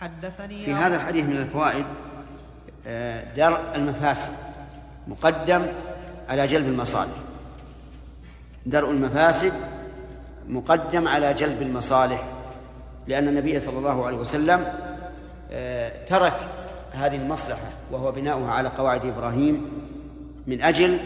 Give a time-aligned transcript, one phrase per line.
[0.00, 1.84] حدثني في هذا الحديث من الفوائد
[2.86, 4.30] آه، درء المفاسد
[5.08, 5.66] مقدم
[6.28, 7.12] على جلب المصالح.
[8.66, 9.52] درء المفاسد
[10.48, 12.24] مقدم على جلب المصالح
[13.06, 14.72] لأن النبي صلى الله عليه وسلم
[15.50, 16.36] آه، ترك
[16.92, 19.70] هذه المصلحة وهو بناؤها على قواعد إبراهيم
[20.46, 20.98] من أجل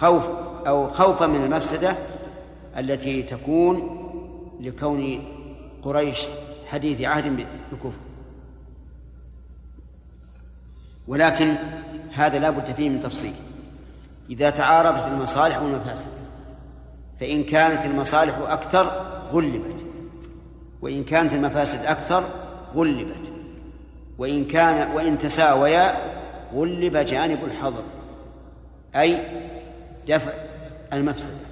[0.00, 0.24] خوف
[0.66, 1.96] أو خوفا من المفسدة
[2.78, 4.02] التي تكون
[4.60, 5.24] لكون
[5.82, 6.26] قريش
[6.66, 7.98] حديث عهد بكفر.
[11.08, 11.54] ولكن
[12.12, 13.34] هذا لا بد فيه من تفصيل.
[14.30, 16.08] إذا تعارضت المصالح والمفاسد
[17.20, 19.84] فإن كانت المصالح أكثر غلبت.
[20.82, 22.24] وإن كانت المفاسد أكثر
[22.74, 23.32] غلبت.
[24.18, 26.16] وإن كان وإن تساويا
[26.54, 27.82] غلب جانب الحظر
[28.96, 29.22] أي
[30.08, 30.32] دفع
[30.92, 31.45] المفسدة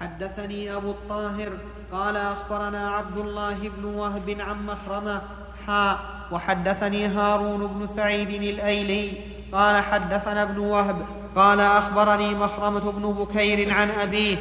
[0.00, 1.48] حدثني أبو الطاهر
[1.92, 5.22] قال أخبرنا عبد الله بن وهب عن مخرمة
[5.66, 5.98] حاء
[6.32, 9.12] وحدثني هارون بن سعيد الأيلي
[9.52, 10.96] قال حدثنا ابن وهب
[11.36, 14.36] قال أخبرني مخرمة بن بكير عن أبيه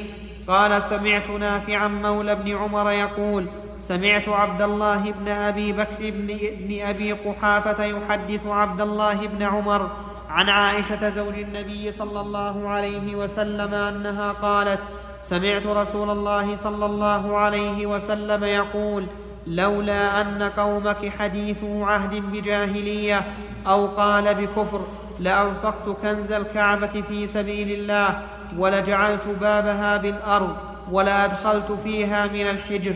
[0.48, 3.48] قال سمعت نافعا مولى بن عمر يقول
[3.80, 6.28] سمعت عبد الله بن أبي بكر بن,
[6.60, 9.90] بن أبي قحافة يحدث عبد الله بن عمر
[10.30, 14.80] عن عائشة زوج النبي صلى الله عليه وسلم أنها قالت
[15.30, 19.06] سمعت رسول الله صلى الله عليه وسلم يقول
[19.48, 23.22] لولا أن قومك حديثو عهد بجاهلية
[23.68, 24.82] أو قال بكفر
[25.20, 28.22] لأنفقت كنز الكعبة في سبيل الله
[28.58, 30.56] ولجعلت بابها بالأرض
[30.92, 32.94] ولأدخلت فيها من الحجر.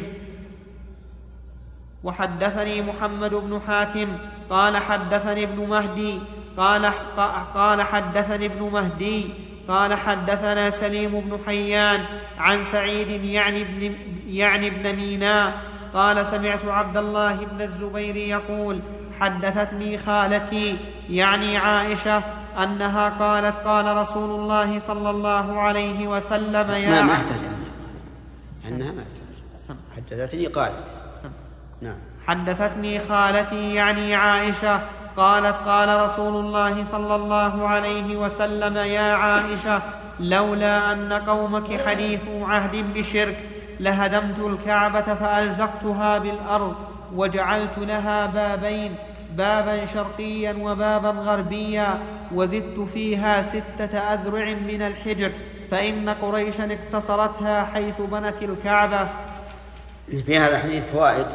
[2.03, 4.07] وحدثني محمد بن حاتم
[4.49, 6.19] قال حدثني ابن مهدي
[6.57, 6.85] قال
[7.55, 9.29] قال حدثني ابن مهدي.
[9.69, 12.05] قال حدثنا سليم بن حيان
[12.37, 13.95] عن سعيد يعني ابن
[14.27, 15.53] يعني ابن ميناء
[15.93, 18.79] قال سمعت عبد الله بن الزبير يقول
[19.19, 20.77] حدثتني خالتي
[21.09, 22.23] يعني عائشة
[22.57, 27.21] أنها قالت قال رسول الله صلى الله عليه وسلم يا ما ما
[28.67, 29.03] أنها ما
[29.95, 30.83] حدثتني قالت.
[31.81, 31.97] نعم.
[32.27, 34.81] حدثتني خالتي يعني عائشة
[35.19, 39.81] قالت قال رسول الله صلى الله عليه وسلم يا عائشة
[40.19, 43.37] لولا أن قومك حديث عهد بشرك
[43.79, 46.75] لهدمت الكعبة فألزقتها بالأرض
[47.15, 48.95] وجعلت لها بابين
[49.37, 51.99] بابا شرقيا وبابا غربيا
[52.35, 55.31] وزدت فيها ستة أذرع من الحجر
[55.71, 59.07] فإن قريشا اقتصرتها حيث بنت الكعبة.
[60.25, 61.25] في هذا الحديث فوائد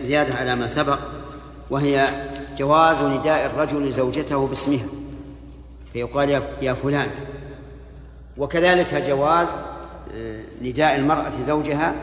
[0.00, 0.98] زيادة على ما سبق.
[1.70, 2.10] وهي
[2.58, 4.86] جواز نداء الرجل زوجته باسمها.
[5.92, 7.08] فيقال يا فلان.
[8.38, 9.48] وكذلك جواز
[10.14, 11.94] آه، نداء المرأة زوجها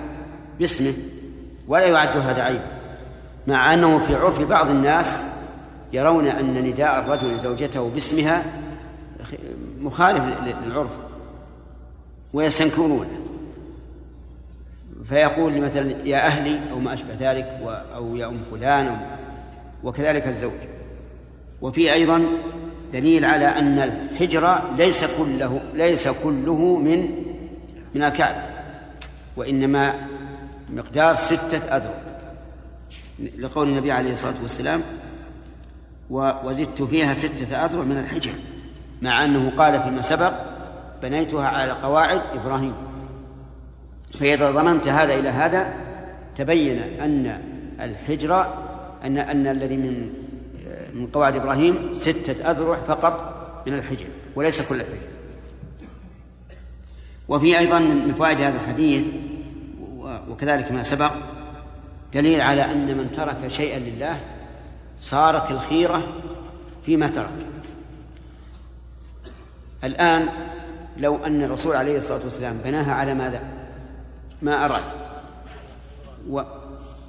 [0.60, 0.94] باسمه
[1.68, 2.68] ولا يعد هذا عيبا.
[3.48, 5.18] مع أنه في عرف بعض الناس
[5.94, 8.44] يرون أن نداء الرجل زوجته باسمها
[9.82, 10.24] مخالف
[10.66, 10.92] للعرف
[12.34, 13.10] ويستنكرونه.
[15.06, 17.60] فيقول مثلا يا أهلي أو ما أشبه ذلك
[17.96, 18.98] أو يا أم فلان
[19.84, 20.52] وكذلك الزوج.
[21.62, 22.24] وفي أيضا
[22.94, 27.10] دليل على أن الحجر ليس كله ليس كله من
[27.96, 28.42] من الكعبة
[29.38, 29.94] وإنما
[30.70, 31.94] مقدار ستة أذرع.
[33.38, 34.82] لقول النبي عليه الصلاة والسلام
[36.10, 38.32] وزدت فيها ستة أذرع من الحجر.
[39.02, 40.34] مع أنه قال فيما سبق
[41.02, 42.74] بنيتها على قواعد إبراهيم.
[44.20, 45.74] فإذا ضممت هذا إلى هذا
[46.36, 47.42] تبين أن
[47.82, 48.63] الحجر
[49.06, 50.14] أن أن الذي من
[50.94, 53.34] من قواعد إبراهيم ستة أذرع فقط
[53.68, 54.06] من الحجر
[54.36, 55.14] وليس كل الحجر
[57.28, 59.04] وفي أيضا من فوائد هذا الحديث
[60.30, 61.12] وكذلك ما سبق
[62.14, 64.20] دليل على أن من ترك شيئا لله
[65.00, 66.04] صارت الخيرة
[66.86, 67.30] فيما ترك.
[69.84, 70.30] الآن
[70.98, 73.42] لو أن الرسول عليه الصلاة والسلام بناها على ماذا؟
[74.42, 74.84] ما أراد.
[76.30, 76.42] و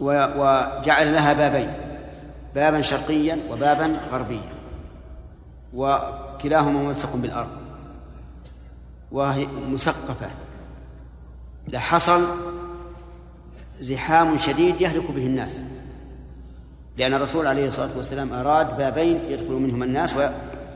[0.01, 1.84] وجعل لها بابين.
[2.55, 4.55] بابا شرقيا وبابا غربيا
[5.75, 7.49] وكلاهما ملصق بالأرض
[9.13, 10.31] وهي مسقفة
[11.69, 12.27] لحصل
[13.81, 15.61] زحام شديد يهلك به الناس
[16.97, 20.15] لأن الرسول عليه الصلاة والسلام أراد بابين يدخل منهما الناس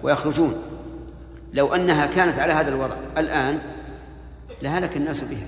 [0.02, 0.54] ويخرجون.
[1.52, 3.58] لو أنها كانت على هذا الوضع الآن
[4.62, 5.46] لهلك الناس بها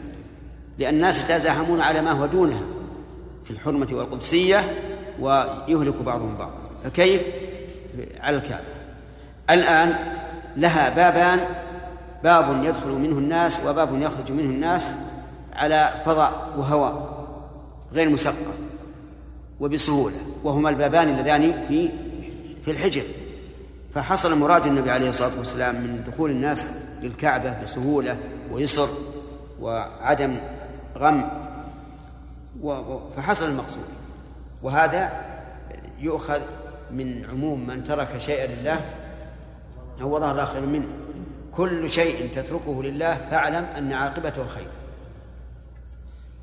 [0.78, 2.62] لأن الناس يتزاحمون على ما هو دونها
[3.44, 4.74] في الحرمة والقدسية
[5.20, 7.22] ويهلك بعضهم بعضا فكيف؟
[8.20, 8.64] على الكعبة.
[9.50, 9.94] الآن
[10.56, 11.40] لها بابان
[12.24, 14.90] باب يدخل منه الناس وباب يخرج منه الناس
[15.52, 17.24] على فضاء وهواء
[17.92, 18.58] غير مسقف
[19.60, 20.16] وبسهولة.
[20.44, 21.90] وهما البابان اللذان في
[22.64, 23.02] في الحجر.
[23.94, 26.66] فحصل مراد النبي عليه الصلاة والسلام من دخول الناس
[27.02, 28.16] للكعبة بسهولة
[28.52, 28.88] ويسر
[29.60, 30.36] وعدم
[30.98, 31.28] غم
[33.16, 33.84] فحصل المقصود.
[34.62, 35.10] وهذا
[35.98, 36.40] يؤخذ
[36.90, 38.80] من عموم من ترك شيئا لله
[40.00, 40.88] عوضه الله خير منه.
[41.52, 44.68] كل شيء تتركه لله فاعلم أن عاقبته خير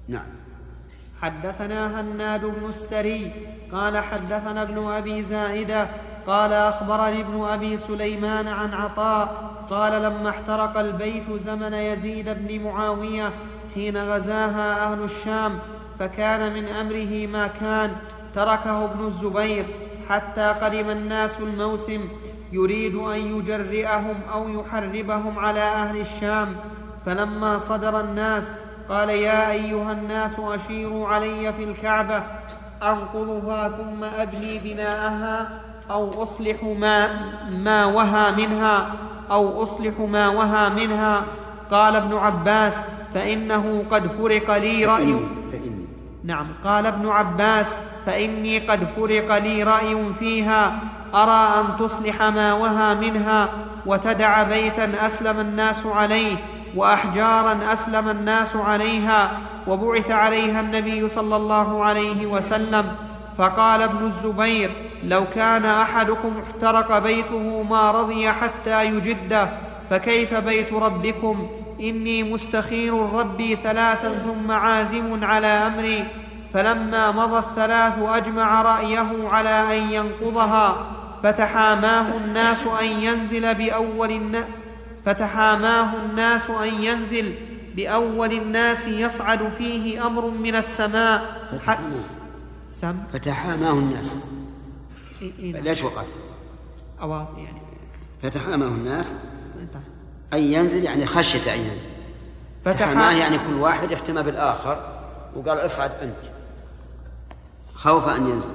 [0.08, 0.26] نعم.
[1.22, 3.32] حدثنا هناد بن السري
[3.72, 5.88] قال حدثنا ابن أبي زائدة
[6.28, 13.32] قال أخبرني ابن أبي سليمان عن عطاء قال لما احترق البيت زمن يزيد بن معاوية
[13.74, 15.60] حين غزاها أهل الشام
[16.00, 17.92] فكان من أمره ما كان.
[18.36, 19.66] تركه ابن الزبير
[20.10, 22.02] حتى قدم الناس الموسم.
[22.52, 26.56] يريد أن يجرئهم أو يحربهم على أهل الشام.
[27.06, 28.56] فلما صدر الناس
[28.90, 32.24] قال يا أيها الناس أشيروا علي في الكعبة.
[32.84, 35.62] أنقضها ثم أبني بناءها
[35.92, 37.10] أو أصلح ما
[37.50, 38.96] ما وهى منها
[39.32, 41.24] أو أصلح ما وهى منها.
[41.72, 42.74] قال ابن عباس
[43.14, 45.20] فإنه قد فرق لي رأي.
[46.28, 46.48] نعم.
[46.64, 47.66] قال ابن عباس
[48.06, 50.80] فإني قد فرق لي رأي فيها
[51.16, 53.50] أرى أن تصلح ما وهى منها
[53.86, 56.36] وتدع بيتا أسلم الناس عليه
[56.76, 62.86] وأحجارا أسلم الناس عليها وبعث عليها النبي صلى الله عليه وسلم.
[63.38, 64.72] فقال ابن الزبير
[65.04, 69.50] لو كان أحدكم احترق بيته ما رضي حتى يجده
[69.90, 71.48] فكيف بيت ربكم؟
[71.80, 76.08] إني مستخير ربي ثلاثا ثم عازم على أمري.
[76.54, 80.92] فلما مضى الثلاث أجمع رأيه على أن ينقضها.
[81.24, 84.46] فتحاماه الناس أن ينزل بأول الناس
[85.06, 87.34] فتحاماه الناس أن ينزل
[87.76, 91.48] بأول الناس يصعد فيه أمر من السماء.
[92.70, 94.16] سم؟ فتحاماه الناس.
[95.22, 96.06] إيه إيه ليش وقعت؟
[97.02, 97.62] أواص يعني.
[98.24, 99.14] فتحاماه الناس
[100.34, 101.88] أن ينزل يعني خشية أن ينزل.
[102.66, 104.80] فتحاماه يعني كل واحد احتمى بالآخر
[105.36, 106.32] وقال اصعد أنت.
[107.76, 108.50] خوف أن ينزل.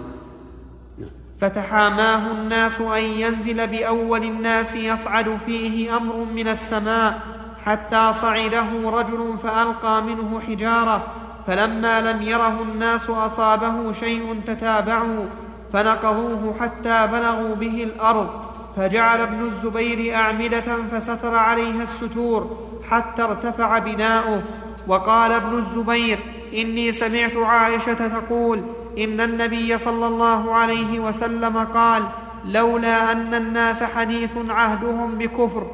[1.40, 7.20] فتحاماه الناس أن ينزل بأول الناس يصعد فيه أمر من السماء
[7.64, 11.06] حتى صعده رجل فألقى منه حجارة
[11.46, 15.26] فلما لم يره الناس أصابه شيء تتابعوا
[15.72, 18.51] فنقضوه حتى بلغوا به الأرض.
[18.76, 22.58] فجعل ابن الزبير أعمدة فستر عليها الستور
[22.90, 24.42] حتى ارتفع بناؤه
[24.88, 26.18] وقال ابن الزبير
[26.54, 28.64] إني سمعت عائشة تقول
[28.98, 32.02] إن النبي صلى الله عليه وسلم قال
[32.44, 35.70] لولا أن الناس حديث عهدهم بكفر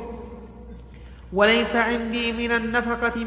[1.32, 3.24] وليس عندي من النفقة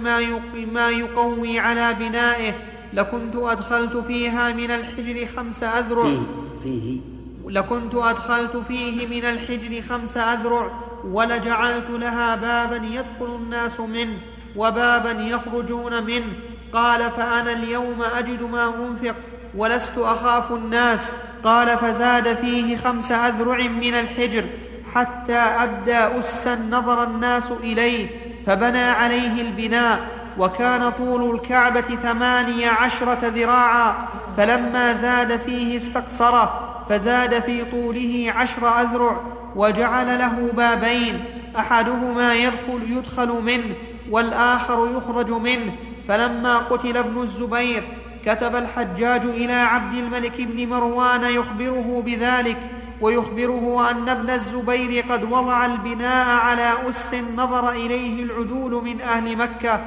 [0.74, 2.53] ما يقوي على بنائه
[2.94, 6.03] لكنت أدخلت فيها من الحجر خمس أذرع.
[6.63, 7.01] فيه.
[7.51, 10.71] لكنت أدخلت فيه من الحجر خمس أذرع
[11.06, 14.18] ولجعلت لها بابا يدخل الناس منه
[14.56, 16.33] وبابا يخرجون منه.
[16.74, 19.15] قال فأنا اليوم أجد ما أنفق
[19.57, 21.12] ولست أخاف الناس.
[21.44, 24.44] قال فزاد فيه خمس أذرع من الحجر
[24.94, 28.07] حتى أبدى أسا نظر الناس إليه
[28.48, 30.00] فبنى عليه البناء.
[30.38, 39.21] وكان طول الكعبة ثماني عشرة ذراعا فلما زاد فيه استقصره فزاد في طوله عشر أذرع
[39.55, 41.24] وجعل له بابين.
[41.57, 43.75] أحدهما يدخل يدخل منه
[44.10, 45.75] والآخر يخرج منه.
[46.07, 47.83] فلما قتل ابن الزبير
[48.25, 52.57] كتب الحجاج إلى عبد الملك بن مروان يخبره بذلك
[53.01, 59.81] ويخبره أن ابن الزبير قد وضع البناء على أس نظر إليه العدول من أهل مكة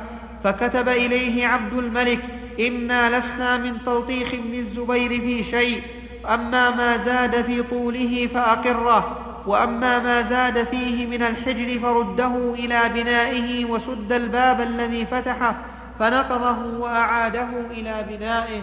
[0.45, 2.21] فكتب إليه عبد الملك
[2.61, 5.83] إنا لسنا من تلطيخ ابن الزبير في شيء.
[6.29, 13.65] أما ما زاد في طوله فأقره وأما ما زاد فيه من الحجر فرده إلى بنائه
[13.65, 15.57] وسد الباب الذي فتحه
[15.99, 18.63] فنقضه وأعاده إلى بنائه.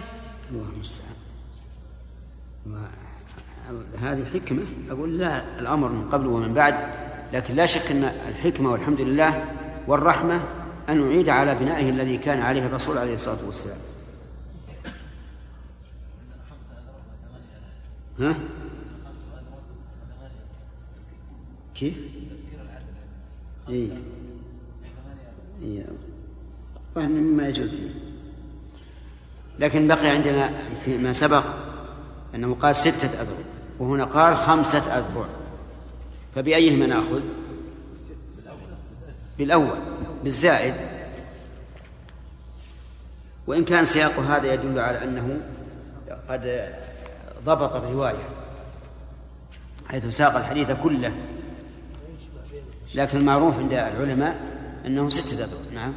[0.50, 1.12] الله المستعان
[4.02, 4.62] هذه حكمة.
[4.90, 6.74] أقول لا الأمر من قبل ومن بعد
[7.32, 9.44] لكن لا شك أن الحكمة والحمد لله
[9.86, 10.40] والرحمة
[10.88, 13.78] أن نعيد على بنائه الذي كان عليه الرسول عليه الصلاة والسلام.
[18.22, 18.34] ها؟
[21.74, 21.98] كيف؟
[23.68, 23.88] إيه؟
[25.62, 25.86] إيه
[26.96, 27.94] مما يجوز فيه
[29.58, 30.50] لكن بقي عندنا
[30.84, 31.44] فيما سبق
[32.34, 33.44] أنه قال ستة أذرع
[33.78, 35.26] وهنا قال خمسة أذرع
[36.34, 37.22] فبأيهما نأخذ
[39.38, 39.78] بالأول
[40.24, 40.74] بالزائد
[43.46, 45.40] وإن كان سياق هذا يدل على أنه
[46.28, 46.72] قد
[47.44, 48.28] ضبط الرواية
[49.88, 51.14] حيث ساق الحديث كله.
[52.94, 54.40] لكن المعروف عند العلماء
[54.86, 55.92] أنه ستة أذرع نعم.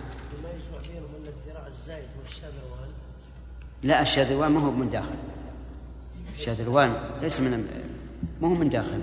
[3.83, 5.15] لا الشاذروان ما هو من داخل.
[6.37, 7.67] الشاذروان ليس من
[8.41, 9.01] ما هو من داخل.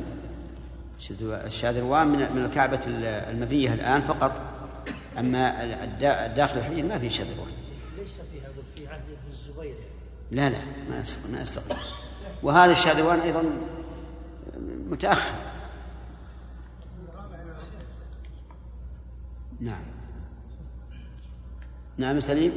[1.46, 4.40] الشاذروان من من الكعبة المبنية الآن فقط.
[5.18, 5.64] أما
[6.26, 7.52] الداخل الحجر ما في شاذروان.
[7.98, 9.74] ليس في هذا في عهد ابن الزبير.
[10.30, 10.58] لا لا
[10.90, 11.78] ما ما يستقيم
[12.42, 13.42] وهذا الشاذروان أيضا
[14.90, 15.34] متأخر.
[19.60, 19.82] نعم.
[21.96, 22.52] نعم سليم.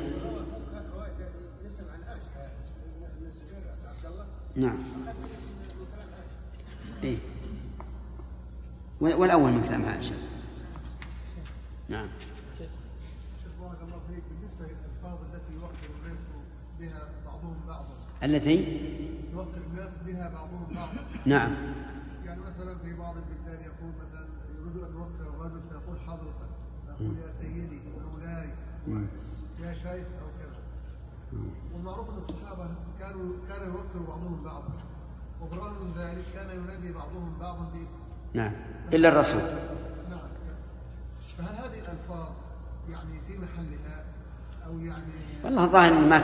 [4.56, 4.78] نعم.
[7.04, 7.18] إيه؟
[9.02, 10.16] والأول من كلام عائشة
[11.90, 12.08] نعم.
[13.62, 14.24] بارك الله فيك.
[14.30, 15.54] بالنسبة للألفاظ التي
[16.06, 16.20] الناس
[16.80, 17.94] بها بعضهم بعضا.
[18.24, 19.05] التي؟
[21.26, 21.56] نعم.
[22.26, 24.26] يعني مثلا في بعض البلدان يقول مثلا
[24.60, 26.50] يريد أن يوقر الرجل فيقول حضرتك
[26.88, 27.80] يقول يا سيدي
[28.12, 28.50] مولاي
[29.60, 30.60] يا شيخ أو كذا.
[31.74, 32.68] والمعروف أن الصحابة
[33.00, 34.74] كانوا كان يوقر بعضهم بعضا.
[35.42, 38.06] وبالرغم من ذلك كان ينادي بعضهم بعضا باسمه.
[38.34, 38.52] نعم.
[38.94, 39.42] إلا الرسول.
[40.10, 40.20] نعم.
[41.38, 42.30] فهل هذه الألفاظ
[42.90, 44.04] يعني في محلها؟
[44.66, 45.14] أو يعني
[45.44, 46.22] والله الظاهر ما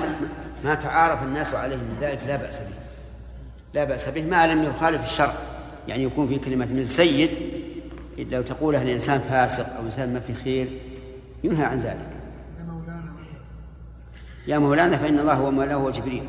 [0.63, 2.90] ما تعارف الناس عليه من ذلك لا بأس به.
[3.73, 5.33] لا بأس به ما لم يخالف الشرع.
[5.87, 7.29] يعني يكون في كلمة من سيد
[8.17, 10.79] لو تقولها الإنسان فاسق أو إنسان ما في خير
[11.43, 12.09] ينهى عن ذلك.
[14.47, 14.97] يا مولانا.
[14.97, 16.25] فإن الله هو مولاه وجبريل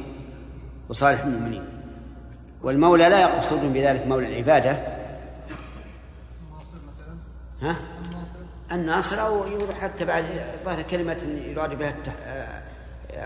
[0.88, 1.64] وصالح المؤمنين.
[2.62, 4.78] والمولى لا يقصدون بذلك مولى العبادة.
[7.62, 7.76] ها؟
[8.72, 10.25] الناصر أو يروح حتى بعد
[10.64, 11.94] ظهر كلمة يراد بها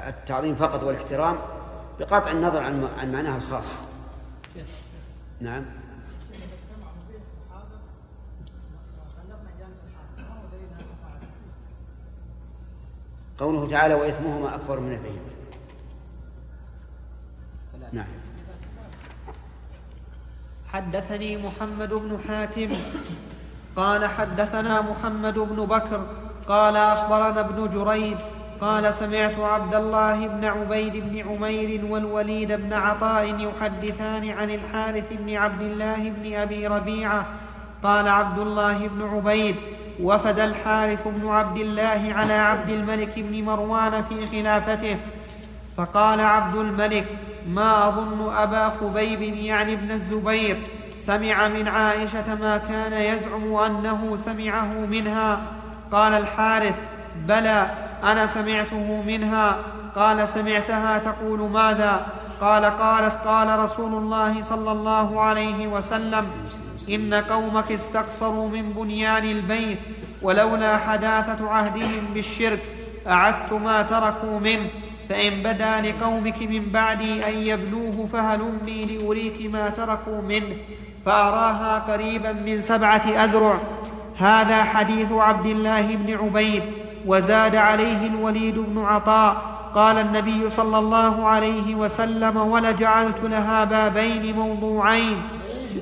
[0.08, 1.38] التعظيم فقط والاحترام
[2.00, 3.78] بقطع النظر عن عن معناها الخاص.
[5.40, 5.64] نعم.
[13.38, 15.37] قوله تعالى وإثمهما أكبر من نفعهما
[17.93, 18.07] نعم.
[20.69, 22.76] حدثني محمد بن حاتم.
[23.76, 26.07] قال حدثنا محمد بن بكر.
[26.49, 28.19] قال أخبرنا ابن جريج.
[28.60, 35.36] قال سمعت عبد الله بن عبيد بن عمير والوليد بن عطاء يحدثان عن الحارث بن
[35.36, 37.26] عبد الله بن أبي ربيعة.
[37.82, 39.56] قال عبد الله بن عبيد
[40.02, 44.96] وفد الحارث بن عبد الله على عبد الملك بن مروان في خلافته.
[45.76, 47.06] فقال عبد الملك
[47.48, 50.56] ما أظن أبا خبيب يعني ابن الزبير.
[50.96, 55.40] سمع من عائشة ما كان يزعم أنه سمعه منها.
[55.92, 56.75] قال الحارث
[57.16, 57.66] بلى
[58.06, 59.56] أنا سمعته منها؟
[59.96, 62.06] قال سمعتها تقول ماذا؟
[62.40, 66.26] قال قالت قال رسول الله صلى الله عليه وسلم
[66.90, 69.78] إن قومك استقصروا من بنيان البيت
[70.22, 72.62] ولولا حداثة عهدهم بالشرك
[73.06, 74.68] أعدت ما تركوا منه
[75.08, 80.56] فإن بدا لقومك من بعدي أن يبلوه فهلمي لأريك ما تركوا منه
[81.06, 83.58] فأراها قريبا من سبعة أذرع.
[84.18, 86.62] هذا حديث عبد الله بن عبيد
[87.06, 89.36] وزاد عليه الوليد بن عطاء
[89.75, 95.22] قال النبي صلى الله عليه وسلم ولجعلت لها بابين موضوعين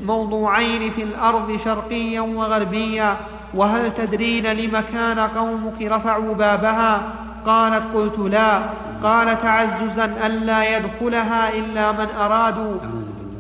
[0.07, 3.17] موضوعين في الأرض شرقيا وغربيا
[3.55, 7.13] وهل تدرين لم كان قومك رفعوا بابها؟
[7.47, 8.63] قالت قلت لا.
[9.03, 12.77] قال تعززا ألا يدخلها إلا من أرادوا.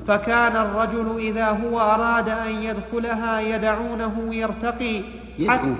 [0.08, 5.02] فكان الرجل إذا هو أراد أن يدخلها يدعونه يرتقي.
[5.38, 5.78] يدعون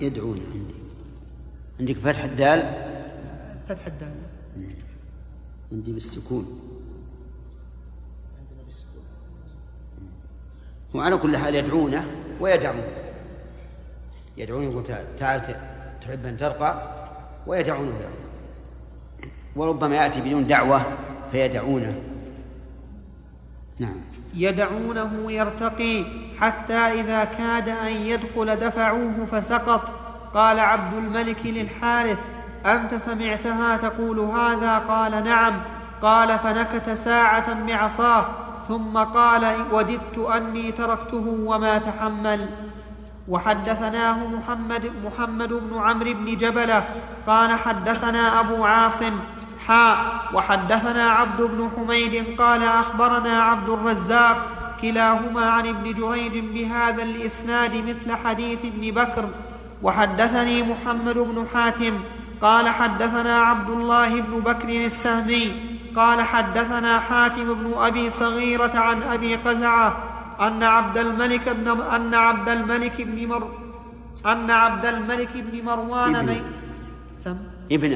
[0.00, 0.36] يدعون
[1.82, 2.60] عندك فتح الدال؟
[3.68, 4.14] فتح الدال.
[5.72, 6.60] عندي بالسكون.
[10.94, 12.06] وعلى كل حال يدعونه
[12.40, 12.92] ويدعونه.
[14.36, 14.84] يدعونه يقول
[15.18, 15.42] تعال
[16.00, 16.92] تحب أن ترقى؟
[17.46, 17.92] ويدعونه
[19.56, 20.82] وربما يأتي بدون دعوة
[21.32, 22.00] فيدعونه.
[23.78, 23.96] نعم.
[24.34, 26.04] يدعونه يرتقي
[26.38, 30.01] حتى إذا كاد أن يدخل دفعوه فسقط.
[30.34, 32.18] قال عبد الملك للحارث
[32.66, 35.54] أنت سمعتها تقول هذا؟ قال نعم.
[36.02, 38.26] قال فنكت ساعة بعصاه
[38.68, 42.48] ثم قال وددت أني تركته وما تحمل.
[43.28, 46.84] وحدثناه محمد محمد بن عمرو بن جبله
[47.26, 49.12] قال حدثنا أبو عاصم
[49.66, 49.96] حاء
[50.34, 54.36] وحدثنا عبد بن حميد قال أخبرنا عبد الرزاق
[54.82, 59.28] كلاهما عن ابن جريج بهذا الإسناد مثل حديث ابن بكر.
[59.82, 61.98] وحدثني محمد بن حاتم
[62.42, 65.52] قال حدثنا عبد الله بن بكر السهمي
[65.96, 69.96] قال حدثنا حاتم بن أبي صغيرة عن أبي قزعة
[70.40, 73.48] أن عبد الملك بن أن عبد الملك بن مر
[74.26, 76.42] أن عبد الملك بن مروان ابن بي...
[77.24, 77.36] سم
[77.72, 77.92] ابن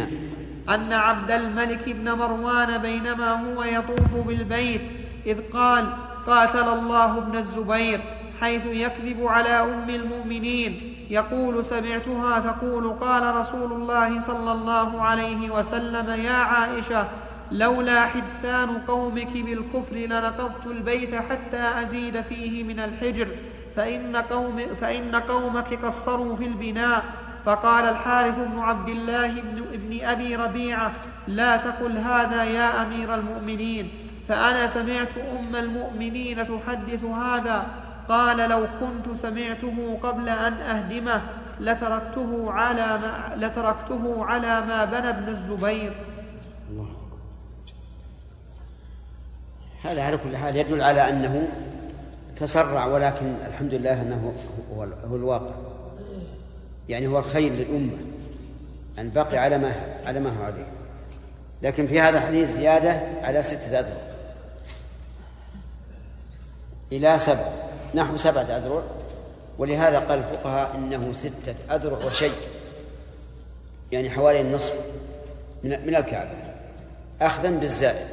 [0.68, 4.80] أن عبد الملك بن مروان بينما هو يطوف بالبيت
[5.26, 5.86] إذ قال
[6.26, 8.00] قاتل الله ابن الزبير
[8.40, 16.10] حيث يكذب على أم المؤمنين يقول سمعتها تقول قال رسول الله صلى الله عليه وسلم
[16.10, 17.06] يا عائشة
[17.52, 23.28] لولا حدثان قومك بالكفر لنقضت البيت حتى أزيد فيه من الحجر
[23.76, 27.04] فإن, قوم فإن قومك قصروا في البناء.
[27.46, 30.92] فقال الحارث بن عبد الله بن, ابن أبي ربيعة
[31.28, 33.88] لا تقل هذا يا أمير المؤمنين
[34.28, 37.66] فأنا سمعت أم المؤمنين تحدث هذا
[38.08, 41.22] قال لو كنت سمعته قبل أن أهدمه
[41.60, 45.92] لتركته على ما, لتركته على ما بنى ابن الزبير.
[46.70, 46.86] الله.
[49.84, 51.48] هذا على كل حال يدل على أنه
[52.36, 54.32] تسرع ولكن الحمد لله أنه
[54.76, 55.54] هو الواقع.
[56.88, 57.96] يعني هو الخير للأمة
[58.98, 59.72] أن بقي على ما
[60.06, 60.66] على ما هو عليه.
[61.62, 63.96] لكن في هذا الحديث زيادة على ستة أذرع
[66.92, 67.65] إلى سبع.
[67.94, 68.82] نحو سبعة أذرع
[69.58, 72.34] ولهذا قال الفقهاء إنه ستة أذرع وشيء
[73.92, 74.74] يعني حوالي النصف
[75.64, 76.30] من من الكعبة.
[77.20, 78.06] أخذا بالزائد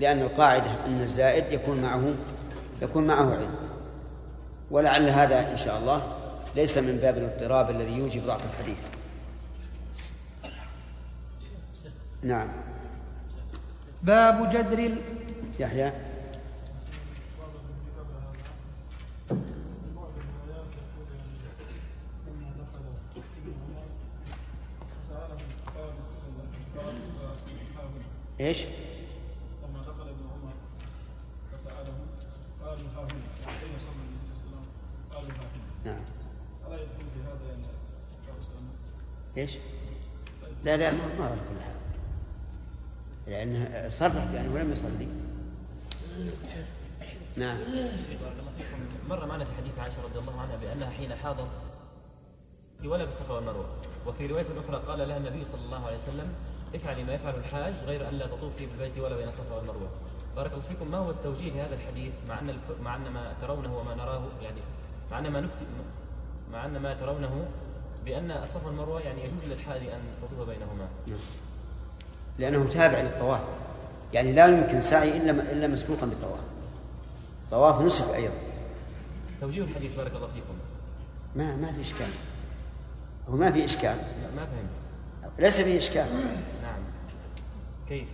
[0.00, 2.14] لأن القاعدة أن الزائد يكون معه
[2.82, 3.54] يكون معه علم.
[4.70, 6.02] ولعل هذا إن شاء الله
[6.56, 8.78] ليس من باب الاضطراب الذي يوجب ضعف الحديث.
[12.22, 12.48] نعم.
[14.02, 14.90] باب جدر
[15.60, 15.92] يحيى؟
[40.76, 41.74] لا ما ما على كل حال
[43.26, 45.08] لأنه صرف يعني ولم يصلي.
[47.36, 47.58] نعم.
[49.08, 51.48] مر معنا في حديث عائشة رضي الله عنها بأنها حين حاضت
[52.84, 53.66] ولا بالصفا والمروة
[54.06, 56.32] وفي رواية أخرى قال لها النبي صلى الله عليه وسلم
[56.74, 59.88] افعلي ما يفعل الحاج غير أن لا تطوفي بالبيت ولا بين الصفا والمروة.
[60.36, 60.90] بارك الله فيكم.
[60.90, 64.60] ما هو التوجيه لهذا الحديث؟ مع أن مع أن ما ترونه وما نراه يعني
[65.10, 65.64] مع أن ما نفتي
[66.52, 67.48] مع أن ما ترونه
[68.06, 70.88] بأن الصفا والمروة يعني يجوز للحاج أن تطوف بينهما.
[71.06, 71.18] نعم.
[72.38, 73.40] لأنه تابع للطواف.
[74.12, 76.40] يعني لا يمكن سعي إلا إلا مسبوقا بالطواف.
[77.50, 78.34] طواف نسك أيضا.
[79.40, 80.54] توجيه الحديث بارك الله فيكم.
[81.36, 82.08] ما ما في إشكال.
[83.30, 83.96] هو ما في إشكال.
[84.36, 85.38] ما فهمت.
[85.38, 86.06] ليس فيه إشكال.
[86.62, 86.80] نعم.
[87.88, 88.08] كيف؟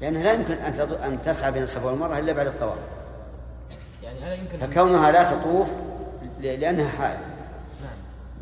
[0.00, 0.72] لأنه لا يمكن أن
[1.04, 2.78] أن تسعى بين الصفا والمروة إلا بعد الطواف.
[4.02, 5.68] يعني هذا يمكن فكونها لا تطوف
[6.40, 7.37] لأنها حائل.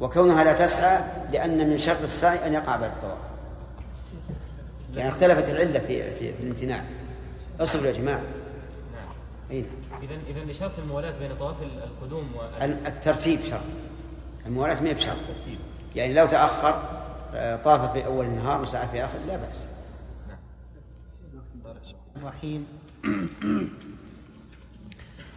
[0.00, 1.00] وكونها لا تسعى
[1.32, 3.18] لأن من شرط السعي أن يقع بعد الطواف.
[4.94, 6.84] يعني اختلفت العلة في في, في الامتناع.
[7.60, 8.20] اصبروا يا جماعة.
[8.94, 9.08] نعم.
[9.50, 9.66] أين
[10.02, 12.30] إذا إذا لشرط الموالاة بين طواف القدوم
[12.62, 13.60] الترتيب شرط.
[14.46, 15.16] الموالاة ما هي بشرط.
[15.96, 16.82] يعني لو تأخر
[17.34, 19.64] آه، طاف في أول النهار وسعى في آخر لا بأس.
[20.28, 20.38] نعم.
[22.16, 22.66] الرحيم.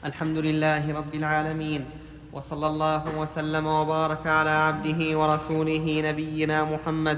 [0.06, 1.86] الحمد لله رب العالمين.
[2.34, 7.18] وصلى الله وسلم وبارك على عبده ورسوله نبينا محمد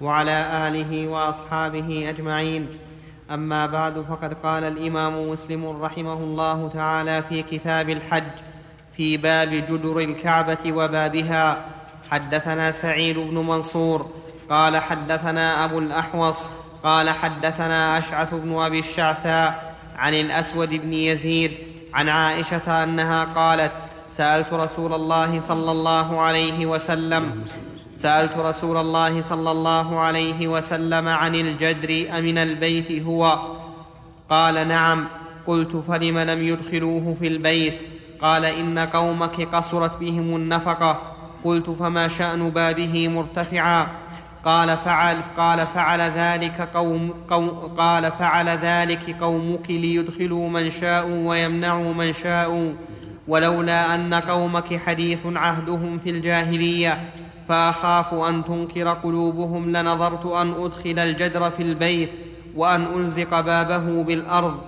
[0.00, 2.68] وعلى آله وأصحابه أجمعين.
[3.30, 8.32] أما بعد فقد قال الإمام مسلم رحمه الله تعالى في كتاب الحج
[8.96, 11.64] في باب جدر الكعبة وبابها
[12.10, 14.10] حدثنا سعيد بن منصور
[14.50, 16.48] قال حدثنا أبو الأحوص
[16.84, 21.52] قال حدثنا أشعث بن أبي الشعثاء عن الأسود بن يزيد
[21.94, 23.72] عن عائشة أنها قالت
[24.16, 27.44] سألت رسول الله صلى الله عليه وسلم
[27.94, 33.38] سألت رسول الله صلى الله عليه وسلم عن الجدر أمن البيت هو؟
[34.30, 35.06] قال نعم.
[35.46, 37.74] قلت فلم لم يدخلوه في البيت؟
[38.20, 41.00] قال إن قومك قصرت بهم النفقة.
[41.44, 43.86] قلت فما شأن بابه مرتفعا؟
[44.44, 47.48] قال فعل قال فعل ذلك قوم, قوم
[47.78, 52.72] قال فعل ذلك قومك ليدخلوا من شاءوا ويمنعوا من شاءوا.
[53.28, 57.10] ولولا أن قومك حديث عهدهم في الجاهلية
[57.48, 62.10] فأخاف أن تنكر قلوبهم لنظرت أن أدخل الجدر في البيت
[62.56, 64.60] وأن ألزق بابه بالأرض.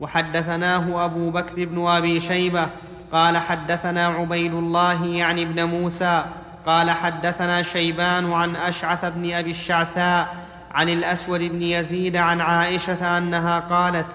[0.00, 2.66] وحدثناه أبو بكر بن أبي شيبة
[3.12, 6.24] قال حدثنا عبيد الله يعني ابن موسى
[6.66, 10.36] قال حدثنا شيبان عن أشعث بن أبي الشعثاء
[10.74, 14.06] عن الأسود بن يزيد عن عائشة أنها قالت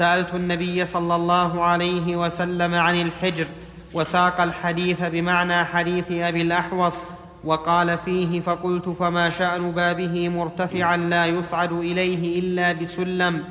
[0.00, 3.46] سألت النبي صلى الله عليه وسلم عن الحجر
[3.94, 7.02] وساق الحديث بمعنى حديث أبي الأحوص
[7.44, 13.44] وقال فيه فقلت فما شأن بابه مرتفعا لا يصعد إليه إلا بسلم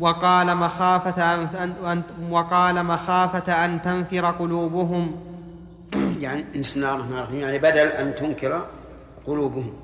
[0.00, 5.16] وقال مخافة أن, وقال مخافة أن تنفر قلوبهم.
[6.24, 7.40] يعني بسم الله الرحمن الرحيم.
[7.40, 8.66] يعني بدل أن تنكر
[9.26, 9.74] قلوبهم.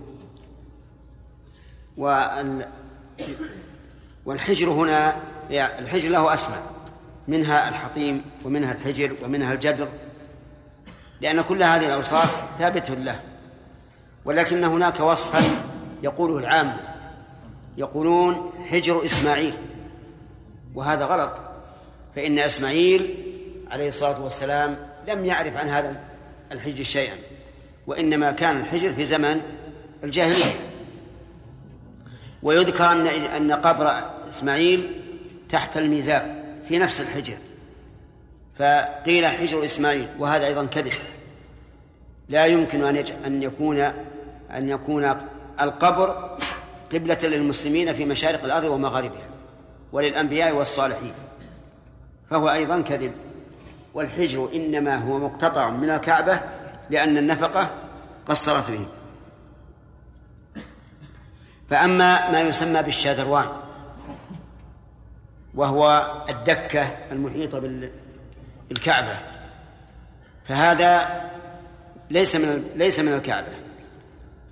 [4.27, 6.63] والحجر هنا الحجر له أسماء
[7.29, 9.89] منها الحطيم ومنها الحجر ومنها الجدر
[11.21, 13.21] لأن كل هذه الأوصاف ثابتة له
[14.25, 15.43] ولكن هناك وصفا
[16.03, 16.77] يقوله العام
[17.77, 19.55] يقولون حجر إسماعيل
[20.75, 21.31] وهذا غلط
[22.17, 23.15] فإن إسماعيل
[23.71, 24.77] عليه الصلاة والسلام
[25.09, 26.01] لم يعرف عن هذا
[26.53, 27.15] الحجر شيئا
[27.87, 29.41] وإنما كان الحجر في زمن
[30.05, 30.55] الجاهلية.
[32.43, 33.93] ويذكر أن أن قبر
[34.29, 35.02] إسماعيل
[35.53, 37.37] تحت الميزاب في نفس الحجر.
[38.59, 40.93] فقيل حجر إسماعيل وهذا أيضا كذب.
[42.29, 43.79] لا يمكن أن أن يكون
[44.51, 45.15] أن يكون
[45.61, 46.39] القبر
[46.93, 49.27] قبلة للمسلمين في مشارق الأرض ومغاربها
[49.93, 51.13] وللأنبياء والصالحين.
[52.31, 53.13] فهو أيضا كذب.
[53.95, 56.41] والحجر إنما هو مقتطع من الكعبة
[56.91, 57.71] لأن النفقة
[58.27, 58.87] قصرت به.
[61.71, 63.47] فأما ما يسمى بالشاذروان
[65.55, 67.63] وهو الدكة المحيطة
[68.69, 69.19] بالكعبة.
[70.45, 71.21] فهذا
[72.11, 73.53] ليس من ليس من الكعبة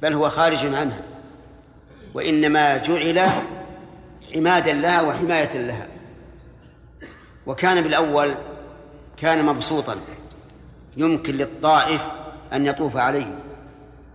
[0.03, 1.01] بل هو خارج عنها.
[2.15, 3.29] وإنما جعل
[4.35, 5.87] عمادا لها وحماية لها.
[7.47, 8.35] وكان بالأول
[9.17, 9.97] كان مبسوطا
[10.97, 12.07] يمكن للطائف
[12.53, 13.35] أن يطوف عليه.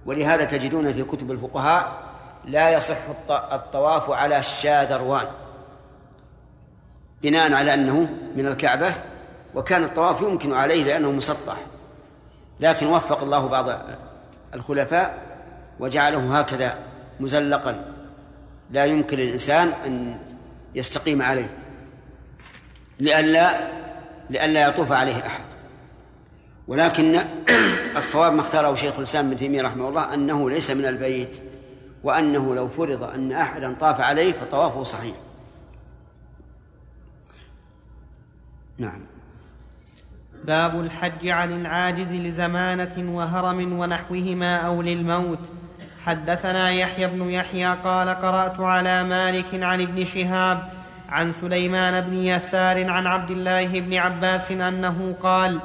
[0.05, 2.03] ولهذا تجدون في كتب الفقهاء
[2.45, 2.97] لا يصح
[3.29, 5.27] الطواف على الشاذروان.
[7.25, 8.93] بناء على أنه من الكعبة
[9.55, 11.57] وكان الطواف يمكن عليه لأنه مسطح.
[12.59, 13.79] لكن وفق الله بعض
[14.53, 15.17] الخلفاء
[15.79, 16.77] وجعله هكذا
[17.19, 17.85] مزلقا.
[18.71, 20.17] لا يمكن للإنسان أن
[20.75, 21.49] يستقيم عليه.
[22.99, 23.71] لئلا
[24.29, 25.43] لئلا يطوف عليه أحد.
[26.67, 27.19] ولكن
[27.97, 31.37] الصواب ما اختاره شيخ الإسلام ابن تيمية رحمه الله أنه ليس من البيت
[32.03, 35.15] وأنه لو فرض أن أحدا طاف عليه فطوافه صحيح.
[38.77, 38.99] نعم.
[40.43, 45.39] باب الحج عن العاجز لزمانة وهرم ونحوهما أو للموت.
[46.05, 50.69] حدثنا يحيى بن يحيى قال قرأت على مالك عن ابن شهاب
[51.09, 55.59] عن سليمان بن يسار عن عبد الله بن عباس أنه قال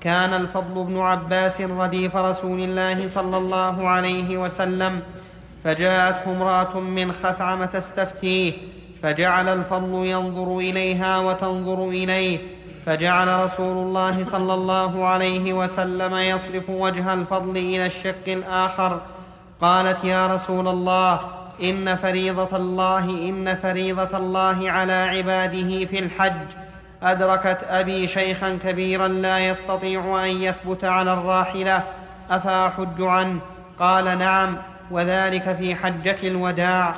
[0.00, 5.00] كان الفضل بن عباس رديف رسول الله صلى الله عليه وسلم
[5.64, 8.52] فجاءته امرأة من خثعم تستفتيه
[9.02, 12.38] فجعل الفضل ينظر إليها وتنظر إليه
[12.86, 19.00] فجعل رسول الله صلى الله عليه وسلم يصرف وجه الفضل إلى الشق الآخر.
[19.60, 21.20] قالت يا رسول الله
[21.62, 26.46] إن فريضة الله إن فريضة الله على عباده في الحج.
[27.02, 31.82] أدركت أبي شيخا كبيرا لا يستطيع أن يثبت على الراحلة
[32.30, 33.40] افاحج عنه؟
[33.78, 34.56] قال نعم
[34.90, 36.94] وذلك في حجة الوداع.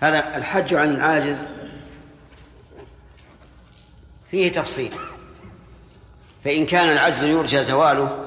[0.00, 1.46] هذا الحج عن العاجز
[4.32, 4.92] فيه تفصيل.
[6.44, 8.18] فإن كان العجز يرجى زواله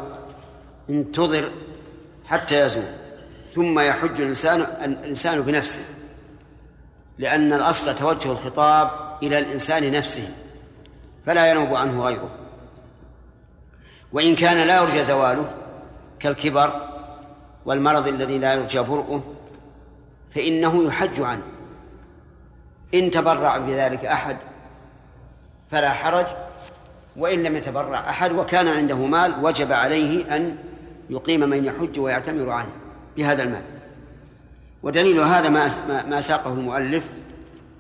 [0.90, 1.50] انتظر
[2.26, 2.84] حتى يزول.
[3.56, 5.82] ثم يحج الإنسان الإنسان بنفسه
[7.18, 8.92] لأن الأصل توجه الخطاب
[9.24, 10.30] إلى الإنسان نفسه
[11.26, 12.30] فلا ينوب عنه غيره.
[14.14, 15.52] وإن كان لا يرجى زواله
[16.20, 16.90] كالكبر
[17.66, 19.24] والمرض الذي لا يرجى برؤه
[20.36, 21.46] فإنه يحج عنه.
[22.94, 24.38] إن تبرع بذلك أحد
[25.72, 26.26] فلا حرج
[27.18, 30.58] وإن لم يتبرع أحد وكان عنده مال وجب عليه أن
[31.10, 32.72] يقيم من يحج ويعتمر عنه
[33.18, 33.62] بهذا المال.
[34.84, 35.70] ودليل هذا ما
[36.10, 37.04] ما ساقه المؤلف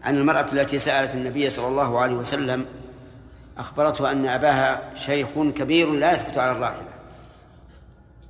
[0.04, 2.66] عن المرأة التي سألت النبي صلى الله عليه وسلم
[3.58, 6.88] أخبرته أن أباها شيخ كبير لا يثبت على الراحلة.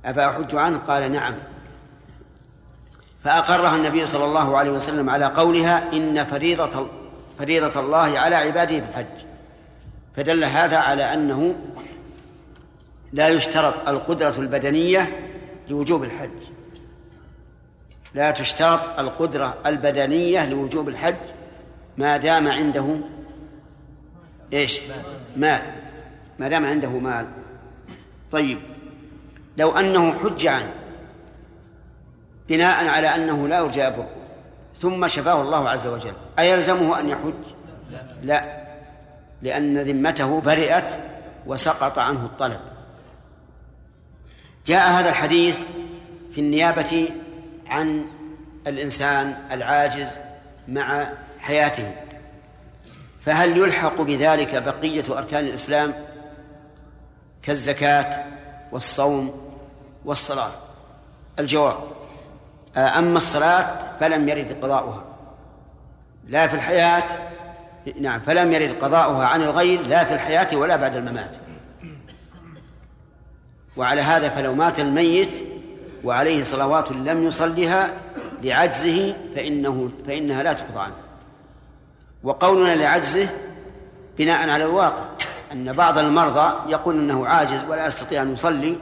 [0.04, 1.34] أبا أحج عنه؟ قال نعم.
[3.24, 6.86] فأقرها النبي صلى الله عليه وسلم على قولها إن فريضة
[7.38, 9.25] فريضة الله على عباده بالحج
[10.16, 11.54] فدل هذا على أنه
[13.12, 15.30] لا يشترط القدرة البدنية
[15.68, 16.38] لوجوب الحج.
[18.14, 21.14] لا تشترط القدرة البدنية لوجوب الحج
[21.98, 22.96] ما دام عنده
[24.52, 24.80] إيش؟
[25.36, 25.62] مال.
[26.38, 27.26] ما دام عنده مال.
[28.32, 28.58] طيب.
[29.56, 30.74] لو أنه حج عنه
[32.48, 34.10] بناء على أنه لا يرجى بره
[34.80, 37.34] ثم شفاه الله عز وجل أيلزمه أن يحج؟
[38.22, 38.66] لا.
[39.42, 40.98] لأن ذمته برئت
[41.46, 42.60] وسقط عنه الطلب.
[44.66, 45.56] جاء هذا الحديث
[46.32, 47.08] في النيابة
[47.66, 48.04] عن
[48.66, 50.08] الإنسان العاجز
[50.68, 51.06] مع
[51.38, 51.94] حياته.
[53.20, 55.94] فهل يلحق بذلك بقية أركان الإسلام
[57.42, 58.24] كالزكاة
[58.72, 59.52] والصوم
[60.04, 60.50] والصلاة؟
[61.38, 61.78] الجواب
[62.76, 65.04] أما الصلاة فلم يرد قضاؤها.
[66.24, 67.04] لا في الحياة
[67.94, 71.36] نعم فلم يرد قضاؤها عن الغير لا في الحياة ولا بعد الممات.
[73.76, 75.44] وعلى هذا فلو مات الميت
[76.04, 77.90] وعليه صلوات لم يصلها
[78.42, 80.94] لعجزه فإنه فإنها لا تقضى عنه.
[82.22, 83.28] وقولنا لعجزه
[84.18, 85.04] بناء على الواقع
[85.52, 88.76] أن بعض المرضى يقول أنه عاجز ولا يستطيع أن يصلي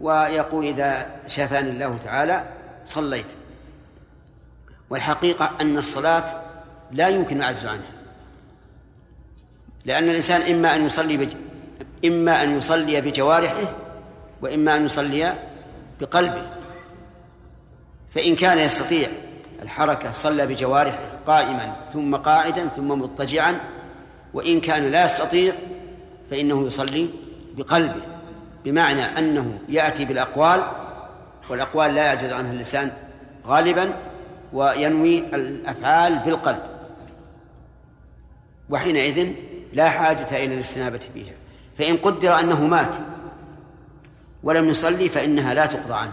[0.00, 2.44] ويقول إذا شفاني الله تعالى
[2.86, 3.26] صليت.
[4.90, 6.42] والحقيقة أن الصلاة
[6.92, 8.03] لا يمكن العجز عنها.
[9.84, 11.34] لأن الإنسان إما أن يصلي بج...
[12.04, 13.70] إما أن يصلي بجوارحه
[14.42, 15.34] وإما أن يصلي
[16.00, 16.46] بقلبه.
[18.14, 19.08] فإن كان يستطيع
[19.62, 23.60] الحركة صلى بجوارحه قائما ثم قاعدا ثم مضطجعا
[24.34, 25.54] وإن كان لا يستطيع
[26.30, 27.08] فإنه يصلي
[27.56, 28.02] بقلبه.
[28.64, 30.64] بمعنى أنه يأتي بالأقوال
[31.50, 32.92] والأقوال لا يعجز عنها اللسان
[33.46, 33.94] غالبا
[34.52, 36.62] وينوي الأفعال بالقلب.
[38.70, 39.34] وحينئذ
[39.74, 41.32] لا حاجة إلى الاستنابة فيها
[41.78, 42.96] فإن قدر أنه مات
[44.42, 46.12] ولم يصلي فإنها لا تقضى عنه.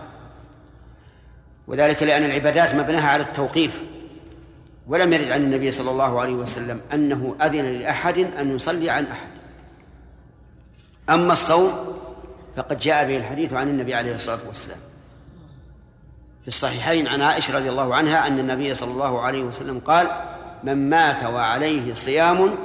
[1.67, 3.81] وذلك لأن العبادات مبناها على التوقيف.
[4.87, 9.27] ولم يرد عن النبي صلى الله عليه وسلم أنه أذن لأحد أن يصلي عن أحد.
[11.09, 11.71] أما الصوم
[12.55, 14.79] فقد جاء به الحديث عن النبي عليه الصلاة والسلام.
[16.41, 20.11] في الصحيحين عن عائشة رضي الله عنها أن النبي صلى الله عليه وسلم قال
[20.63, 22.55] من مات وعليه صيام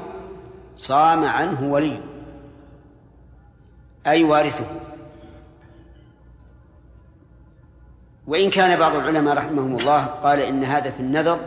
[0.76, 2.00] صام عنه ولي.
[4.06, 4.64] أي وارثه.
[8.26, 11.40] وإن كان بعض العلماء رحمهم الله قال إن هذا في النذر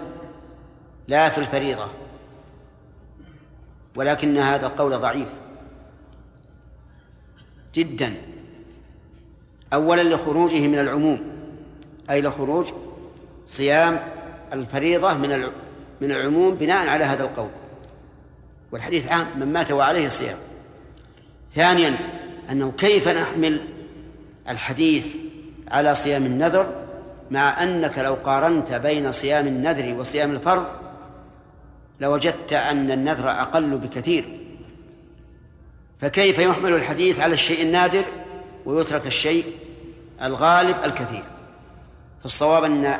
[1.08, 1.88] لا في الفريضة.
[3.96, 5.30] ولكن هذا القول ضعيف.
[7.74, 8.16] جدا.
[9.74, 11.22] أولا لخروجه من العموم.
[12.10, 12.72] أي لخروج
[13.46, 14.00] صيام
[14.54, 15.44] الفريضة من
[16.02, 17.50] من العموم بناء على هذا القول.
[18.72, 20.38] والحديث عام من مات وعليه صيام.
[21.56, 21.98] ثانيا
[22.52, 23.62] أنه كيف نحمل
[24.50, 25.16] الحديث
[25.68, 26.86] على صيام النذر
[27.32, 30.66] مع أنك لو قارنت بين صيام النذر وصيام الفرض
[32.00, 34.26] لوجدت أن النذر أقل بكثير.
[36.00, 38.06] فكيف يحمل الحديث على الشيء النادر
[38.66, 39.46] ويترك الشيء
[40.22, 41.24] الغالب الكثير؟
[42.22, 43.00] فالصواب أن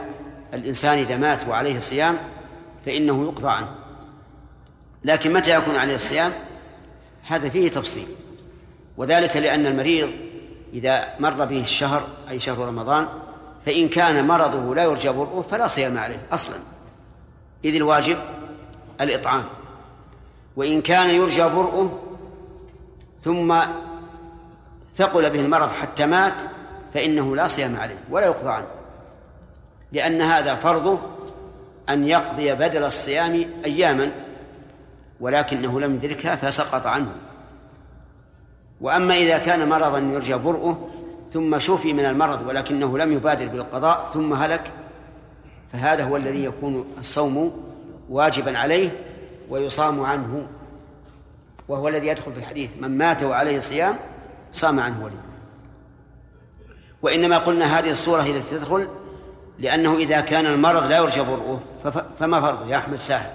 [0.54, 2.18] الإنسان إذا مات وعليه صيام
[2.86, 3.76] فإنه يقضى عنه.
[5.04, 6.32] لكن متى يكون عليه الصيام؟
[7.28, 8.08] هذا فيه تفصيل.
[8.98, 10.12] وذلك لأن المريض
[10.74, 13.08] إذا مر به الشهر أي شهر رمضان
[13.66, 16.56] فإن كان مرضه لا يرجى برؤه فلا صيام عليه أصلا.
[17.66, 18.18] إذ الواجب
[19.02, 19.44] الإطعام.
[20.56, 22.00] وإن كان يرجى برؤه
[23.22, 23.62] ثم
[24.96, 26.34] ثقل به المرض حتى مات
[26.94, 28.68] فإنه لا صيام عليه ولا يقضى عنه.
[29.92, 31.00] لأن هذا فرضه
[31.90, 34.12] أن يقضي بدل الصيام أياما.
[35.20, 37.12] ولكنه لم يدركها فسقط عنه.
[38.82, 40.90] وأما إذا كان مرضا يرجى برؤه
[41.34, 44.72] ثم شفي من المرض ولكنه لم يبادر بالقضاء ثم هلك
[45.74, 47.64] فهذا هو الذي يكون الصوم
[48.10, 48.90] واجبا عليه
[49.50, 50.48] ويصام عنه.
[51.68, 53.96] وهو الذي يدخل في الحديث من مات وعليه صيام
[54.54, 55.30] صام عنه وليه
[57.02, 58.88] وإنما قلنا هذه الصورة التي تدخل
[59.60, 61.60] لأنه إذا كان المرض لا يرجى برؤه
[62.20, 63.32] فما فرضه يا أحمد ساهل.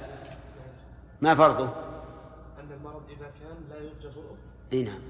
[1.22, 4.37] ما فرضه؟ أن المرض إذا كان لا يرجى برؤه
[4.72, 5.00] إي نعم.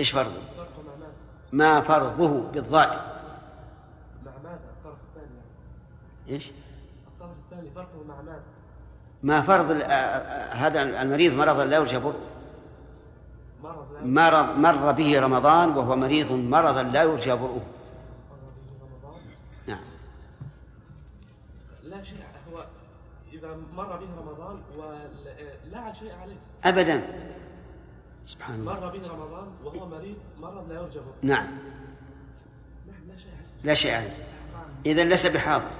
[0.00, 0.40] إيش فرضه؟
[1.52, 2.88] ما فرضه بالضاد
[4.26, 5.40] مع ماذا؟ الطرف الثاني.
[6.28, 6.50] إيش؟
[7.06, 8.42] الطرف الثاني فرقه مع ماذا؟
[9.22, 9.70] ما فرض
[10.50, 12.26] هذا المريض مرضا لا يرجى برؤه
[13.62, 17.62] مرض مرض مر به رمضان وهو مريض مرضا لا يرجى برؤه
[18.30, 19.20] مر به رمضان
[19.66, 19.84] نعم
[21.82, 22.18] لا شيء
[22.52, 22.64] هو
[23.32, 23.41] إذا
[23.76, 26.36] مر به رمضان ولا شيء عليه.
[26.64, 27.02] أبدا.
[28.26, 28.72] سبحان الله.
[28.72, 31.46] مر به رمضان وهو مريض مرض لا يرجى نعم.
[32.86, 33.64] نعم لا شيء عليه.
[33.64, 34.26] لا شيء عليه.
[34.86, 35.70] إذا ليس بحاضر.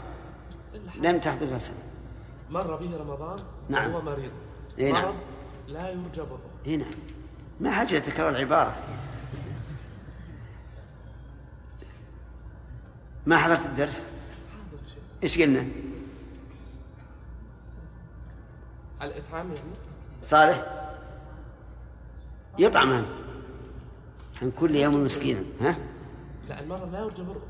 [1.00, 1.74] لم تحضر نفسه
[2.50, 3.90] مر به رمضان نعم.
[3.90, 4.32] وهو مريض.
[4.78, 5.04] إي نعم.
[5.04, 5.16] مرض
[5.68, 6.86] لا يرجى برؤه هنا
[7.60, 8.76] ما حاجة تكرار العبارة؟
[13.26, 14.06] ما حضرت الدرس؟
[15.22, 15.64] إيش قلنا؟
[19.02, 19.70] الإطعام يعني؟
[20.22, 20.64] صالح
[22.58, 23.06] يطعم عن
[24.42, 25.76] عن كل يوم مسكينا ها؟
[26.48, 27.40] لا المرة لا يرجى برء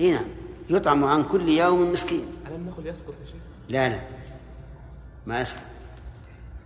[0.00, 0.26] إي نعم
[0.70, 2.26] يطعم عن كل يوم مسكين.
[2.46, 4.00] ألم نقل يسقط يا شيخ؟ لا لا
[5.26, 5.60] ما يسقط.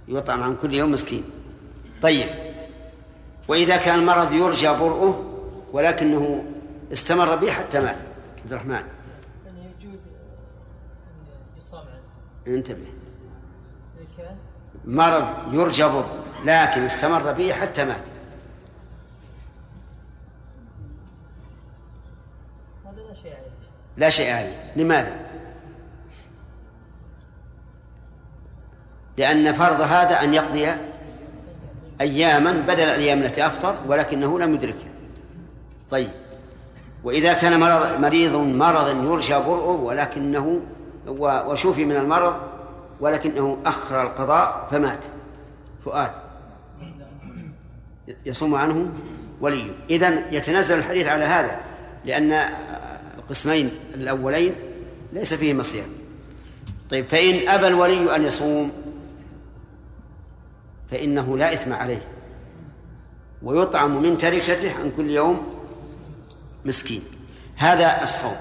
[0.09, 1.25] يطعم عن كل يوم مسكين.
[2.03, 2.29] طيب
[3.49, 5.25] وإذا كان المرض يرجى برؤه
[5.73, 6.45] ولكنه
[6.93, 7.99] استمر به حتى مات
[8.43, 8.73] عبد الرحمن.
[9.47, 10.13] يعني يجوز أن
[11.59, 12.57] يصام عنه.
[12.57, 12.87] انتبه.
[14.89, 15.25] مرض
[15.55, 17.97] يرجى برؤه لكن استمر به حتى مات.
[22.87, 23.51] هذا لا شيء عليه.
[23.97, 24.73] لا شيء عليه.
[24.77, 25.13] لماذا؟
[29.19, 30.69] لأن فرض هذا أن يقضي
[32.01, 34.89] أياما بدل الأيام التي أفطر ولكنه لم يدركها
[35.91, 36.11] طيب.
[37.05, 40.61] وإذا كان مرض مريض مرضا يرجى برؤه ولكنه
[41.07, 42.35] و- وشفي من المرض
[43.01, 45.05] ولكنه أخر القضاء فمات.
[45.85, 46.13] فؤاد.
[48.27, 48.93] يصوم عنه
[49.41, 51.61] وليه إذن يتنزل الحديث على هذا
[52.05, 52.33] لأن
[53.19, 54.55] القسمين الأولين
[55.13, 55.89] ليس فيهما صيام
[56.91, 58.73] طيب فإن أبى الولي أن يصوم
[60.91, 62.03] فإنه لا إثم عليه
[63.43, 65.59] ويطعم من تركته عن كل يوم
[66.65, 67.03] مسكين.
[67.57, 68.37] هذا الصوم.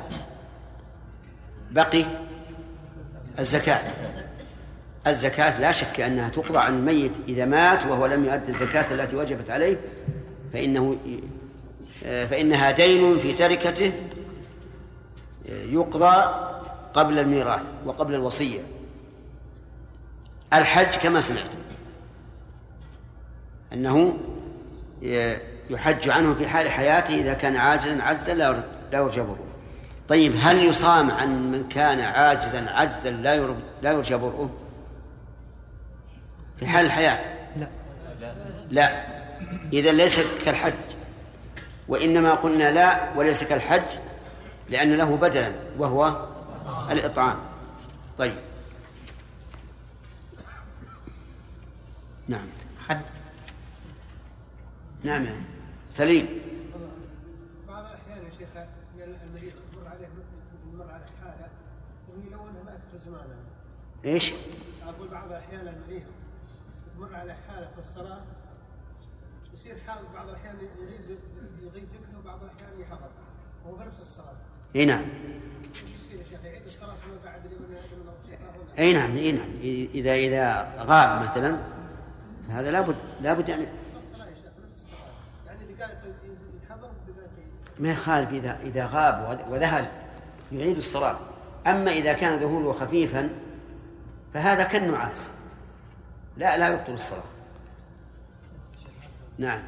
[1.71, 2.05] بقي
[3.39, 3.81] الزكاة.
[5.09, 9.49] الزكاة لا شك أنها تقضى عن الميت إذا مات وهو لم يؤدي الزكاة التي وجبت
[9.49, 9.77] عليه
[10.53, 10.97] فإنه
[12.03, 13.93] فإنها دين في تركته
[15.49, 16.33] يقضى
[16.93, 18.59] قبل الميراث وقبل الوصية.
[20.53, 21.59] الحج كما سمعتم
[23.73, 24.17] أنه
[25.69, 29.47] يحج عنه في حال حياته إذا كان عاجزا عجزا لا لا يرجى برؤه
[30.09, 33.11] طيب هل يصام عن من كان عاجزا عجزا
[33.81, 34.49] لا يرجى برؤه
[36.59, 37.37] في حال الحياة.
[37.57, 37.67] لا.
[38.69, 39.05] لا.
[39.73, 40.73] إذا ليس كالحج.
[41.87, 43.81] وإنما قلنا لا وليس كالحج
[44.69, 46.27] لأن له بدلا وهو
[46.89, 47.37] الإطعام.
[48.17, 48.35] طيب.
[52.27, 52.47] نعم.
[52.87, 53.01] حد.
[55.03, 55.41] نعم يا
[55.89, 56.27] سليم.
[57.67, 58.47] بعض الأحيان يا شيخ
[59.23, 60.07] المريض تمر عليه
[60.73, 61.49] تمر على حالة
[62.09, 62.77] وهي لو ما
[64.05, 64.33] إيش؟
[64.87, 66.03] أقول بعض الأحيان المريض
[66.95, 68.19] تمر على حاله في الصلاه
[69.53, 71.19] يصير حال بعض الأحيان يغيب
[71.63, 73.09] يغيب ذكره وبعض الأحيان يحضر.
[73.65, 74.33] وهو في نفس الصلاة.
[74.75, 75.05] إي نعم.
[76.45, 76.61] يعيد
[78.79, 79.49] إي نعم إي نعم.
[79.93, 81.57] إذا إذا غاب مثلا
[82.49, 83.63] هذا لابد لابد يعني
[85.45, 85.65] يعني
[87.79, 89.87] ما يخالف إذا إذا غاب وذ- وذهل
[90.51, 91.17] يعيد الصلاة.
[91.67, 93.29] أما إذا كان ذهوله خفيفا
[94.33, 95.29] فهذا كالنعاس.
[96.37, 97.23] لا لا يبطل الصلاة.
[99.37, 99.63] نعم.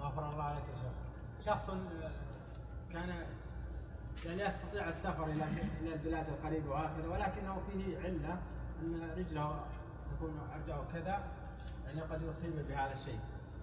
[0.00, 1.54] غفر الله عليك يا شيخ.
[1.54, 1.70] شخص
[2.92, 3.08] كان
[4.26, 5.44] يعني يستطيع السفر إلى
[5.80, 8.36] إلى البلاد القريبه وهكذا ولكنه فيه علة
[8.82, 9.60] أن رجله
[10.16, 11.20] تكون ارجعه كذا
[11.86, 13.18] يعني قد يصيب بهذا الشيء.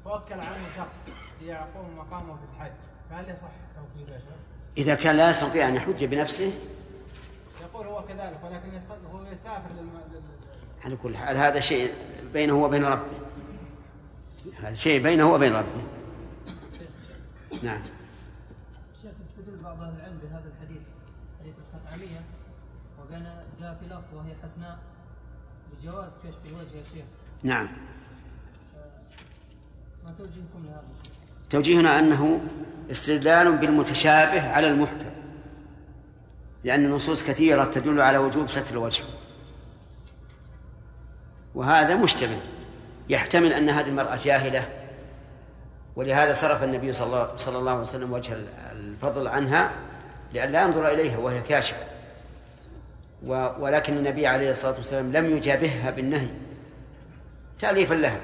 [0.05, 1.09] فوكل عنه شخص
[1.41, 2.71] يقوم مقامه في الحج.
[3.09, 4.37] فهل يصح توكيله يا شيخ؟
[4.77, 6.53] إذا كان لا يستطيع أن يحج بنفسه؟
[7.61, 10.01] يقول هو كذلك ولكن يستطيع هو يسافر للم...
[10.13, 10.21] لل...
[10.85, 11.93] على كل حال هذا شيء
[12.33, 13.28] بينه وبين ربه.
[14.61, 15.83] هذا شيء بينه وبين ربه.
[17.63, 17.81] نعم.
[19.01, 20.81] شيخ يستدل بعض أهل العلم بهذا الحديث
[21.39, 22.21] حديث الخثعميه
[23.01, 23.23] وبين
[23.61, 24.77] جاء في لفظ وهي حسناء
[25.71, 27.05] بجواز كشف الوجه يا شيخ.
[27.43, 27.67] نعم.
[30.05, 30.83] ما توجيهكم لهذا؟
[31.49, 32.41] توجيهنا أنه
[32.91, 35.09] استدلال بالمتشابه على المحكم
[36.63, 39.03] لأن النصوص كثيرة تدل على وجوب ستر الوجه.
[41.55, 42.37] وهذا مشتبه.
[43.09, 44.69] يحتمل أن هذه المرأة جاهلة
[45.95, 48.33] ولهذا صرف النبي صلى الله, صلى الله عليه وسلم وجه
[48.71, 49.71] الفضل عنها
[50.33, 51.83] لئلا ينظر إليها وهي كاشفة.
[53.59, 56.27] ولكن النبي عليه الصلاة والسلام لم يجابهها بالنهي
[57.59, 58.19] تأليفا لها.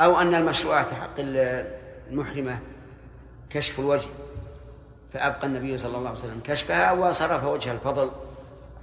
[0.00, 1.66] أو أن المشروع في حق ال-
[2.10, 2.58] المحرمة
[3.50, 4.08] كشف الوجه
[5.12, 8.10] فأبقى النبي صلى الله عليه وسلم كشفها وصرف وجه الفضل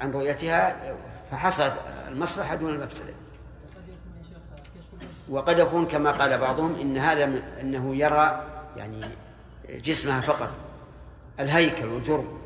[0.02, 0.76] عن رؤيتها
[1.32, 1.74] فحصلت
[2.08, 4.38] المصلحة دون المفسدة وقد يكون يا شيخ
[4.76, 8.44] كشف الوجه وقد يكون كما قال بعضهم إن هذا أنه يرى
[8.78, 9.06] يعني
[9.70, 10.50] جسمها فقط
[11.40, 12.40] الهيكل والجرم.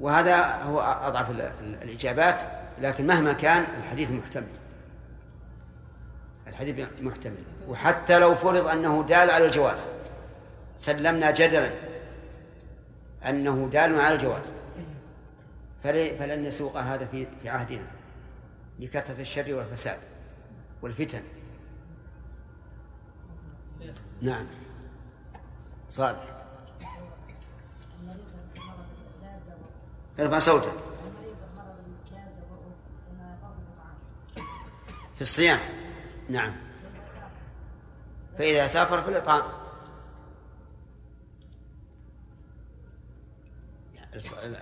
[0.00, 2.40] وهذا هو أضعف ال- ال- الإجابات
[2.80, 4.46] لكن مهما كان الحديث محتمل.
[6.46, 7.42] الحديث محتمل.
[7.68, 9.84] وحتى لو فرض أنه دال على الجواز
[10.78, 11.70] سلمنا جدلا
[13.28, 14.52] أنه دال على الجواز
[15.84, 17.86] فل- فلن نسوق هذا في في عهدنا
[18.78, 19.98] لكثرة الشر والفساد.
[20.84, 21.22] والفتن.
[24.22, 24.46] نعم.
[25.90, 26.44] صالح
[30.20, 30.72] ارفع صوتك.
[35.14, 35.58] في الصيام.
[36.28, 36.56] نعم.
[38.38, 39.42] فإذا سافر في الإطعام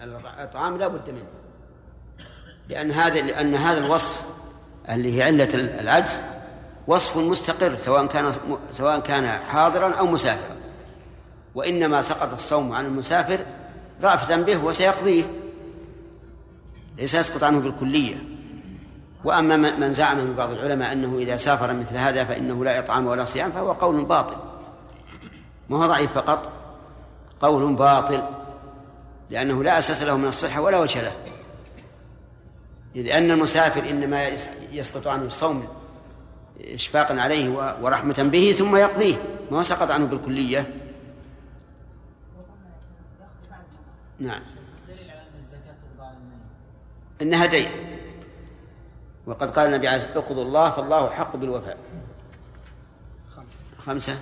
[0.02, 1.30] الإطعام لا بد منه.
[2.68, 4.41] لأن هذا لأن هذا الوصف
[4.88, 6.18] اللي هي علة العجز
[6.86, 8.32] وصف مستقر سواء كان
[8.72, 10.56] سواء كان حاضرا أو مسافرا.
[11.54, 13.40] وإنما سقط الصوم عن المسافر
[14.02, 15.24] رأفة به وسيقضيه
[16.98, 18.16] ليس يسقط عنه بالكلية.
[19.24, 23.24] وأما من زعم من بعض العلماء أنه إذا سافر مثل هذا فإنه لا إطعام ولا
[23.24, 24.36] صيام فهو قول باطل.
[25.68, 26.52] ما هو ضعيف فقط؟
[27.40, 28.22] قول باطل
[29.30, 31.12] لأنه لا أساس له من الصحة ولا وجه له.
[32.96, 34.28] إذ أن المسافر إنما
[34.72, 35.68] يسقط عنه الصوم
[36.60, 37.48] إشفاقا عليه
[37.82, 39.14] ورحمة به ثم يقضيه.
[39.50, 40.74] ما سقط عنه بالكلية.
[44.18, 44.42] نعم.
[47.22, 47.68] إنها دين.
[49.26, 51.76] وقد قال النبي عليه الصلاة اقضوا الله فالله حق بالوفاء.
[53.78, 54.16] خمسة.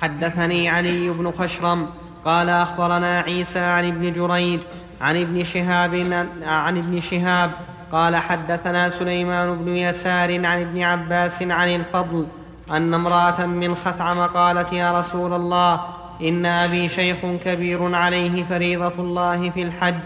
[0.00, 1.90] حدثني علي بن خشرم
[2.24, 4.60] قال أخبرنا عيسى عن ابن جريج
[5.00, 5.94] عن ابن شهاب
[6.42, 7.50] عن ابن شهاب
[7.92, 12.26] قال حدثنا سليمان بن يسار عن ابن عباس عن الفضل
[12.70, 15.80] أن امرأة من خثعم قالت يا رسول الله
[16.22, 20.00] إن أبي شيخ كبير عليه فريضة الله في الحج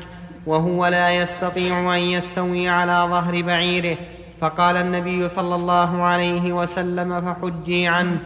[0.47, 3.97] وهو لا يستطيع أن يستوي على ظهر بعيره
[4.41, 8.19] فقال النبي صلى الله عليه وسلم فحجي عنه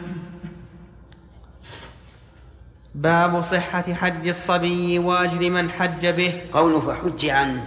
[2.97, 6.43] باب صحة حج الصبي وأجر من حج به.
[6.53, 7.67] قوله فحج عنه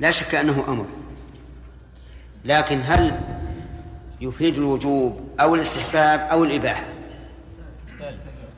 [0.00, 0.86] لا شك أنه أمر.
[2.44, 3.20] لكن هل
[4.20, 6.86] يفيد الوجوب أو الاستحباب أو الإباحة؟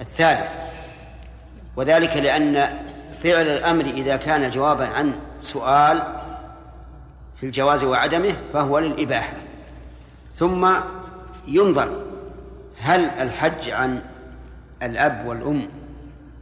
[0.00, 0.56] الثالث.
[1.76, 2.54] وذلك لأن
[3.22, 6.02] فعل الأمر إذا كان جوابا عن سؤال
[7.40, 9.36] في الجواز وعدمه فهو للإباحة.
[10.32, 10.70] ثم
[11.48, 12.02] ينظر
[12.80, 14.02] هل الحج عن
[14.82, 15.68] الأب والأم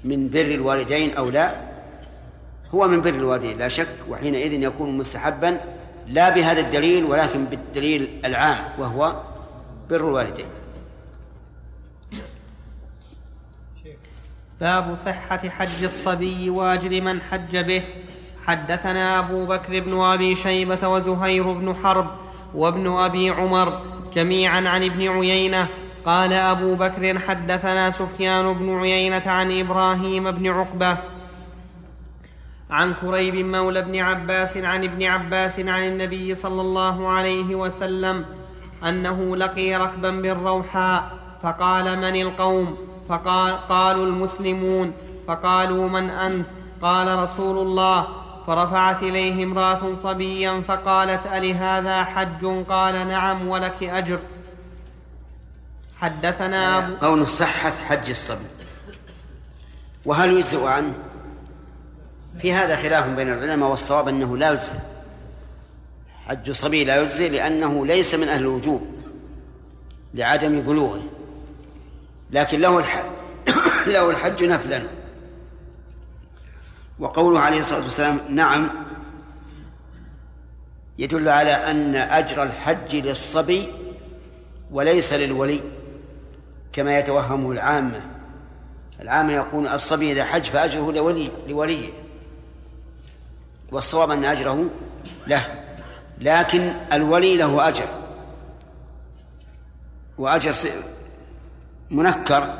[0.06, 1.56] من بر الوالدين أو لا
[2.74, 5.60] هو من بر الوالدين لا شك وحينئذ يكون مستحبا
[6.06, 9.20] لا بهذا الدليل ولكن بالدليل العام وهو
[9.90, 10.46] بر الوالدين.
[14.60, 17.82] باب صحة حج الصبي وأجر من حج به.
[18.46, 22.06] حدثنا أبو بكر بن أبي شيبة وزهير بن حرب
[22.54, 23.82] وابن أبي عمر
[24.12, 25.68] جميعا عن ابن عيينة
[26.06, 30.98] قال أبو بكر حدثنا سفيان بن عيينة عن إبراهيم بن عقبة
[32.70, 38.24] عن كريب مولى ابن عباس عن ابن عباس عن النبي صلى الله عليه وسلم
[38.88, 41.10] أنه لقي ركبا بالروحاء
[41.42, 42.76] فقال من القوم؟
[43.08, 44.92] فقال قالوا المسلمون.
[45.28, 46.46] فقالوا من أنت؟
[46.82, 48.06] قال رسول الله.
[48.46, 54.18] فرفعت إليه امرأة صبيا فقالت ألهذا حج؟ قال نعم ولك أجر.
[56.00, 58.46] حدثنا أبو قول صحة حج الصبي.
[60.04, 60.94] وهل يجزئ عنه؟
[62.38, 64.72] في هذا خلاف بين العلماء والصواب أنه لا يجزئ.
[66.26, 68.86] حج الصبي لا يجزئ لأنه ليس من أهل الوجوب
[70.14, 71.02] لعدم بلوغه.
[72.30, 73.04] لكن له الحج
[73.94, 74.82] له الحج نفلا.
[76.98, 78.70] وقوله عليه الصلاة والسلام نعم
[80.98, 83.72] يدل على أن أجر الحج للصبي
[84.70, 85.75] وليس للولي.
[86.76, 88.00] كما يتوهمه العامة.
[89.00, 91.88] العامة يقول الصبي إذا حج فأجره لولي لوليه.
[93.72, 94.70] والصواب أن أجره
[95.26, 95.64] له.
[96.18, 97.88] لكن الولي له أجر.
[100.18, 100.54] وأجر
[101.90, 102.54] منكر.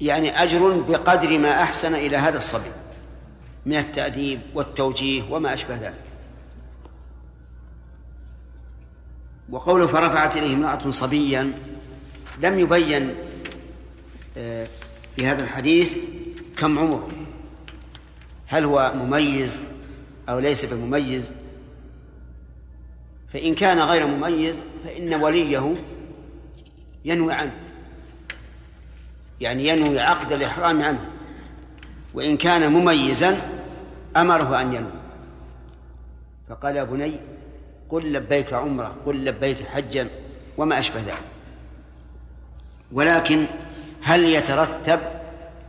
[0.00, 2.70] يعني أجر بقدر ما أحسن إلى هذا الصبي.
[3.66, 6.05] من التأديب والتوجيه وما أشبه ذلك.
[9.50, 11.52] وقوله فرفعت إليه امرأة صبيا
[12.42, 13.14] لم يبين
[15.16, 15.96] في هذا الحديث
[16.56, 17.08] كم عمره.
[18.46, 19.58] هل هو مميز
[20.28, 21.30] أو ليس بمميز؟
[23.32, 25.76] فإن كان غير مميز فإن وليه
[27.04, 27.54] ينوي عنه.
[29.40, 31.04] يعني ينوي عقد الإحرام عنه.
[32.14, 33.60] وإن كان مميزا
[34.16, 34.90] أمره أن ينوي.
[36.48, 37.16] فقال يا بني
[37.90, 40.08] قل لبيك عمرة قل لبيك حجا
[40.58, 41.22] وما أشبه ذلك.
[42.92, 43.46] ولكن
[44.02, 45.00] هل يترتب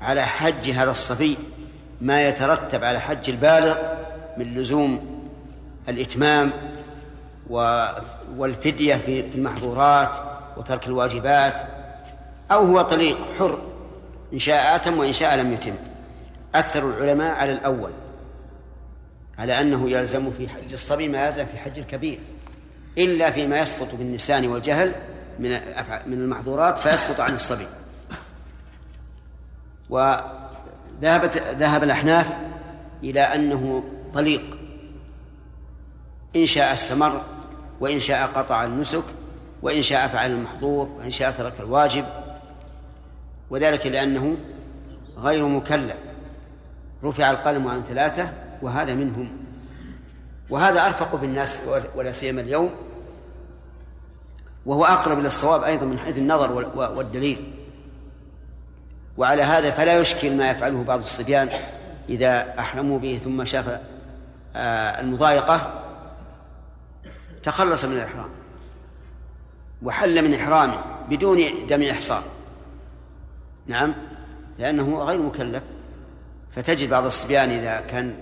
[0.02, 1.38] على حج هذا الصبي
[2.02, 3.78] ما يترتب على حج البالغ
[4.38, 5.24] من لزوم
[5.90, 6.52] الإتمام
[8.38, 10.18] والفدية في المحظورات
[10.58, 11.54] وترك الواجبات؟
[12.52, 13.60] أو هو طليق حر
[14.34, 15.76] إن شاء أتم وإن شاء لم يتم.
[16.56, 17.92] أكثر العلماء على الأول.
[19.40, 22.20] على أنه يلزم في حج الصبي ما يلزم في حج الكبير.
[22.98, 24.96] إلا فيما يسقط بالنسيان والجهل
[25.40, 25.50] من
[26.06, 27.68] من المحظورات فيسقط عن الصبي.
[29.90, 32.28] وذهبت ذهب الأحناف
[33.04, 33.84] إلى أنه
[34.14, 34.58] طليق.
[36.36, 37.24] إن شاء استمر
[37.80, 39.04] وإن شاء قطع النسك
[39.62, 42.06] وإن شاء فعل المحظور وإن شاء ترك الواجب.
[43.50, 44.38] وذلك لأنه
[45.18, 45.96] غير مكلف.
[47.04, 49.32] رفع القلم عن ثلاثة وهذا منهم.
[50.50, 51.62] وهذا أرفق بالناس
[51.96, 52.70] ولا سيما اليوم.
[54.66, 57.54] وهو أقرب إلى الصواب أيضا من حيث النظر والدليل.
[59.18, 61.50] وعلى هذا فلا يشكل ما يفعله بعض الصبيان
[62.10, 63.80] إذا أحرموا به ثم شاف
[64.56, 65.84] آه، المضايقة.
[67.44, 68.30] تخلص من الإحرام.
[69.84, 72.24] وحل من إحرامه بدون دم إحصار
[73.68, 73.96] نعم
[74.60, 75.64] لأنه غير مكلف.
[76.58, 78.16] فتجد بعض الصبيان إذا كان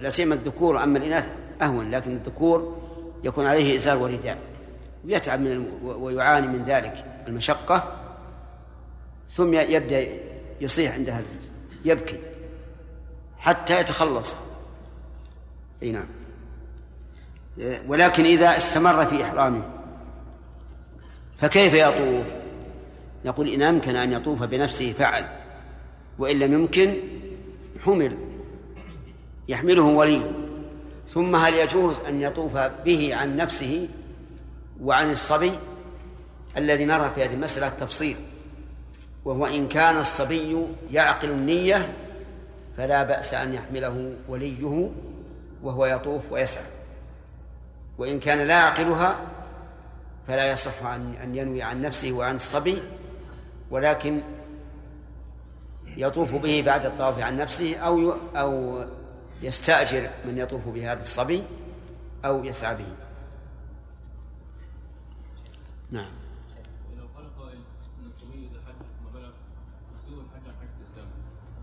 [0.00, 1.32] لا سيما الذكور أما الإناث
[1.62, 2.82] أهون لكن الذكور
[3.24, 4.38] يكون عليه إزار ورداء
[5.04, 7.96] ويتعب من ويعاني من ذلك المشقة
[9.32, 10.06] ثم يبدأ
[10.60, 11.22] يصيح عندها
[11.84, 12.18] يبكي
[13.38, 14.34] حتى يتخلص.
[15.82, 16.06] أي نعم.
[17.88, 19.62] ولكن إذا استمر في إحرامه
[21.38, 22.26] فكيف يطوف؟
[23.24, 25.24] نقول إن أمكن أن يطوف بنفسه فعل
[26.18, 26.94] وإن لم يمكن
[27.84, 28.18] حمل
[29.48, 30.30] يحمله وليه
[31.08, 33.88] ثم هل يجوز أن يطوف به عن نفسه
[34.80, 35.52] وعن الصبي
[36.56, 38.16] الذي نرى في هذه المسألة؟ التفصيل.
[39.24, 41.92] وهو إن كان الصبي يعقل النية
[42.76, 44.90] فلا بأس أن يحمله وليه
[45.62, 46.64] وهو يطوف ويسعى.
[47.98, 49.16] وإن كان لا يعقلها
[50.28, 50.86] فلا يصح
[51.22, 52.82] أن ينوي عن نفسه وعن الصبي
[53.70, 54.20] ولكن
[55.96, 58.84] يطوف به بعد الطواف عن نفسه أو أو
[59.42, 61.42] يستأجر من يطوف بهذا الصبي
[62.24, 62.86] أو يسعى به.
[65.90, 66.10] نعم.
[66.98, 67.58] لو قال قائل
[68.00, 69.30] إن الصبي إذا حج ثم بلغ
[69.94, 71.08] يحسبه الحج عن حج الإسلام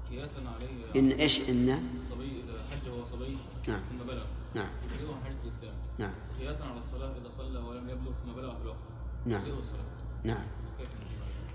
[0.10, 3.82] قياسا عليه إن إيش؟ إن الصبي إذا حج وهو صبي نعم.
[3.90, 4.26] ثم بلغ
[4.56, 4.70] نعم.
[4.86, 5.74] يحسبه عن حج الإسلام.
[5.98, 6.14] نعم.
[6.40, 8.78] قياسا على الصلاة إذا صلى ولم يبلغ ثم بلغ في الوقت
[9.26, 9.42] نعم.
[9.42, 9.86] الصلاة.
[10.24, 10.46] نعم.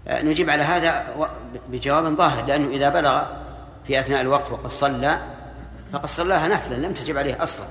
[0.06, 1.14] نجيب عليه؟ نجيب على هذا
[1.68, 3.24] بجواب ظاهر لأنه إذا بلغ
[3.84, 5.18] في أثناء الوقت وقد صلى
[5.92, 7.66] فقد صلاها نفلا لم تجب عليه أصلا.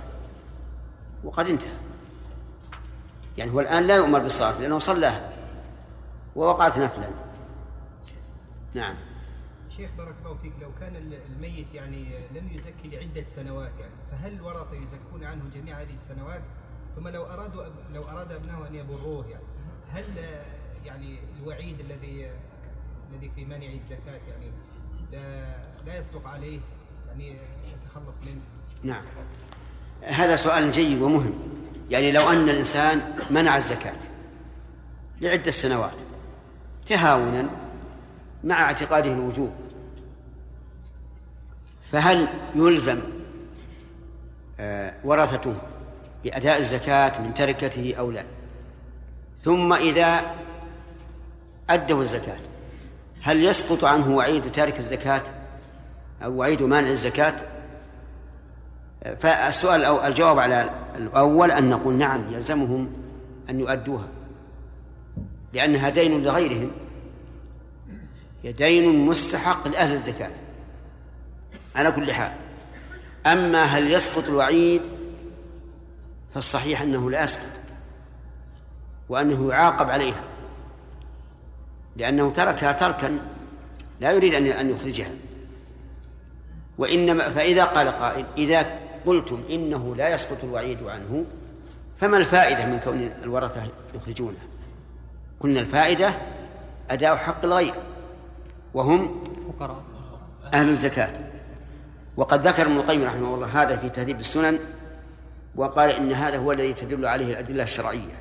[1.23, 1.71] وقد انتهى.
[3.37, 5.29] يعني هو الآن لا يؤمر بالصلاة لأنه صلاها
[6.35, 7.09] ووقعت نفلا.
[8.73, 8.95] نعم.
[9.77, 12.05] شيخ بارك الله فيك لو كان ال- الميت يعني
[12.35, 16.41] لم يزكي لعدة سنوات يعني فهل الورثة يزكون عنه جميع هذه السنوات؟
[16.95, 17.63] ثم لو أرادوا
[17.93, 19.43] لو أراد ابنه أن يبروه يعني
[19.93, 20.45] هل آه،
[20.85, 22.31] يعني الوعيد الذي
[23.11, 24.51] الذي في منع الزكاة يعني
[25.11, 25.55] لا
[25.85, 26.59] لا يصدق عليه
[27.07, 28.41] يعني يتخلص منه.
[28.83, 29.03] نعم.
[30.01, 31.33] هذا سؤال جيد ومهم.
[31.89, 33.99] يعني لو أن الإنسان منع الزكاة
[35.21, 35.95] لعدة سنوات
[36.85, 37.49] تهاونا
[38.43, 39.53] مع اعتقاده الوجوب
[41.91, 43.01] فهل يلزم
[44.59, 45.55] آه، ورثته
[46.23, 48.25] بأداء الزكاة من تركته أو لا؟
[49.41, 50.35] ثم إذا
[51.69, 52.37] أدوا الزكاة.
[53.21, 55.23] هل يسقط عنه وعيد تارك الزكاة
[56.23, 57.33] أو وعيد مانع الزكاة؟
[59.19, 62.93] فالسؤال أو الجواب على الأول أن نقول نعم يلزمهم
[63.49, 64.07] أن يؤدوها.
[65.53, 66.71] لأنها دين لغيرهم.
[68.43, 70.31] دين مستحق لأهل الزكاة.
[71.75, 72.31] على كل حال.
[73.25, 74.81] أما هل يسقط الوعيد
[76.33, 77.49] فالصحيح أنه لا يسقط
[79.09, 80.23] وأنه يعاقب عليها.
[81.95, 83.19] لأنه تركها تركا
[84.01, 85.11] لا يريد أن أن يخرجها.
[86.77, 88.65] وإنما فإذا قال قائل إذا
[89.05, 91.25] قلتم إنه لا يسقط الوعيد عنه
[91.97, 93.61] فما الفائدة من كون الورثة
[93.95, 94.37] يخرجونه؟
[95.39, 96.13] قلنا الفائدة
[96.89, 97.73] أداء حق الغير
[98.73, 99.83] وهم فقراء.
[100.53, 101.09] أهل الزكاة.
[102.17, 104.59] وقد ذكر ابن القيم رحمه الله هذا في تهذيب السنن
[105.55, 108.19] وقال إن هذا هو الذي تدل عليه الأدلة الشرعية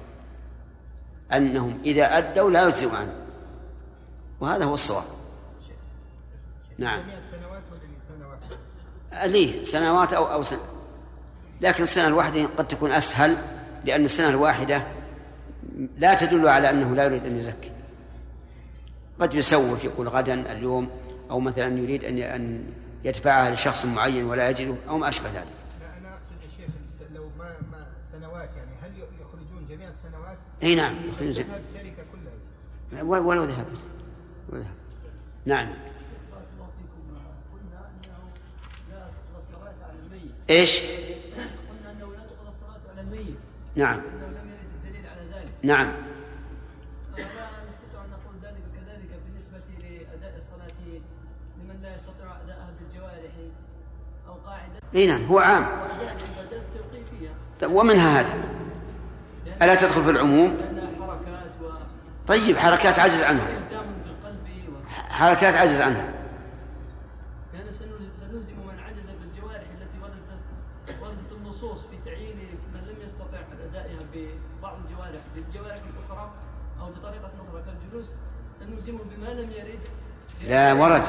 [1.32, 3.21] أنهم إذا أدوا لا يجزئوا عنه.
[4.42, 5.04] وهذا هو الصواب.
[6.78, 7.00] نعم.
[7.00, 7.14] جميع؟
[9.24, 10.60] ليه؟ سنوات أو أو سنة.
[11.60, 13.36] لكن السنة الواحدة قد تكون أسهل
[13.84, 14.86] لأن السنة الواحدة
[15.98, 17.70] لا تدل على أنه لا يريد أن يزكي.
[19.20, 20.90] قد يسوف يقول غدا اليوم
[21.30, 22.64] أو مثلا يريد أن أن
[23.04, 25.36] يدفعها لشخص معين ولا يجده أو ما أشبه ذلك.
[25.80, 26.70] لا أنا أقصد يا شيخ
[27.14, 28.90] لو ما ما سنوات يعني هل
[29.20, 31.44] يخرجون جميع السنوات؟ أي نعم يخرجون
[33.02, 33.66] و- ولو ذهب ولو ذهب.
[35.46, 35.66] نعم.
[40.48, 43.38] فيكم قلنا انه لا تقضى الصلاه على الميت
[43.76, 43.96] نعم.
[43.96, 45.92] لم يرد الدليل على ذلك نعم.
[47.12, 51.00] فلا نستطيع ان نقول ذلك كذلك بالنسبة لاداء الصلاه
[51.58, 53.32] لمن لا يستطيع اداءها بالجوارح
[54.28, 55.66] أو قاعدة إي نعم هو عام.
[57.60, 58.34] طيب ومنها هذا
[59.62, 60.56] ألا تدخل في العموم؟
[62.26, 63.61] طيب حركات عجز عنها.
[65.12, 66.12] حركات عجز عنها.
[68.20, 72.36] سنلزم من عجز بالجوارح التي وردت وردت النصوص في تعيين
[72.74, 73.38] من لم يستطع
[73.70, 76.30] أدائها ببعض الجوارح بالجوارح الأخرى
[76.80, 78.10] أو بطريقة أخرى كالجلوس.
[78.60, 79.78] سنلزمه بما لم يرد
[80.48, 81.02] لا ورد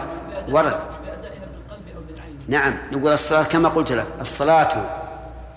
[0.49, 0.79] ورد.
[1.05, 2.39] بأدائها بالقلب أو بالعين.
[2.47, 4.85] نعم نقول الصلاة كما قلت لك الصلاة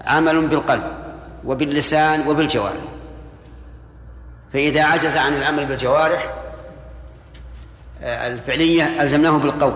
[0.07, 0.92] عمل بالقلب
[1.44, 2.84] وباللسان وبالجوارح.
[4.53, 6.34] فإذا عجز عن العمل بالجوارح
[8.03, 9.74] الفعلية ألزمناه بالقول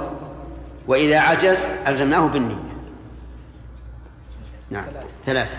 [0.86, 2.70] وإذا عجز ألزمناه بالنية.
[4.70, 4.84] نعم
[5.26, 5.56] ثلاثة.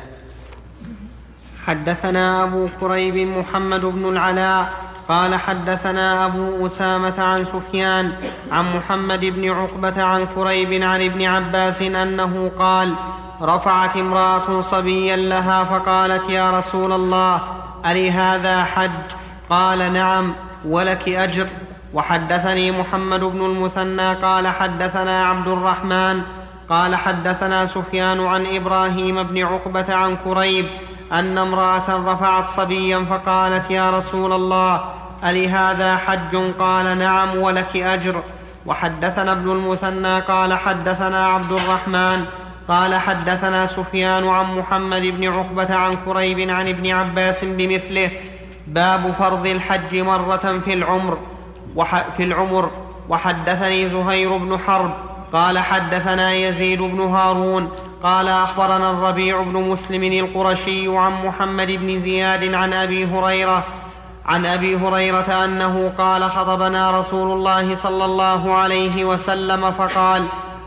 [1.66, 4.74] حدثنا أبو كريب محمد بن العلاء
[5.10, 8.14] قال حدثنا أبو أسامة عن سفيان
[8.52, 12.94] عن محمد بن عقبة عن كريب عن ابن عباس أنه قال
[13.42, 17.42] رفعت امرأة صبيا لها فقالت يا رسول الله
[17.86, 18.92] ألي هذا حج؟
[19.50, 20.36] قال نعم
[20.66, 21.48] ولك أجر.
[21.94, 26.22] وحدثني محمد بن المثنى قال حدثنا عبد الرحمن
[26.70, 30.66] قال حدثنا سفيان عن إبراهيم بن عقبة عن كريب
[31.12, 34.82] أن امرأة رفعت صبيا فقالت يا رسول الله
[35.24, 38.24] ألهذا حج؟ قال نعم ولك أجر.
[38.66, 42.26] وحدثنا ابن المثنى قال حدثنا عبد الرحمن
[42.68, 48.12] قال حدثنا سفيان عن محمد بن عقبة عن كريب عن ابن عباس بمثله
[48.68, 51.18] باب فرض الحج مرة في العمر.
[52.18, 52.72] في العمر.
[53.10, 54.92] وحدثني زهير بن حرب.
[55.34, 57.70] قال حدثنا يزيد بن هارون.
[58.04, 63.64] قال أخبرنا الربيع بن مسلم القرشي عن محمد بن زياد عن أبي هريرة.
[64.26, 70.26] عن أبي هريرة أنه قال خطبنا رسول الله صلى الله عليه وسلم فقال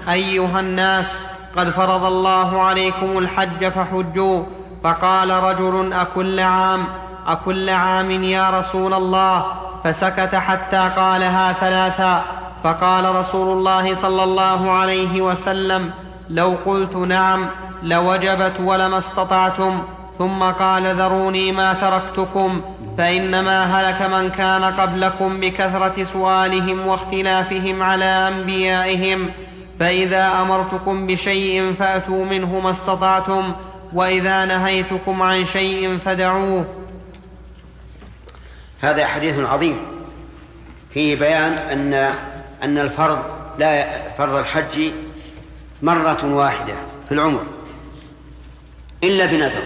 [0.09, 1.19] أيها الناس
[1.57, 4.43] قد فرض الله عليكم الحج فحجوا.
[4.85, 6.85] فقال رجل أكل عام؟
[7.27, 9.64] أكل عام يا رسول الله.
[9.85, 12.25] فسكت حتى قالها ثلاثا.
[12.65, 15.91] فقال رسول الله صلى الله عليه وسلم
[16.31, 17.47] لو قلت نعم
[17.83, 19.83] لوجبت ولما استطعتم.
[20.19, 22.61] ثم قال ذروني ما تركتكم.
[22.99, 29.31] فإنما هلك من كان قبلكم بكثرة سؤالهم واختلافهم على أنبيائهم.
[29.81, 33.53] فإذا أمرتكم بشيء فأتوا منه ما استطعتم
[33.93, 36.65] وإذا نهيتكم عن شيء فدعوه
[38.85, 39.77] هذا حديث عظيم.
[40.91, 41.95] فيه بيان أن
[42.63, 43.19] أن الفرض
[43.59, 43.87] لا
[44.19, 44.93] فرض الحج
[45.83, 46.75] مرة واحدة
[47.09, 47.43] في العمر.
[49.05, 49.63] إلا بنذر.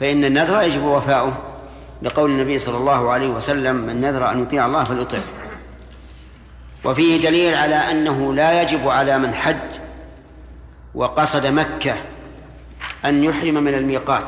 [0.00, 1.52] فإن النذر يجب وفاؤه.
[2.02, 5.20] لقول النبي صلى الله عليه وسلم من نذر أن يطيع الله فليطيع
[6.84, 9.56] وفيه دليل على أنه لا يجب على من حج
[10.94, 11.94] وقصد مكة
[13.04, 14.24] أن يحرم من الميقات.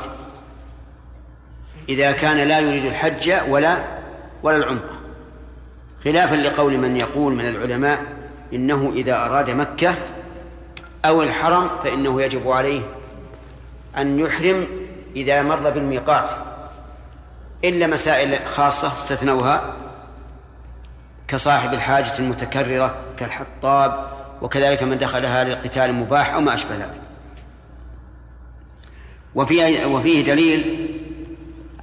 [1.88, 3.84] إذا كان لا يريد الحج ولا
[4.42, 5.00] ولا العمرة.
[6.04, 8.02] خلافا لقول من يقول من العلماء
[8.52, 9.94] إنه إذا أراد مكة
[11.04, 12.80] أو الحرم فإنه يجب عليه
[13.98, 14.66] أن يحرم
[15.16, 16.30] إذا مر بالميقات.
[17.64, 19.74] إلا مسائل خاصة استثنوها
[21.28, 24.06] كصاحب الحاجة المتكررة كالحطاب
[24.42, 27.00] وكذلك من دخلها للقتال مباح أو ما أشبه ذلك.
[29.34, 30.83] وفيه, وفيه دليل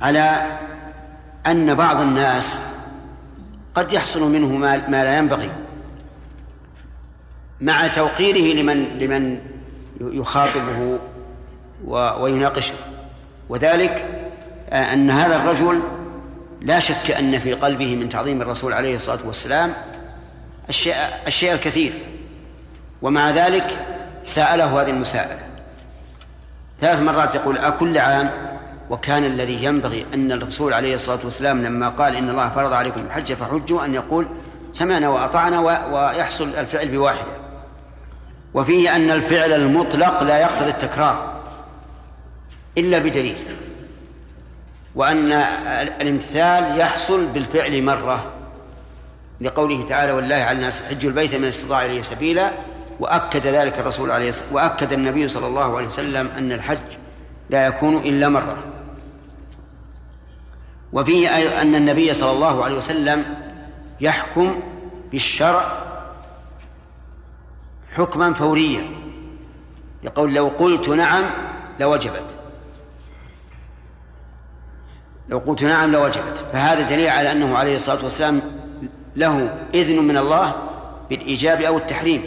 [0.01, 0.57] على
[1.47, 2.57] أن بعض الناس
[3.75, 5.51] قد يحصل منه ما, ما لا ينبغي
[7.61, 9.39] مع توقيره لمن لمن
[10.01, 10.99] يخاطبه
[12.19, 12.73] ويناقشه.
[13.49, 14.05] وذلك
[14.73, 15.81] أن هذا الرجل
[16.61, 19.73] لا شك أن في قلبه من تعظيم الرسول عليه الصلاة والسلام
[20.69, 20.95] الشيء,
[21.27, 21.93] الشيء الكثير.
[23.01, 23.85] ومع ذلك
[24.23, 25.39] سأله هذه المساءلة.
[26.79, 28.50] ثلاث مرات يقول أكل عام؟
[28.91, 33.33] وكان الذي ينبغي أن الرسول عليه الصلاة والسلام لما قال إن الله فرض عليكم الحج
[33.33, 34.27] فحجوا أن يقول
[34.73, 35.59] سمعنا وأطعنا
[35.91, 37.31] ويحصل الفعل بواحدة
[38.53, 41.41] وفيه أن الفعل المطلق لا يقتضي التكرار
[42.77, 43.37] إلا بدليل
[44.95, 45.31] وأن
[46.01, 48.25] الامتثال يحصل بالفعل مرة
[49.41, 52.51] لقوله تعالى والله على الناس حج البيت من استطاع إليه سبيلا.
[52.99, 56.77] وأكد ذلك الرسول عليه وأكد النبي صلى الله عليه وسلم أن الحج
[57.49, 58.57] لا يكون إلا مرة.
[60.93, 63.35] وفيه أي أن النبي صلى الله عليه وسلم
[64.01, 64.59] يحكم
[65.11, 65.71] بالشرع
[67.95, 68.85] حكما فوريا.
[70.03, 71.23] يقول لو قلت نعم
[71.79, 72.37] لوجبت.
[75.29, 76.37] لو قلت نعم لوجبت.
[76.53, 78.41] فهذا دليل على أنه عليه الصلاة والسلام
[79.15, 80.55] له إذن من الله
[81.09, 82.23] بالإيجاب أو التحريم.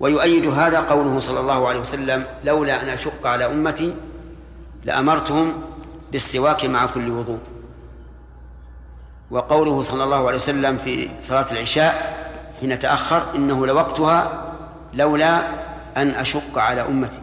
[0.00, 3.94] ويؤيد هذا قوله صلى الله عليه وسلم لولا أن أشق على أمتي
[4.84, 5.62] لأمرتهم
[6.12, 7.38] بالسواك مع كل وضوء.
[9.30, 12.16] وقوله صلى الله عليه وسلم في صلاة العشاء
[12.60, 14.52] حين تأخر إنه لوقتها
[14.94, 15.42] لولا
[15.96, 17.20] أن أشق على أمتي.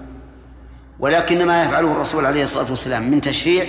[0.99, 3.65] ولكن ما يفعله الرسول عليه الصلاة والسلام من تشريع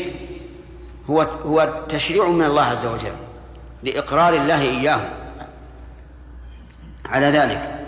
[1.11, 3.13] هو هو تشريع من الله عز وجل
[3.83, 5.01] لإقرار الله إياه
[7.05, 7.81] على ذلك.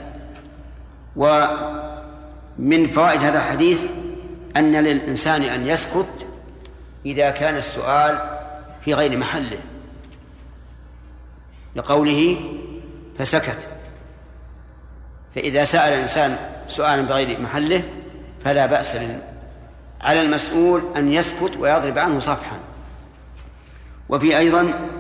[1.17, 3.85] ومن فوائد هذا الحديث
[4.57, 6.26] أن للإنسان أن يسكت
[7.07, 8.19] إذا كان السؤال
[8.81, 9.59] في غير محله
[11.77, 12.41] لقوله
[13.19, 13.69] فسكت.
[15.35, 16.39] فإذا سأل الإنسان
[16.69, 17.83] سؤالا بغير محله
[18.45, 18.97] فلا بأس
[20.01, 22.59] على المسؤول أن يسكت ويضرب عنه صفحا.
[24.09, 24.91] وفي أيضا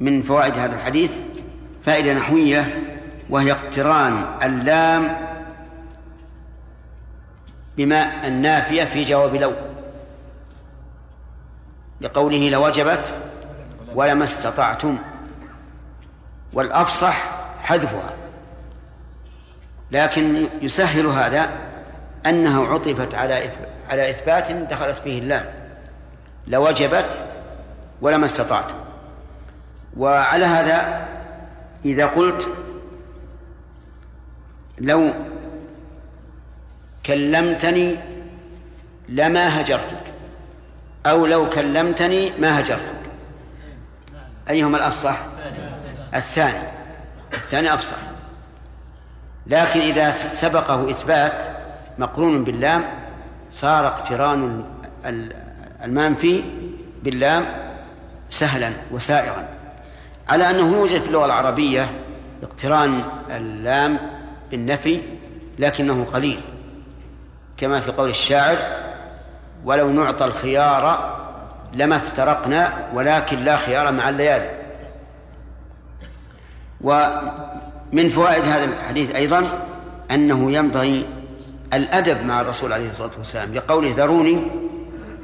[0.00, 1.16] من فوائد هذا الحديث
[1.82, 2.82] فائدة نحوية
[3.30, 5.16] وهي اقتران اللام
[7.76, 9.69] بما النافية في جواب لو.
[12.00, 13.14] لقوله لوجبت
[13.94, 14.98] ولما استطعتم.
[16.52, 17.24] والأفصح
[17.62, 18.10] حذفها.
[19.92, 21.48] لكن يسهل هذا
[22.26, 23.50] أنها عطفت على
[23.90, 25.44] على إثبات دخلت فيه اللام.
[26.46, 27.26] لوجبت
[28.00, 28.74] ولما استطعتم.
[29.96, 31.08] وعلى هذا
[31.84, 32.48] إذا قلت
[34.78, 35.10] لو
[37.06, 37.96] كلمتني
[39.08, 39.99] لما هجرتك
[41.06, 43.00] أو لو كلمتني ما هجرتك.
[44.50, 45.18] أيهما الأفصح؟
[46.14, 46.68] الثاني.
[47.34, 47.96] الثاني أفصح.
[49.46, 51.32] لكن إذا سبقه إثبات
[51.98, 52.84] مقرون باللام
[53.50, 54.64] صار اقتران
[55.84, 56.42] المنفي
[57.02, 57.46] باللام
[58.30, 59.48] سهلا وسائغا
[60.28, 61.90] على أنه يوجد في اللغة العربية
[62.42, 63.98] اقتران اللام
[64.50, 65.00] بالنفي
[65.58, 66.40] لكنه قليل.
[67.56, 68.56] كما في قول الشاعر
[69.64, 71.16] ولو نعطى الخيار
[71.72, 74.50] لما افترقنا ولكن لا خيار مع الليالي.
[76.80, 79.66] ومن فوائد هذا الحديث أيضا
[80.10, 81.06] أنه ينبغي
[81.72, 84.50] الأدب مع الرسول عليه الصلاة والسلام لقوله ذروني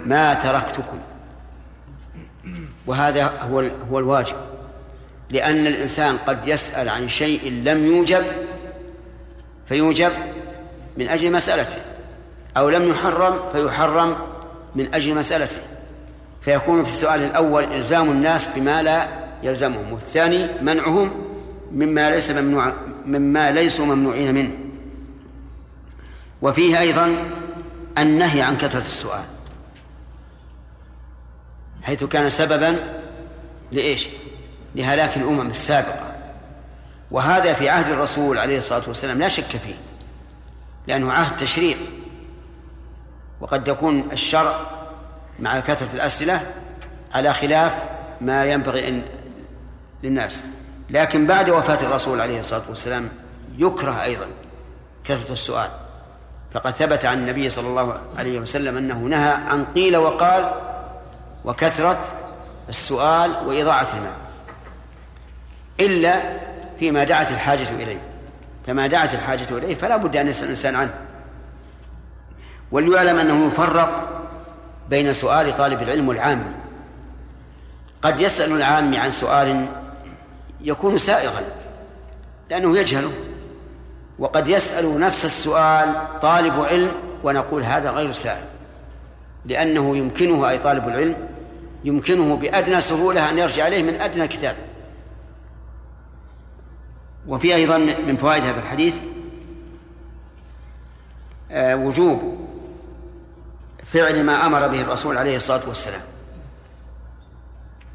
[0.05, 0.99] ما تركتكم.
[2.87, 4.37] وهذا هو هو الواجب.
[5.31, 8.25] لأن الإنسان قد يسأل عن شيء لم يوجب
[9.67, 10.13] فيوجب
[10.97, 11.79] من أجل مسألته.
[12.57, 14.17] أو لم يحرم فيحرم
[14.75, 15.59] من أجل مسألته.
[16.41, 19.09] فيكون في السؤال الأول إلزام الناس بما لا
[19.43, 21.25] يلزمهم والثاني منعهم
[21.73, 22.73] مما ليس ممنوع
[23.07, 24.53] مما ليسوا ممنوعين منه.
[26.43, 27.17] وفيه أيضا
[27.99, 29.25] النهي عن كثرة السؤال
[31.83, 32.77] حيث كان سببا
[33.73, 34.09] لإيش؟
[34.75, 36.13] لهلاك الأمم السابقة.
[37.11, 39.75] وهذا في عهد الرسول عليه الصلاة والسلام لا شك فيه
[40.87, 41.77] لأنه عهد تشريع.
[43.41, 44.57] وقد يكون الشرع
[45.39, 46.41] مع كثرة الأسئلة
[47.15, 47.73] على خلاف
[48.21, 49.03] ما ينبغي أن
[50.03, 50.43] للناس.
[50.91, 53.09] لكن بعد وفاة الرسول عليه الصلاة والسلام
[53.59, 54.27] يكره أيضا
[55.05, 55.71] كثرة السؤال.
[56.53, 60.53] فقد ثبت عن النبي صلى الله عليه وسلم أنه نهى عن قيل وقال
[61.45, 62.05] وكثرة
[62.69, 64.17] السؤال وإضاعة المال.
[65.81, 66.21] إلا
[66.79, 68.01] فيما دعت الحاجة إليه.
[68.67, 71.06] فما دعت الحاجة إليه فلا بد أن يسأل الإنسان عنه.
[72.71, 74.09] وليعلم أنه يفرق
[74.91, 76.53] بين سؤال طالب العلم والعام
[78.03, 79.67] قد يسأل العام عن سؤال
[80.61, 81.43] يكون سائغا
[82.51, 83.13] لأنه يجهله.
[84.19, 86.93] وقد يسأل نفس السؤال طالب علم
[87.25, 88.45] ونقول هذا غير سائل
[89.45, 91.29] لأنه يمكنه أي طالب العلم
[91.85, 94.57] يمكنه بأدنى سهولة أن يرجع إليه من أدنى كتاب.
[97.29, 98.97] وفي أيضا من فوائد هذا الحديث
[101.51, 102.46] آه، وجوب
[103.97, 106.01] فعل ما أمر به الرسول عليه الصلاة والسلام.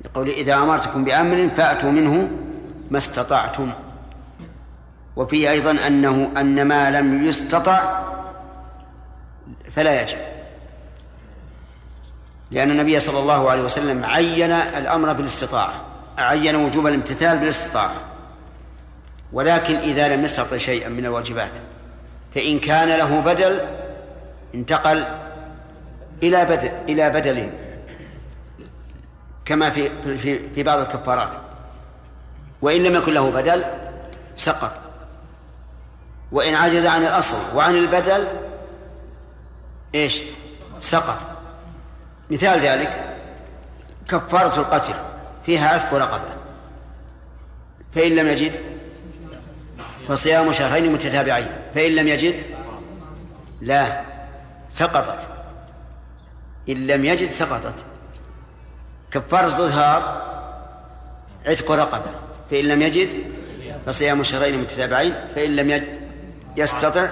[0.06, 2.30] يقول إذا أمرتكم بأمر فأتوا منه
[2.92, 3.74] ما استطعتم.
[5.16, 8.02] وفيه أيضا أنه أن ما لم يستطع
[9.72, 10.18] فلا يجب.
[12.52, 15.74] لأن النبي صلى الله عليه وسلم عين الأمر بالاستطاعة
[16.18, 17.96] عين وجوب الامتثال بالاستطاعة.
[19.34, 21.52] ولكن إذا لم يستطع شيئا من الواجبات
[22.36, 23.68] فإن كان له بدل
[24.56, 25.06] انتقل
[26.24, 27.52] إلى بدل إلى بدله
[29.46, 31.32] كما في في في بعض الكفارات.
[32.62, 33.66] وإن لم يكن له بدل
[34.36, 34.74] سقط.
[36.32, 38.28] وإن عجز عن الأصل وعن البدل
[39.96, 40.22] إيش؟
[40.80, 41.20] سقط.
[42.30, 43.16] مثال ذلك
[44.10, 44.94] كفارة القتل
[45.46, 46.30] فيها عتق رقبة
[47.96, 48.52] فإن لم يجد
[50.08, 51.48] فصيام شهرين متتابعين.
[51.76, 52.44] فإن لم يجد
[53.62, 54.02] لا
[54.70, 55.31] سقطت.
[56.70, 57.86] إن لم يجد سقطت.
[59.12, 60.22] كفارة الظهار
[61.46, 62.12] عتق رقبة.
[62.52, 63.10] فإن لم يجد
[63.86, 65.14] فصيام شهرين متتابعين.
[65.36, 66.02] فإن لم يجد
[66.58, 67.10] يستطع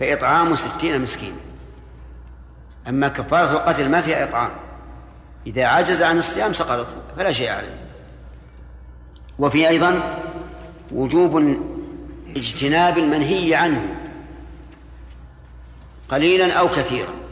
[0.00, 1.36] فإطعام ستين مسكين
[2.88, 4.50] أما كفارة القتل ما فيها إطعام.
[5.46, 6.86] إذا عجز عن الصيام سقطت.
[7.16, 7.76] فلا شيء عليه.
[9.38, 10.22] وفي أيضا
[10.92, 11.58] وجوب
[12.36, 13.94] اجتناب المنهي عنه.
[16.08, 17.23] قليلا أو كثيرا.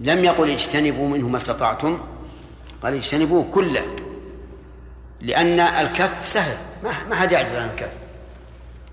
[0.00, 1.98] لم يقل اجتنبوا منه ما استطعتم.
[2.82, 3.82] قال اجتنبوه كله
[5.20, 7.90] لأن الكف سهل ما حد يعجز عن الكف.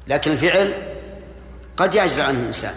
[0.08, 0.74] لكن الفعل
[1.78, 2.76] قد يعجز عنه الإنسان.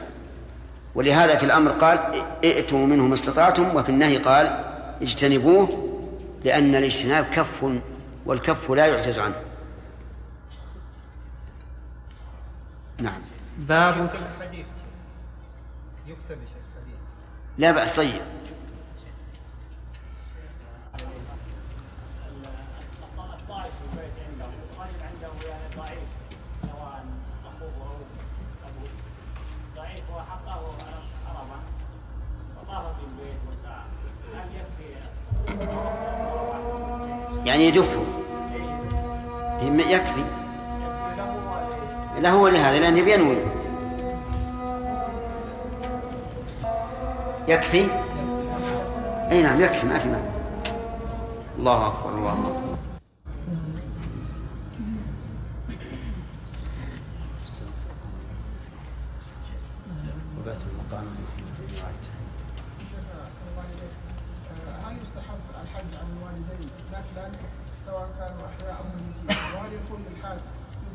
[0.95, 1.99] ولهذا في الأمر قال
[2.45, 4.65] ائتوا منه ما استطعتم وفي النهي قال
[5.03, 5.89] اجتنبوه
[6.45, 7.65] لأن الاجتناب كف
[8.27, 9.35] والكف لا يعجز عنه.
[13.01, 13.21] نعم.
[13.59, 14.11] باب
[14.41, 14.67] الحديث
[33.51, 33.83] وسعى
[34.35, 34.95] هل يكفي
[37.47, 38.05] يعني يدفه
[39.81, 40.25] يكفي.
[42.19, 43.58] له ولهذا لأنه بينوي
[47.49, 47.91] يكفي؟
[49.31, 50.31] أي نعم يكفي ما في مانع.
[51.59, 52.79] الله أكبر الله أكبر.
[60.41, 61.07] وبات المقام.
[64.85, 67.31] هل يستحب الحج عن الوالدين؟ نفلا
[67.87, 70.39] سواء كانوا أحياء أو ميتين وهل يكون للحاج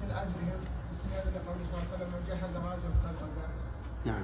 [0.03, 2.53] مثل اجرهم استنادا لقوله صلى الله عليه وسلم؟ من جهز
[3.03, 3.49] فقد غزاه
[4.05, 4.23] نعم.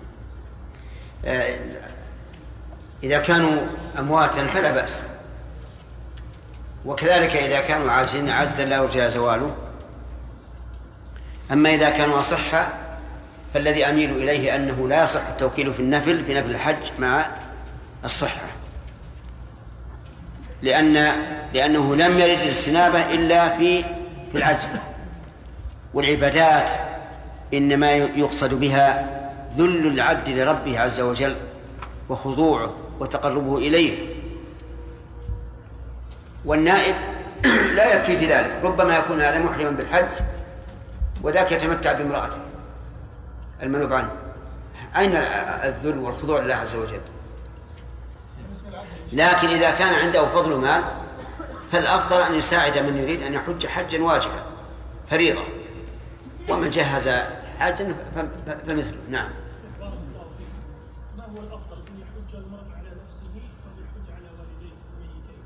[3.04, 3.62] إذا كانوا
[4.00, 5.02] أمواتا فلا بأس.
[6.86, 9.56] وكذلك إذا كانوا عاجزين عجزا لا يرجى زواله.
[11.52, 12.68] أما إذا كانوا أصحة
[13.54, 17.26] فالذي أميل إليه أنه لا يصح التوكيل في النفل في نفل الحج مع
[18.04, 18.42] الصحة.
[20.62, 20.94] لأن
[21.54, 23.84] لأنه لم يرد الاستنابة إلا في
[24.32, 24.68] في العجز.
[25.94, 26.70] والعبادات
[27.54, 29.20] إنما يقصد بها
[29.58, 31.36] ذل العبد لربه عز وجل
[32.10, 32.76] وخضوعه.
[33.00, 34.16] وتقربه إليه.
[36.46, 36.96] والنائب
[37.76, 40.24] لا يكفي في ذلك ربما يكون هذا محرما بالحج
[41.24, 42.38] وذاك يتمتع بامرأته.
[43.64, 44.12] المنوب عنه.
[44.98, 45.16] أين
[45.64, 47.02] الذل والخضوع لله عز وجل؟
[49.14, 50.84] لكن إذا كان عنده فضل مال
[51.72, 54.44] فالأفضل أن يساعد من يريد أن يحج حجا واجبا
[55.10, 55.44] فريضة.
[56.50, 57.10] ومن جهز
[57.60, 57.96] حاجا
[58.68, 58.94] فمثله.
[59.10, 59.30] نعم.
[61.18, 63.34] ما هو الأفضل ان يحج المرء على نفسه
[63.66, 65.42] أو يحج على والديه الميتين؟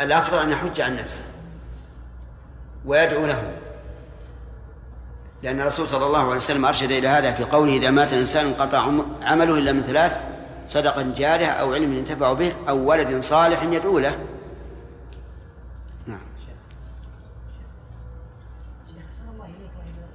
[0.00, 1.22] الأفضل أن يحج عن نفسه
[2.84, 3.58] ويدعو له.
[5.42, 8.78] لأن الرسول صلى الله عليه وسلم أرشد إلى هذا في قوله إذا مات الإنسان انقطع
[8.78, 10.16] عم- عمله إلا من ثلاث
[10.68, 14.18] صدقة جارية أو علم ينتفع به أو ولد صالح يدعو له.
[16.06, 16.20] نعم.
[16.46, 16.56] شيخ
[19.08, 20.06] أحسن الله إليك وإلى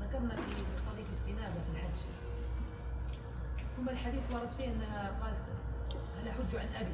[0.00, 0.42] ذكرنا في
[0.90, 1.98] قضية استنابة في الحج
[3.76, 5.32] ثم الحديث ورد فيه أنها قال
[6.22, 6.92] هل أحج عن أبي؟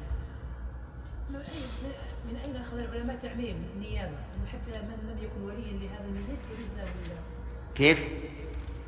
[2.67, 7.15] أخذ العلماء تعميم النيابة أنه حتى من لم يكن وليا لهذا الميت يجوز له
[7.75, 7.99] كيف؟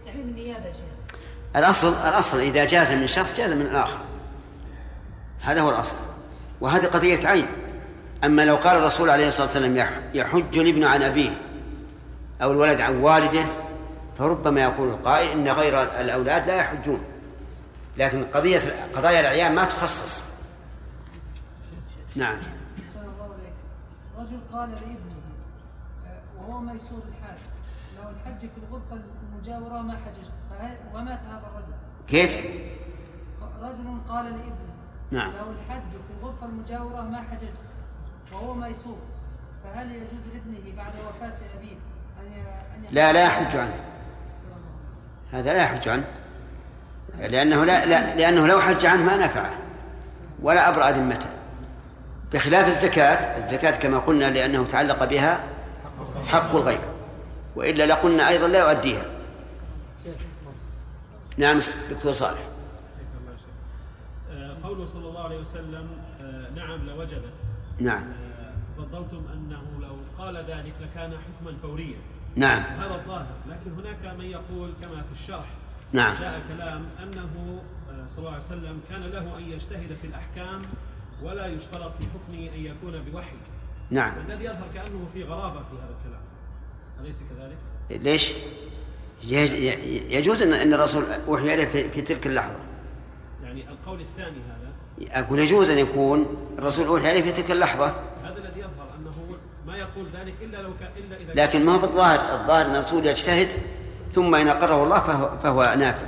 [0.05, 1.17] تعميم النيابة يا شيخ.
[1.55, 3.99] الأصل الأصل إذا جاز من شخص جاز من الآخر.
[5.41, 5.95] هذا هو الأصل.
[6.61, 7.45] وهذه قضية عين.
[8.23, 11.41] أما لو قال الرسول عليه الصلاة والسلام يح- يحج الابن عن أبيه
[12.41, 13.45] أو الولد عن والده
[14.17, 17.01] فربما يقول القائل إن غير الأولاد لا يحجون.
[17.97, 18.59] لكن قضية
[18.95, 20.23] قضايا الأعيان ما تخصص.
[22.15, 22.37] نعم.
[24.29, 25.15] رجل قال لابنه
[26.37, 27.37] وهو ميسور الحاج
[27.97, 29.03] لو الحج في الغرفة
[29.33, 30.33] المجاورة ما حججت
[30.93, 31.73] ومات هذا الرجل.
[32.07, 32.35] كيف؟
[33.61, 34.73] رجل قال لابنه
[35.11, 35.31] نعم.
[35.31, 37.61] لو الحج في الغرفة المجاورة ما حججت
[38.33, 38.97] وهو ميسور
[39.63, 41.75] فهل يجوز لابنه بعد وفاة أبيه
[42.75, 43.83] أن لا لا يحج عنه.
[45.31, 46.07] هذا لا يحج عنه.
[47.19, 49.51] لأنه لا, لا لأنه لو حج عنه ما نفعه
[50.41, 51.38] ولا أبرأ ذمته.
[52.33, 55.43] بخلاف الزكاة الزكاة كما قلنا لأنه تعلق بها
[56.27, 56.81] حق الغير
[57.55, 59.05] وإلا لقلنا أيضا لا يؤديها.
[61.37, 61.59] نعم
[61.89, 62.39] دكتور صالح.
[64.31, 65.87] آه، قوله صلى الله عليه وسلم
[66.21, 67.33] آه، نعم لوجبت
[67.79, 68.03] نعم.
[68.03, 71.97] آه، فضلتم أنه لو قال ذلك لكان حكما فوريا.
[72.35, 72.61] نعم.
[72.61, 73.35] هذا الظاهر.
[73.49, 75.45] لكن هناك من يقول كما في الشرح
[75.93, 76.15] نعم.
[76.19, 80.61] جاء كلام أنه آه، صلى الله عليه وسلم كان له أن يجتهد في الأحكام
[81.23, 83.35] ولا يشترط في حكمه أن يكون بوحي.
[83.89, 84.13] نعم.
[84.17, 86.21] والذي يظهر كأنه في غرابة في هذا الكلام.
[87.01, 87.57] أليس كذلك؟
[88.03, 88.33] ليش؟
[90.13, 92.55] يجوز ان أن الرسول اوحي اليه في, في تلك اللحظة.
[93.43, 94.69] يعني القول الثاني هذا.
[95.11, 96.25] أقول يجوز أن يكون
[96.59, 97.85] الرسول اوحي اليه في تلك اللحظة.
[98.23, 101.79] هذا الذي يظهر أنه ما يقول ذلك إلا لو كان إلا إذا لكن ما هو
[101.79, 103.47] بالظاهر؟ الظاهر أن الرسول يجتهد
[104.11, 106.05] ثم إن أقره الله فهو, فهو نافذ.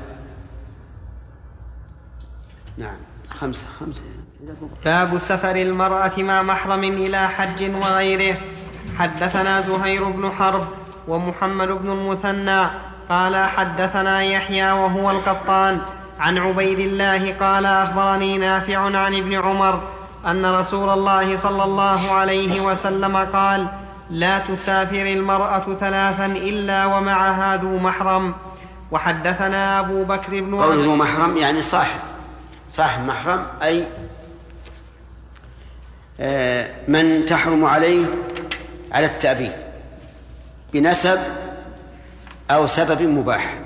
[2.78, 2.98] نعم.
[3.30, 4.04] خمسه خمسة.
[4.86, 8.36] باب سفر المرأة مع محرم إلى حج وغيره.
[8.98, 10.68] حدثنا زهير بن حرب
[11.08, 12.62] ومحمد بن المثنى.
[13.10, 15.82] قال حدثنا يحيى وهو القطان.
[16.20, 19.82] عن عبيد الله قال أخبرني نافع عن ابن عمر
[20.26, 23.68] أن رسول الله صلى الله عليه وسلم قال
[24.10, 28.34] لا تسافر المرأة ثلاثا إلا ومعها ذو محرم.
[28.92, 32.00] وحدثنا أبو بكر بن قول ذو محرم يعني صاحب.
[32.72, 33.88] صاحب محرم أي
[36.88, 38.06] من تحرم عليه
[38.92, 39.54] على التأبيد
[40.74, 41.20] بنسب
[42.52, 43.60] أو سبب مباح.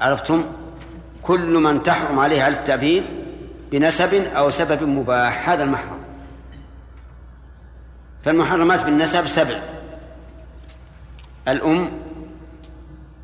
[0.00, 0.44] عرفتم؟
[1.22, 3.04] كل من تحرم عليه على التأبيد
[3.72, 5.48] بنسب أو سبب مباح.
[5.48, 6.00] هذا المحرم.
[8.24, 9.58] فالمحرمات بالنسب سبع.
[11.48, 11.90] الأم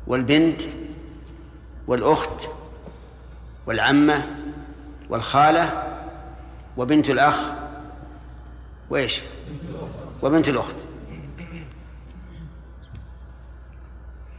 [0.07, 0.61] والبنت
[1.87, 2.49] والأخت
[3.67, 4.27] والعمة
[5.09, 5.83] والخالة
[6.77, 7.51] وبنت الأخ
[8.89, 9.21] وإيش؟
[10.21, 10.75] وبنت الأخت.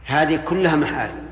[0.05, 1.25] هذه كلها محارم.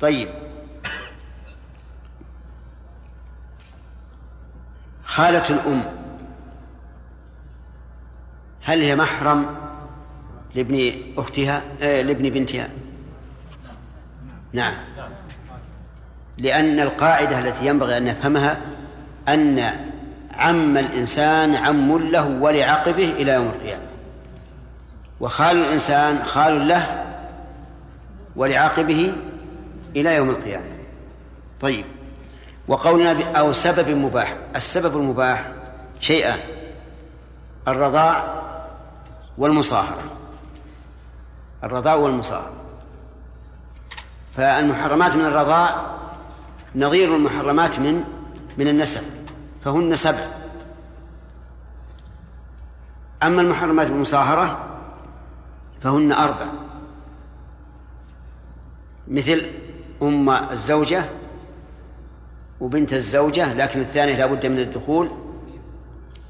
[0.00, 0.28] طيب.
[5.04, 5.84] خالة الأم.
[8.62, 9.56] هل هي محرم
[10.54, 12.68] لابن أختها؟ آه لابن بنتها؟
[14.52, 14.74] نعم.
[16.40, 18.58] لأن القاعدة التي ينبغي أن نفهمها
[19.28, 19.72] أن
[20.34, 23.82] عم الإنسان عم له ولعقبه إلى يوم القيامة.
[25.20, 27.04] وخال الإنسان خال له
[28.36, 29.12] ولعقبه
[29.96, 30.64] إلى يوم القيامة.
[31.60, 31.84] طيب
[32.68, 34.36] وقولنا أو سبب مباح.
[34.56, 35.48] السبب المباح
[36.00, 36.38] شيئان
[37.68, 38.42] الرضاع
[39.38, 40.02] والمصاهرة.
[41.64, 42.52] الرضاع والمصاهرة.
[44.36, 46.00] فالمحرمات من الرضاع
[46.76, 48.04] نظير المحرمات من
[48.58, 49.02] من النسب
[49.64, 50.26] فهن سبع.
[53.22, 54.78] أما المحرمات بالمصاهرة
[55.80, 56.46] فهن أربع.
[59.08, 59.46] مثل
[60.02, 61.04] أم الزوجة
[62.60, 65.10] وبنت الزوجة لكن الثانية لا بد من الدخول.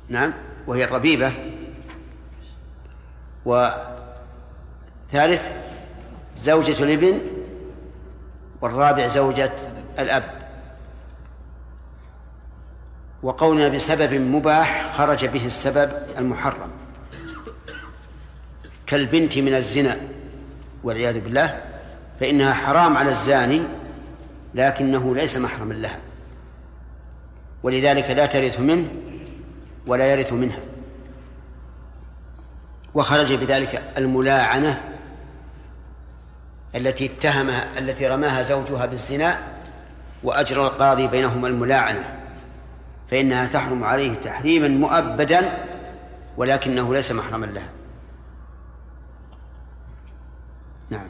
[0.08, 0.32] نعم
[0.66, 1.32] وهي الربيبة.
[3.44, 3.88] وثالث
[6.36, 7.20] زوجة الابن
[8.60, 9.52] والرابع زوجة
[10.02, 10.24] الأب.
[13.22, 16.70] وقولنا بسبب مباح خرج به السبب المحرم.
[18.86, 19.96] كالبنت من الزنا
[20.82, 21.62] والعياذ بالله
[22.20, 23.62] فإنها حرام على الزاني
[24.54, 25.98] لكنه ليس محرما لها.
[27.62, 28.88] ولذلك لا ترث منه
[29.86, 30.58] ولا يرث منها.
[32.94, 34.82] وخرج بذلك الملاعنة
[36.74, 39.38] التي اتهمها التي رماها زوجها بالزنا
[40.22, 42.20] وأجرى القاضي بينهما الملاعنة
[43.10, 45.66] فإنها تحرم عليه تحريما مؤبدا
[46.36, 47.68] ولكنه ليس محرما لها.
[50.90, 51.06] نعم.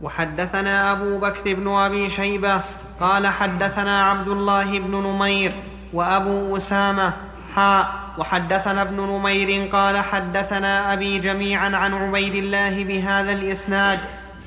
[0.00, 2.60] وحدثنا أبو بكر بن أبي شيبة
[3.00, 5.52] قال حدثنا عبد الله بن نمير
[5.92, 7.12] وأبو أسامة
[7.54, 13.98] حاء وحدثنا ابن نمير قال حدثنا أبي جميعا عن عبيد الله بهذا الإسناد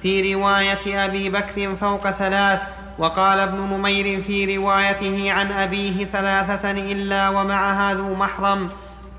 [0.02, 2.62] في رواية أبي بكر فوق ثلاث
[2.98, 8.70] وقال ابن نمير في روايته عن أبيه ثلاثة إلا ومعها ذو محرم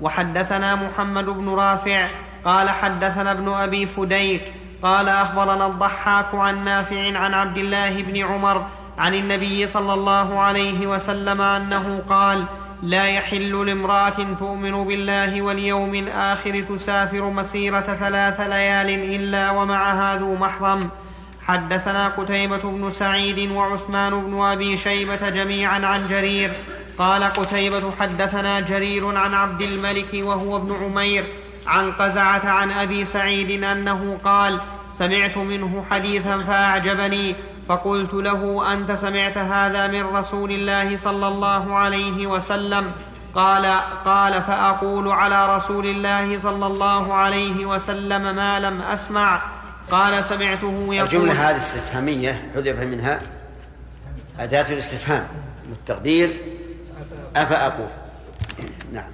[0.01, 2.07] وحدثنا محمد بن رافع
[2.45, 4.53] قال حدثنا ابن أبي فديك
[4.83, 8.65] قال أخبرنا الضحاك عن نافع عن عبد الله بن عمر
[8.97, 12.45] عن النبي صلى الله عليه وسلم أنه قال
[12.83, 20.89] لا يحل لامرأة تؤمن بالله واليوم الآخر تسافر مسيرة ثلاث ليال إلا ومعها ذو محرم
[21.47, 26.51] حدثنا قتيبة بن سعيد وعثمان بن أبي شيبة جميعا عن جرير.
[26.97, 31.23] قال قتيبة حدثنا جرير عن عبد الملك وهو ابن عمير
[31.67, 34.59] عن قزعة عن أبي سعيد أنه قال
[34.97, 37.35] سمعت منه حديثا فأعجبني
[37.69, 42.91] فقلت له أنت سمعت هذا من رسول الله صلى الله عليه وسلم؟
[43.35, 43.65] قال
[44.05, 49.41] قال فأقول على رسول الله صلى الله عليه وسلم ما لم أسمع.
[49.91, 53.21] قال سمعته يقول الجملة هذه استفهامية حذف منها.
[54.39, 55.27] أداة الاستفهام
[55.69, 56.29] والتقدير
[57.35, 57.87] أفأقول.
[58.93, 59.11] نعم.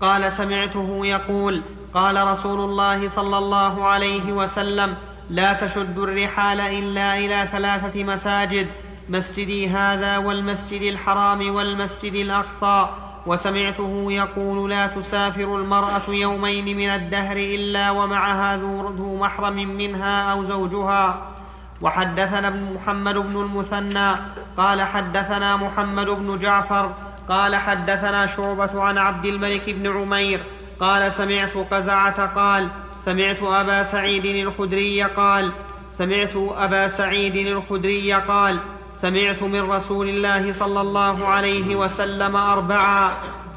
[0.00, 1.62] قال سمعته يقول
[1.94, 4.94] قال رسول الله صلى الله عليه وسلم
[5.30, 8.66] لا تشد الرحال إلا إلى ثلاثة مساجد
[9.08, 12.88] مسجدي هذا والمسجد الحرام والمسجد الأقصى.
[13.26, 21.34] وسمعته يقول لا تسافر المرأة يومين من الدهر إلا ومعها ذو محرم منها أو زوجها.
[21.82, 24.10] وحدثنا ابن محمد بن المثنى
[24.56, 26.92] قال حدثنا محمد بن جعفر
[27.28, 30.40] قال حدثنا شعبة عن عبد الملك بن عمير
[30.80, 32.68] قال سمعت قزعة قال
[33.04, 35.50] سمعت أبا سعيد الخدري قال
[35.90, 38.58] سمعت أبا سعيد الخدري قال
[39.04, 43.10] سمعت من رسول الله صلى الله عليه وسلم أربعا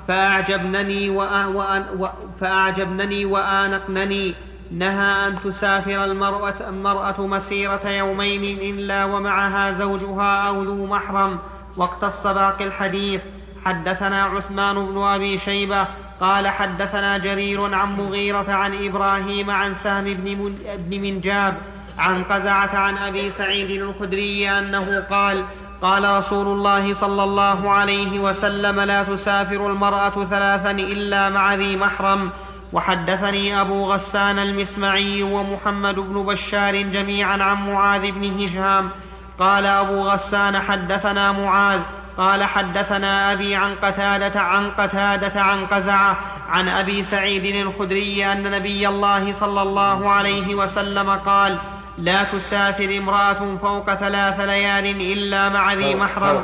[0.08, 2.10] فأعجبنني وأن
[2.42, 4.36] فأعجبنني وآنقنني.
[4.72, 11.40] نهى أن تسافر المرأة, المرأة مسيرة يومين إلا ومعها زوجها أو ذو محرم.
[11.78, 13.22] واقتص باقي الحديث
[13.66, 15.88] حدثنا عثمان بن أبي شيبة
[16.22, 21.58] قال حدثنا جرير عن مغيرة عن إبراهيم عن سهم بن, بن منجاب
[22.00, 25.44] عن قزعة عن أبي سعيد الخدري أنه قال
[25.82, 32.30] قال رسول الله صلى الله عليه وسلم لا تسافر المرأة ثلاثا إلا مع ذي محرم.
[32.74, 38.90] وحدثني أبو غسان المسمعي ومحمد بن بشار جميعا عن معاذ بن هشام.
[39.40, 41.80] قال أبو غسان حدثنا معاذ.
[42.18, 46.18] قال حدثنا أبي عن قتادة عن قتادة عن قزعة
[46.50, 51.58] عن أبي سعيد الخدري أن نبي الله صلى الله عليه وسلم قال
[51.98, 56.44] لا تسافر امرأة فوق ثلاث ليال إلا مع ذي محرم.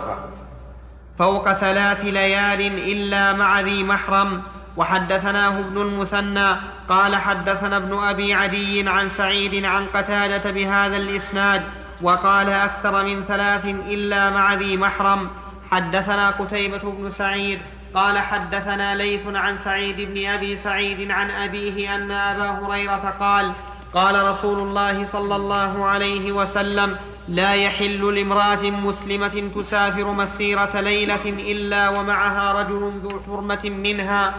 [1.20, 1.54] فوق.
[1.54, 4.42] ثلاث ليال إلا مع ذي محرم.
[4.78, 6.56] وحدثناه ابن المثنى
[6.90, 11.62] قال حدثنا ابن أبي عدي عن سعيد عن قتادة بهذا الإسناد
[12.02, 15.30] وقال أكثر من ثلاث إلا مع ذي محرم.
[15.72, 17.60] حدثنا قتيبة بن سعيد
[17.94, 23.52] قال حدثنا ليث عن سعيد بن أبي سعيد عن أبيه أن أبا هريرة قال
[23.94, 31.90] قال رسول الله صلى الله عليه وسلم لا يحل لامرأة مسلمة تسافر مسيرة ليلة إلا
[31.90, 34.34] ومعها رجل ذو حرمة منها.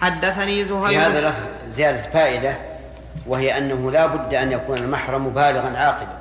[0.00, 0.88] حدثني زهير.
[0.88, 2.56] في هذا اللفظ زيادة فائدة
[3.26, 6.18] وهي أنه لا بد أن يكون المحرم بالغا عاقلا.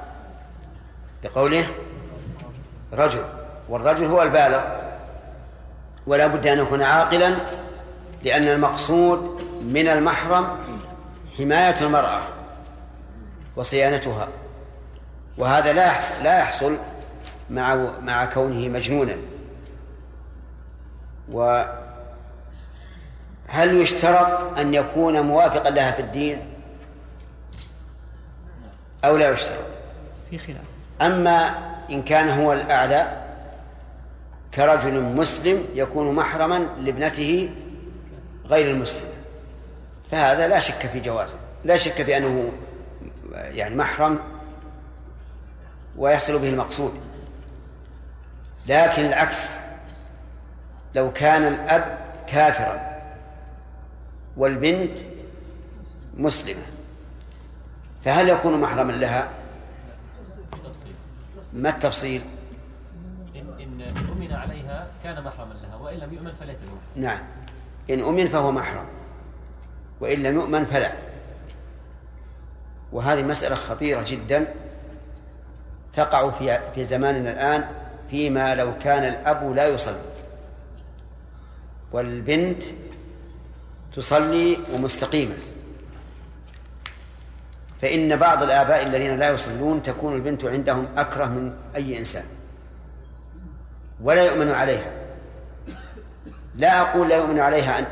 [1.23, 1.67] لقوله
[2.93, 3.23] رجل
[3.69, 4.61] والرجل هو البالغ
[6.07, 7.35] ولا بد أن يكون عاقلا
[8.23, 10.47] لأن المقصود من المحرم
[11.37, 12.21] حماية المرأة.
[13.57, 14.27] وصيانتها.
[15.37, 16.77] وهذا لا يحصل, لا يحصل
[17.49, 19.15] مع مع كونه مجنونا.
[21.31, 21.67] وهل
[23.81, 26.41] يشترط أن يكون موافقا لها في الدين؟
[29.05, 29.65] أو لا يشترط؟
[30.29, 30.65] في خلاف.
[31.01, 31.55] أما
[31.89, 33.21] إن كان هو الأعلى
[34.53, 37.49] كرجل مسلم يكون محرما لابنته
[38.45, 39.07] غير المسلمة
[40.11, 41.35] فهذا لا شك في جوازه.
[41.65, 42.51] لا شك في أنه
[43.37, 44.19] يعني محرم
[45.97, 46.93] ويحصل به المقصود
[48.67, 49.51] لكن العكس
[50.95, 51.97] لو كان الأب
[52.27, 52.97] كافرا
[54.37, 54.97] والبنت
[56.17, 56.63] مسلمة
[58.05, 59.29] فهل يكون محرما لها؟
[61.53, 62.21] ما التفصيل؟
[65.03, 67.19] كان محرما لها وإن لم يؤمن فليس بمحرم نعم
[67.89, 68.85] إن أمن فهو محرم
[69.99, 70.91] وإن لم يؤمن فلا
[72.91, 74.45] وهذه مسألة خطيرة جدا
[75.93, 77.65] تقع في في زماننا الآن
[78.09, 80.01] فيما لو كان الأب لا يصلي
[81.91, 82.63] والبنت
[83.95, 85.35] تصلي ومستقيمة.
[87.81, 92.23] فإن بعض الآباء الذين لا يصلون تكون البنت عندهم أكره من أي إنسان
[94.01, 94.91] ولا يؤمن عليها.
[96.55, 97.87] لا أقول لا يؤمن عليها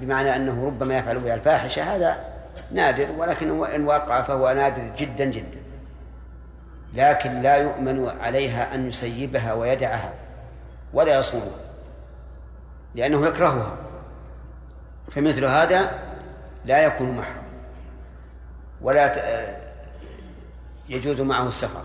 [0.00, 2.31] بمعنى أنه ربما يفعل بها الفاحشة هذا
[2.72, 5.62] نادر ولكن إن وقع فهو نادر جدا جدا.
[6.94, 10.12] لكن لا يؤمن عليها أن يسيبها ويدعها
[10.92, 11.60] ولا يصومها
[12.94, 13.76] لأنه يكرهها.
[15.10, 16.02] فمثل هذا
[16.64, 17.42] لا يكون محرم
[18.80, 19.56] ولا
[20.88, 21.82] يجوز معه السفر.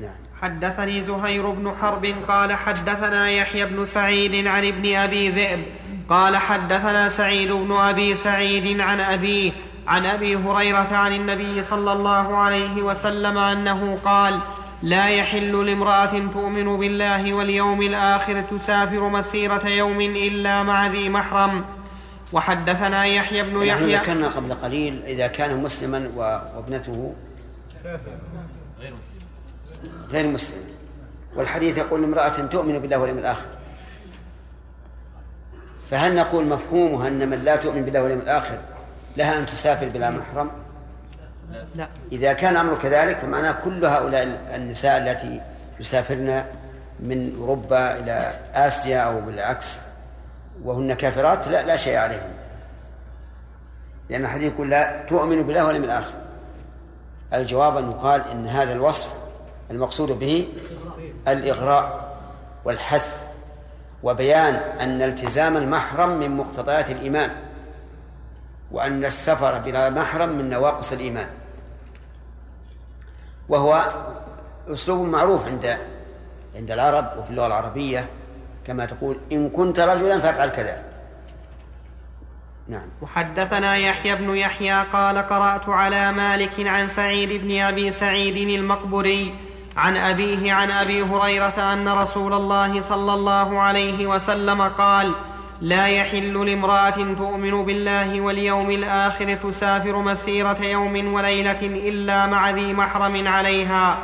[0.00, 0.16] نعم.
[0.42, 5.64] حدثني زهير بن حرب قال حدثنا يحيى بن سعيد عن ابن أبي ذئب
[6.10, 9.52] قال حدثنا سعيد بن أبي سعيد عن أبيه
[9.86, 14.38] عن أبي هريرة عن النبي صلى الله عليه وسلم أنه قال
[14.82, 21.64] لا يحل لامرأة تؤمن بالله واليوم الآخر تسافر مسيرة يوم إلا مع ذي محرم
[22.32, 27.14] وحدثنا يحيى بن نحن يحيى ذكرنا قبل قليل إذا كان مسلما وابنته
[28.80, 29.20] غير مسلم.
[30.10, 30.62] غير مسلم.
[31.36, 33.46] والحديث يقول امرأة تؤمن بالله واليوم الآخر.
[35.90, 38.58] فهل نقول مفهومها أن من لا تؤمن بالله واليوم الآخر
[39.16, 40.50] لها أن تسافر بلا محرم؟
[41.74, 41.88] لا.
[42.12, 45.40] إذا كان الأمر كذلك فمعناه كل هؤلاء النساء التي
[45.80, 46.44] يسافرن
[47.00, 49.78] من أوروبا إلى آسيا أو بالعكس
[50.64, 52.34] وهن كافرات لا لا شيء عليهن.
[54.10, 56.12] لأن الحديث يقول لا تؤمن بالله واليوم الآخر.
[57.34, 59.14] الجواب أن يقال إن هذا الوصف
[59.70, 60.48] المقصود به
[61.28, 62.16] الإغراء
[62.64, 63.25] والحث
[64.02, 67.30] وبيان أن التزام المحرم من مقتضيات الإيمان
[68.70, 71.28] وأن السفر بلا محرم من نواقص الإيمان.
[73.48, 73.92] وهو
[74.68, 75.78] أسلوب معروف عند
[76.56, 78.06] عند العرب وفي اللغة العربية
[78.66, 80.82] كما تقول إن كنت رجلا فافعل كذا.
[82.68, 82.88] نعم.
[83.02, 89.34] وحدثنا يحيى بن يحيى قال قرأت على مالك عن سعيد بن أبي سعيد المقبري
[89.76, 95.12] عن أبيه عن أبي هريرة أن رسول الله صلى الله عليه وسلم قال
[95.60, 103.28] لا يحل لامرأة تؤمن بالله واليوم الآخر تسافر مسيرة يوم وليلة إلا مع ذي محرم
[103.28, 103.98] عليها.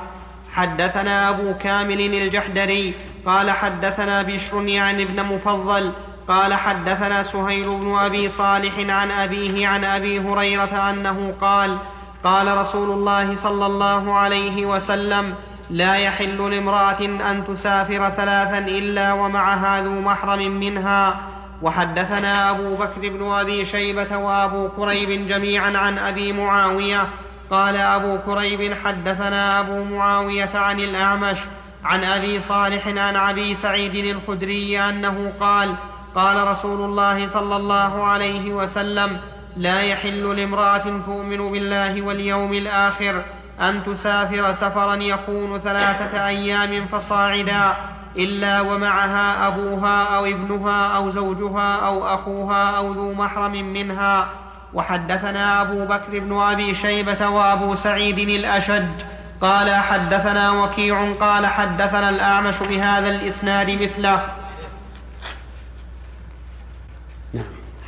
[0.52, 2.94] حدثنا أبو كامل الجحدري
[3.26, 5.92] قال حدثنا بشر يعني ابن مفضل
[6.28, 11.76] قال حدثنا سهيل بن أبي صالح عن أبيه عن أبي هريرة أنه قال
[12.24, 15.34] قال رسول الله صلى الله عليه وسلم
[15.72, 17.00] لا يحل لامرأة
[17.30, 21.20] أن تسافر ثلاثا إلا ومعها ذو محرم منها.
[21.62, 27.08] وحدثنا أبو بكر بن أبي شيبة وأبو كريب جميعا عن أبي معاوية.
[27.50, 31.38] قال أبو كريب حدثنا أبو معاوية عن الأعمش
[31.84, 35.74] عن أبي صالح عن أبي سعيد الخدري أنه قال
[36.14, 39.20] قال رسول الله صلى الله عليه وسلم
[39.56, 43.22] لا يحل لامرأة تؤمن بالله واليوم الآخر
[43.62, 47.76] أن تسافر سفرا يكون ثلاثة أيام فصاعدا
[48.16, 54.28] إلا ومعها أبوها أو ابنها أو زوجها أو أخوها أو ذو محرم منها.
[54.74, 58.88] وحدثنا أبو بكر بن أبي شيبة وأبو سعيد الأشج.
[59.40, 64.22] قال حدثنا وكيع قال حدثنا الأعمش بهذا الإسناد مثله.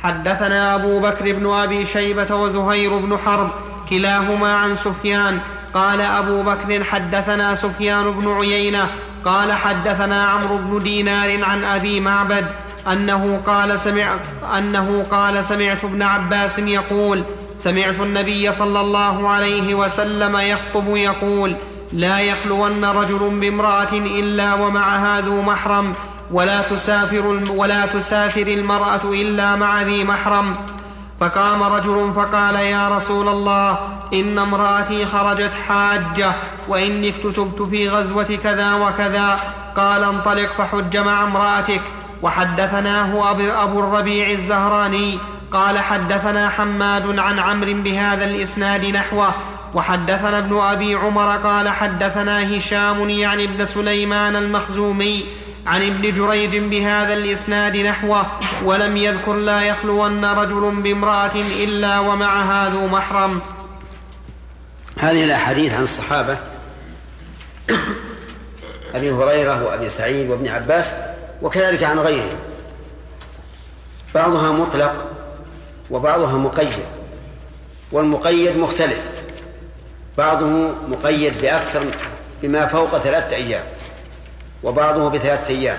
[0.03, 3.49] حدثنا أبو بكر بن أبي شيبة وزهير بن حرب
[3.89, 5.39] كلاهما عن سفيان
[5.75, 8.87] قال أبو بكر حدثنا سفيان بن عيينة
[9.25, 12.45] قال حدثنا عمرو بن دينار عن أبي معبد
[12.91, 14.15] أنه قال سمع
[14.57, 17.23] أنه قال سمعت ابن عباس يقول
[17.57, 21.55] سمعت النبي صلى الله عليه وسلم يخطب يقول
[21.93, 25.93] لا يخلون رجل بامرأة إلا ومعها ذو محرم
[26.31, 30.55] ولا تسافر ولا تسافر المرأة إلا مع ذي محرم
[31.19, 33.77] فقام رجل فقال يا رسول الله
[34.13, 36.33] إن امرأتي خرجت حاجة
[36.67, 39.39] وإني اكتتبت في غزوة كذا وكذا.
[39.77, 41.81] قال انطلق فحج مع امرأتك.
[42.21, 43.31] وحدثناه
[43.63, 45.19] أبو الربيع الزهراني.
[45.51, 49.33] قال حدثنا حماد عن عمرو بهذا الإسناد نحوه.
[49.73, 55.25] وحدثنا ابن أبي عمر قال حدثنا هشام يعني ابن سليمان المخزومي.
[55.65, 58.25] عن ابن جريج بهذا الإسناد نحوه
[58.63, 63.41] ولم يذكر لا يخلون رجل بامرأة إلا ومعها ذو محرم.
[64.99, 66.37] هذه الأحاديث عن الصحابة
[68.95, 70.93] أبي هريرة وأبي سعيد وابن عباس
[71.41, 72.37] وكذلك عن غيرهم.
[74.15, 75.05] بعضها مطلق
[75.91, 76.85] وبعضها مقيد
[77.91, 78.99] والمقيد مختلف.
[80.17, 80.47] بعضه
[80.87, 81.83] مقيد بأكثر
[82.41, 83.63] بما فوق ثلاثة أيام.
[84.65, 85.77] وبعضه بثلاثة أيام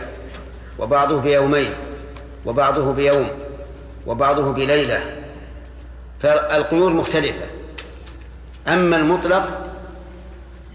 [0.78, 1.70] وبعضه بيومين
[2.46, 3.28] وبعضه بيوم
[4.06, 5.00] وبعضه بليلة.
[6.20, 7.46] فالقيود مختلفة.
[8.68, 9.66] أما المطلق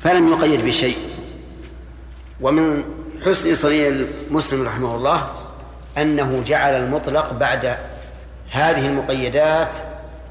[0.01, 0.97] فلم يقيد بشيء.
[2.41, 2.83] ومن
[3.25, 3.91] حسن صنيع
[4.29, 5.31] مسلم رحمه الله
[5.97, 7.77] أنه جعل المطلق بعد
[8.51, 9.71] هذه المقيدات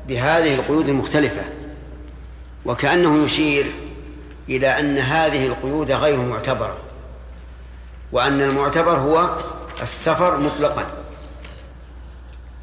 [0.09, 1.43] بهذه القيود المختلفة.
[2.65, 3.67] وكأنه يشير
[4.49, 6.90] إلى أن هذه القيود غير معتبرة.
[8.13, 9.31] وأن المعتبر هو
[9.83, 10.87] السفر مطلقا.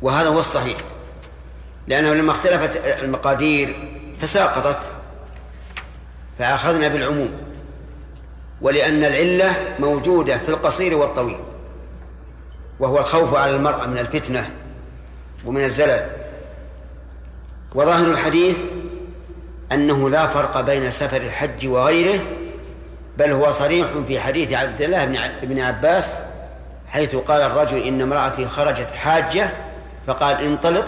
[0.02, 0.78] وهذا هو الصحيح.
[1.88, 4.80] لأنه لما اختلفت المقادير تساقطت
[6.40, 7.32] فأخذنا بالعموم.
[8.62, 11.38] ولأن العلة موجودة في القصير والطويل.
[12.80, 14.50] وهو الخوف على المرأة من الفتنة
[15.46, 16.10] ومن الزلل.
[17.76, 18.58] وظاهر الحديث
[19.72, 22.20] أنه لا فرق بين سفر الحج وغيره
[23.18, 25.06] بل هو صريح في حديث عبد الله
[25.44, 26.14] بن عباس
[26.88, 29.50] حيث قال الرجل إن امرأتي خرجت حاجة
[30.08, 30.86] فقال انطلق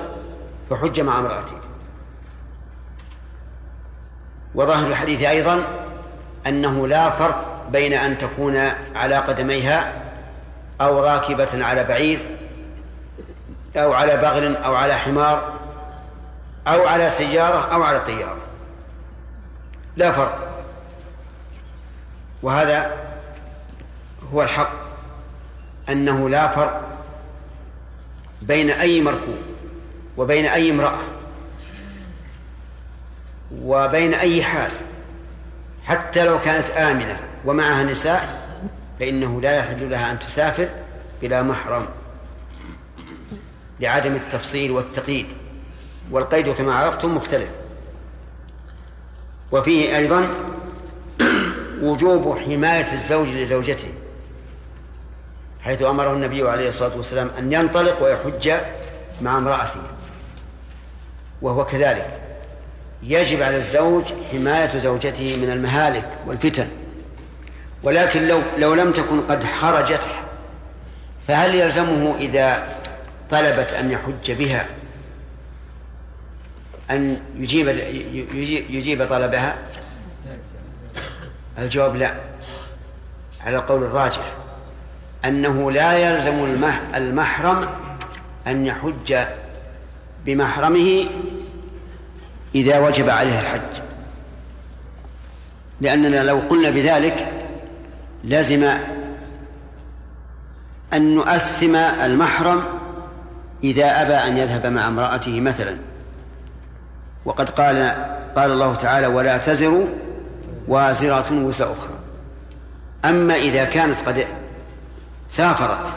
[0.69, 1.61] فحج مع امرأتك.
[4.55, 5.63] وظاهر الحديث أيضا
[6.47, 9.93] أنه لا فرق بين أن تكون على قدميها
[10.81, 12.37] أو راكبة على بعير
[13.77, 15.53] أو على بغل أو على حمار
[16.67, 18.37] أو على سيارة أو على طيارة.
[19.95, 20.48] لا فرق.
[22.43, 22.97] وهذا
[24.33, 24.71] هو الحق
[25.89, 26.89] أنه لا فرق
[28.41, 29.37] بين أي مركوب
[30.17, 30.99] وبين أي امرأة
[33.61, 34.71] وبين أي حال
[35.85, 38.49] حتى لو كانت آمنة ومعها نساء
[38.99, 40.69] فإنه لا يحل لها أن تسافر
[41.21, 41.87] بلا محرم
[43.79, 45.25] لعدم التفصيل والتقييد.
[46.11, 47.49] والقيد كما عرفتم مختلف.
[49.51, 50.29] وفيه أيضا
[51.81, 53.89] وجوب حماية الزوج لزوجته
[55.61, 58.51] حيث أمره النبي عليه الصلاة والسلام أن ينطلق ويحج
[59.21, 59.81] مع امرأته.
[61.41, 62.19] وهو كذلك.
[63.03, 66.67] يجب على الزوج حماية زوجته من المهالك والفتن.
[67.83, 70.07] ولكن لو لو لم تكن قد خرجت
[71.27, 72.63] فهل يلزمه إذا
[73.31, 74.65] طلبت أن يحج بها
[76.91, 77.67] أن يجيب
[78.69, 79.55] يجيب طلبها؟
[81.63, 82.13] الجواب لا.
[83.45, 84.31] على القول الراجح
[85.25, 86.65] أنه لا يلزم
[86.95, 87.67] المحرم
[88.47, 89.17] أن يحج
[90.25, 91.05] بمحرمه
[92.55, 93.81] إذا وجب عليه الحج.
[95.81, 97.31] لأننا لو قلنا بذلك
[98.23, 98.63] لازم
[100.93, 102.63] أن نؤثم المحرم
[103.63, 105.77] إذا أبى أن يذهب مع امرأته مثلا.
[107.25, 107.95] وقد قال
[108.35, 109.87] قال الله تعالى ولا تزر
[110.69, 111.99] وازرة وزر أخرى
[113.05, 114.27] أما إذا كانت قد
[115.29, 115.95] سافرت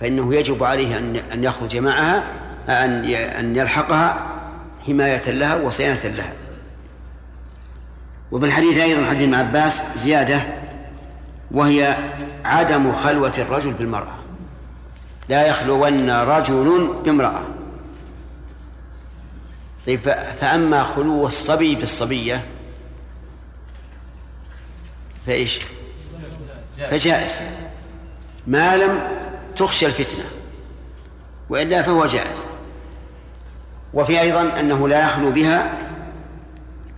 [0.00, 2.24] فإنه يجب عليه أن أن يخرج معها
[2.68, 4.26] أن أن يلحقها
[4.86, 6.32] حماية لها وصيانة لها.
[8.32, 10.42] وبالحديث أيضا حديث ابن عباس زيادة
[11.50, 11.96] وهي
[12.44, 14.14] عدم خلوة الرجل بالمرأة.
[15.28, 17.42] لا يخلون رجل بامرأة.
[19.86, 20.00] طيب
[20.40, 22.42] فأما خلو الصبي بالصبية
[25.28, 25.58] فإيش؟
[26.86, 27.36] فجائز.
[28.46, 29.00] ما لم
[29.56, 30.24] تخشى الفتنة
[31.48, 32.44] وإلا فهو جائز.
[33.94, 35.72] وفي أيضا أنه لا يخلو بها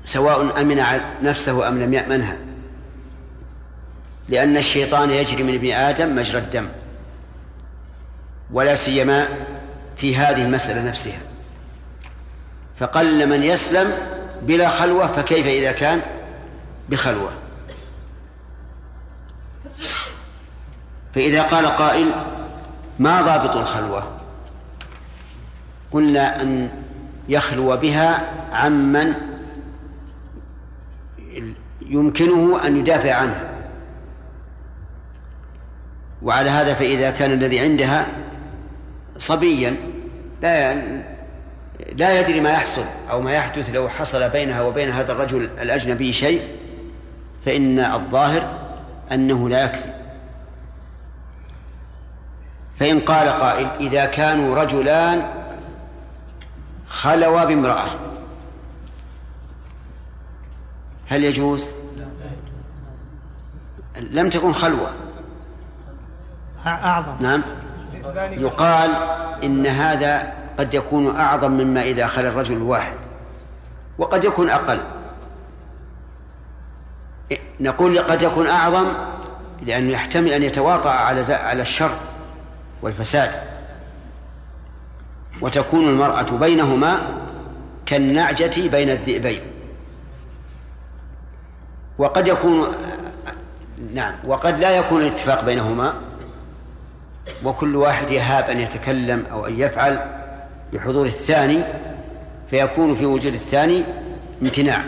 [0.04, 0.84] سواء أمن
[1.22, 2.36] نفسه أم لم يأمنها.
[4.28, 6.68] لأن الشيطان يجري من ابن آدم مجرى الدم
[8.52, 9.28] ولا سيما
[9.96, 11.20] في هذه المسألة نفسها.
[12.76, 13.92] فقل من يسلم
[14.42, 16.00] بلا خلوة فكيف إذا كان
[16.88, 17.32] بخلوة؟
[21.14, 22.12] فإذا قال قائل
[22.98, 24.02] ما ضابط الخلوة؟
[25.90, 26.70] قلنا أن
[27.28, 29.14] يخلو بها عمن
[31.82, 33.50] يمكنه أن يدافع عنها
[36.22, 38.06] وعلى هذا فإذا كان الذي عندها
[39.18, 39.76] صبيا
[40.42, 40.74] لا
[41.96, 46.42] لا يدري ما يحصل أو ما يحدث لو حصل بينها وبين هذا الرجل الأجنبي شيء
[47.44, 48.58] فإن الظاهر
[49.12, 49.99] أنه لا يكفي.
[52.80, 55.22] فإن قال قائل إذا كانوا رجلان
[56.88, 57.86] خلوا بامرأة.
[61.08, 61.66] هل يجوز؟
[64.00, 64.90] لم تكن خلوة.
[66.66, 67.16] أعظم.
[67.20, 67.42] نعم.
[68.30, 68.90] يقال
[69.44, 72.96] إن هذا قد يكون أعظم مما إذا خلى الرجل الواحد
[73.98, 74.80] وقد يكون أقل.
[77.60, 78.86] نقول قد يكون أعظم
[79.62, 81.90] لأنه يحتمل أن يتواطأ على على الشر.
[82.82, 83.30] والفساد.
[85.40, 87.00] وتكون المرأة بينهما
[87.86, 89.40] كالنعجة بين الذئبين.
[91.98, 92.72] وقد يكون
[93.94, 95.94] نعم وقد لا يكون الاتفاق بينهما.
[97.44, 100.00] وكل واحد يهاب أن يتكلم أو أن يفعل
[100.72, 101.64] بحضور الثاني
[102.50, 103.84] فيكون في وجود الثاني
[104.42, 104.84] امتناع.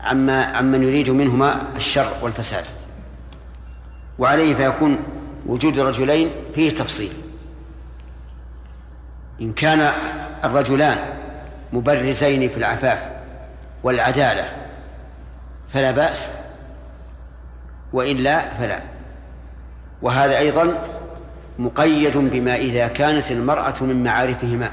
[0.00, 2.64] عما عمن يريد منهما الشر والفساد.
[4.18, 4.98] وعليه فيكون
[5.46, 7.12] وجود رجلين فيه تفصيل.
[9.40, 9.92] إن كان
[10.44, 10.98] الرجلان
[11.72, 13.08] مبرزين في العفاف
[13.82, 14.48] والعدالة
[15.68, 16.30] فلا بأس
[17.92, 18.80] وإلا فلا.
[20.02, 20.82] وهذا أيضا
[21.58, 24.70] مقيد بما إذا كانت المرأة من معارفهما.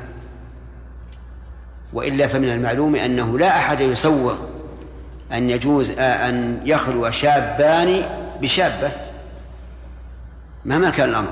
[1.94, 4.36] وإلا فمن المعلوم أنه لا أحد يسوغ
[5.32, 8.04] أن يجوز أن يخلو شابان
[8.42, 9.07] بشابة.
[10.68, 11.32] مهما كان الأمر.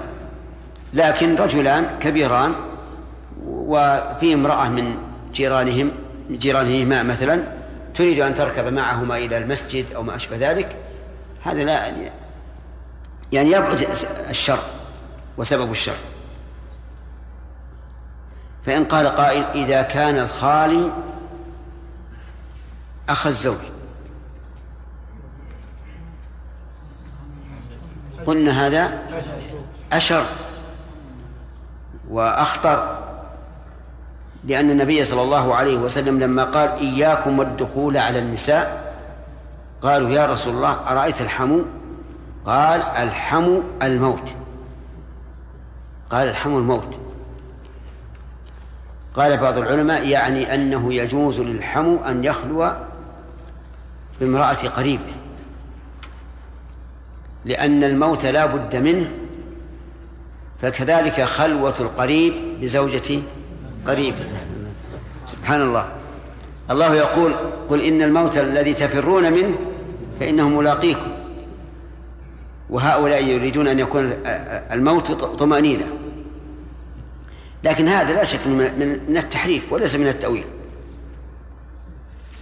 [0.94, 2.54] لكن رجلان كبيران
[3.46, 4.98] وفي امرأة من
[5.34, 5.92] جيرانهم
[6.32, 7.44] جيرانهما مثلا
[7.96, 10.76] تريد أن تركب معهما إلى المسجد أو ما أشبه ذلك
[11.44, 11.88] هذا لا
[13.32, 13.88] يعني يبعد
[14.30, 14.60] الشر
[15.38, 15.96] وسبب الشر.
[18.66, 20.92] فإن قال قائل إذا كان الخالي
[23.10, 23.75] أخ الزوج.
[28.26, 29.00] قلنا هذا
[29.94, 30.24] أشر
[32.10, 32.98] وأخطر
[34.44, 38.94] لأن النبي صلى الله عليه وسلم لما قال إياكم والدخول على النساء
[39.82, 41.62] قالوا يا رسول الله أرأيت الحمو
[42.46, 44.30] قال الحمو الموت.
[46.10, 47.00] قال الحمو الموت.
[49.16, 52.72] قال بعض العلماء يعني أنه يجوز للحمو أن يخلو
[54.20, 55.14] بامرأة قريبه.
[57.46, 59.12] لأن الموت لا بد منه
[60.62, 63.20] فكذلك خلوة القريب بزوجة
[63.88, 64.16] قريب.
[65.28, 65.90] سبحان الله.
[66.72, 67.34] الله يقول
[67.70, 69.56] قل إن الموت الذي تفرون منه
[70.20, 71.12] فإنه ملاقيكم.
[72.70, 74.14] وهؤلاء يريدون أن يكون
[74.72, 75.86] الموت طمأنينة.
[77.64, 80.46] لكن هذا لا شك من التحريف وليس من التأويل.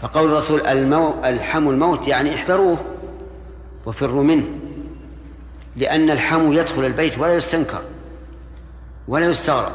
[0.02, 2.78] فقول الرسول المو الحموا الموت يعني احذروه
[3.86, 4.46] وفروا منه.
[5.76, 7.82] لأن الحمو يدخل البيت ولا يستنكر
[9.08, 9.72] ولا يستغرب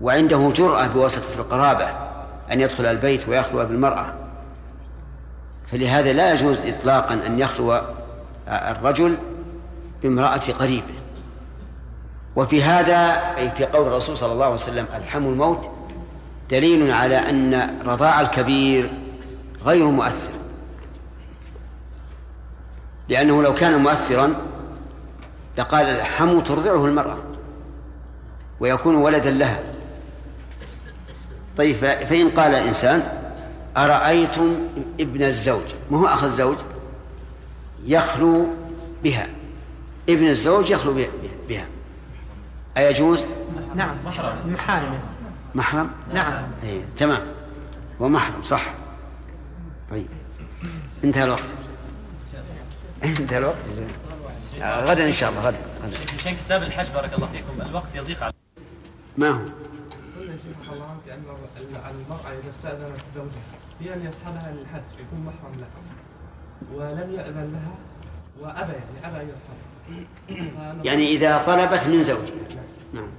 [0.00, 1.88] وعنده جرأة بواسطة القرابة
[2.52, 4.14] أن يدخل البيت ويخلو بالمرأة.
[5.66, 7.80] فلهذا لا يجوز إطلاقا أن يخلو
[8.48, 9.16] الرجل
[10.02, 10.94] بامرأة قريبة.
[12.36, 12.96] وفي هذا
[13.36, 15.70] أي في قول الرسول صلى الله عليه وسلم الحم الموت
[16.50, 18.90] دليل على أن رضاع الكبير
[19.64, 20.30] غير مؤثر.
[23.08, 24.34] لأنه لو كان مؤثرا
[25.58, 27.18] لقال الحم ترضعه المرأة
[28.60, 29.62] ويكون ولدا لها.
[31.56, 33.02] طيب فإن قال إنسان
[33.76, 34.68] أرأيتم
[35.00, 36.56] ابن الزوج؟ ما هو أخ الزوج؟
[37.84, 38.46] يخلو
[39.04, 39.26] بها.
[40.08, 40.94] ابن الزوج يخلو
[41.48, 41.66] بها
[42.76, 43.26] أيجوز؟
[43.74, 44.52] نعم محرم.
[44.52, 44.98] محارمه
[45.54, 46.44] محرم؟ نعم.
[46.64, 47.20] أي تمام.
[48.00, 48.74] ومحرم صح.
[49.90, 50.06] طيب.
[51.04, 51.54] انتهى الوقت.
[53.04, 53.60] انتهى الوقت.
[54.62, 55.96] غدا إن شاء الله غدا غدا.
[56.16, 57.62] مشان كتاب الحج بارك الله فيكم.
[57.62, 58.32] الوقت يضيق على
[59.18, 59.40] ما هو؟
[60.18, 61.22] قلنا شيخ الله بأن
[61.90, 63.42] المرأة إذا استأذنت زوجها
[63.78, 65.68] في أن يصحبها للحج يكون محرم لها
[66.74, 67.74] ولم يأذن لها
[68.40, 70.84] وأبى يعني أبى أن يصحبها.
[70.84, 72.64] يعني إذا طلبت من زوجها.
[72.94, 73.10] نعم.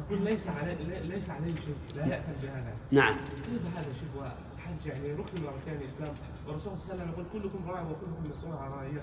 [0.00, 2.72] نقول ليس عليه ليس عليه شيء لا يأثم بهذا.
[2.90, 3.14] نعم.
[3.14, 6.14] كيف هذا شيء؟ والحج يعني ركن من أركان الإسلام.
[6.46, 9.02] والرسول صلى الله عليه وسلم يقول كلكم راع وكلكم مسؤول عن رعيته.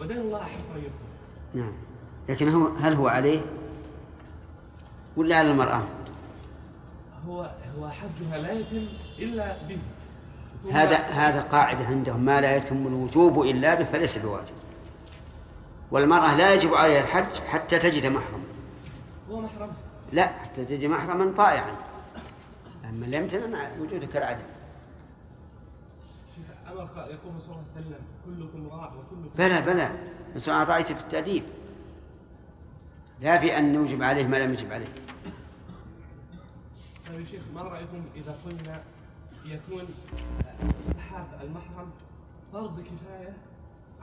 [0.00, 1.10] ودين الله أحق أن يكون
[1.54, 1.72] نعم.
[2.28, 3.40] لكن هو هل هو عليه؟
[5.16, 5.82] ولا على المرأة؟
[7.28, 9.78] هو هو حجها لا يتم إلا به.
[10.72, 12.20] هذا هذا قاعدة عندهم.
[12.20, 14.54] ما لا يتم الوجوب إلا به فليس بواجب.
[15.90, 18.44] والمرأة لا يجب عليها الحج حتى تجد محرم.
[19.30, 19.70] هو محرم.
[20.12, 21.74] لا حتى تجد محرما طائعا.
[22.90, 24.42] أما لم تنم وجودك كالعدم
[26.72, 29.90] أمر يقول صلى الله عليه وسلم كلكم راع وكلكم بلى بلى.
[30.36, 31.42] بس أنا رأيت في التأديب.
[33.20, 34.94] لا في أن نوجب عليه ما لم يجب عليه.
[37.08, 38.82] طيب يا شيخ ما رأيكم إذا قلنا
[39.44, 39.88] يكون
[40.80, 41.90] استحاب المحرم
[42.52, 43.36] فرض كفاية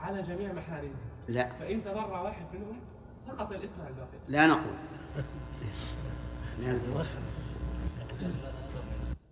[0.00, 0.94] على جميع محارمه؟
[1.28, 1.48] لا.
[1.58, 2.76] فإن تبرع واحد منهم
[3.26, 4.18] سقط الإثم على الباقي.
[4.28, 4.74] لا نقول.
[6.60, 6.78] لا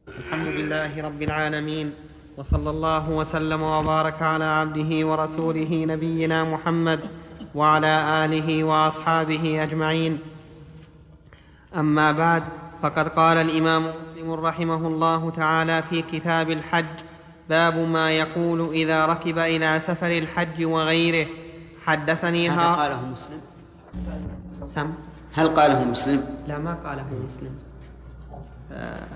[0.09, 1.95] الحمد لله رب العالمين.
[2.37, 7.01] وصلى الله وسلم وبارك على عبده ورسوله نبينا محمد
[7.55, 10.19] وعلى آله وأصحابه أجمعين.
[11.77, 12.43] أما بعد
[12.83, 16.95] فقد قال الإمام مسلم رحمه الله تعالى في كتاب الحج
[17.49, 21.27] باب ما يقول إذا ركب إلى سفر الحج وغيره.
[21.87, 23.41] حدثني هذا قاله مسلم.
[24.63, 24.93] سم.
[25.33, 27.55] هل قاله مسلم؟ لا ما قاله مسلم.
[28.73, 29.07] آه،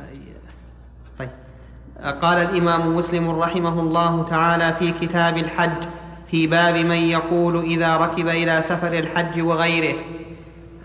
[2.04, 5.84] قال الإمام مسلم رحمه الله تعالى في كتاب الحج
[6.30, 9.98] في باب من يقول إذا ركب إلى سفر الحج وغيره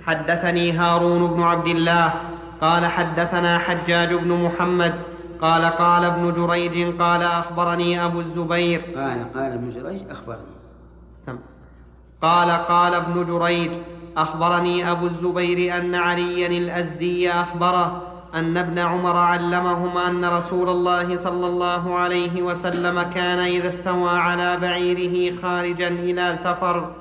[0.06, 2.14] حدثني هارون بن عبد الله
[2.62, 4.94] قال حدثنا حجاج بن محمد
[5.42, 8.82] قال قال ابن جريج قال أخبرني أبو الزبير.
[8.96, 10.56] قال قال ابن جريج أخبرني.
[11.18, 11.38] سم.
[12.22, 13.72] قال قال ابن جريج
[14.18, 21.48] أخبرني أبو الزبير أن عليا الأزدي أخبره أن ابن عمر علمهما أن رسول الله صلى
[21.48, 26.92] الله عليه وسلم كان إذا استوى على بعيره خارجا إلى سفر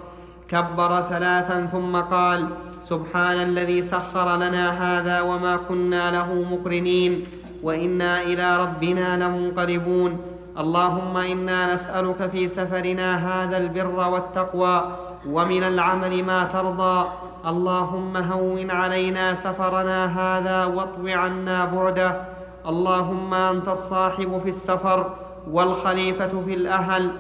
[0.49, 2.47] كبر ثلاثا ثم قال
[2.83, 7.27] سبحان الذي سخر لنا هذا وما كنا له مقرنين
[7.63, 10.19] وإنا إلى ربنا لمنقلبون.
[10.59, 14.85] اللهم إنا نسألك في سفرنا هذا البر والتقوى
[15.29, 17.09] ومن العمل ما ترضى.
[17.47, 22.21] اللهم هون علينا سفرنا هذا واطو عنا بعده.
[22.67, 25.11] اللهم أنت الصاحب في السفر
[25.51, 27.11] والخليفة في الأهل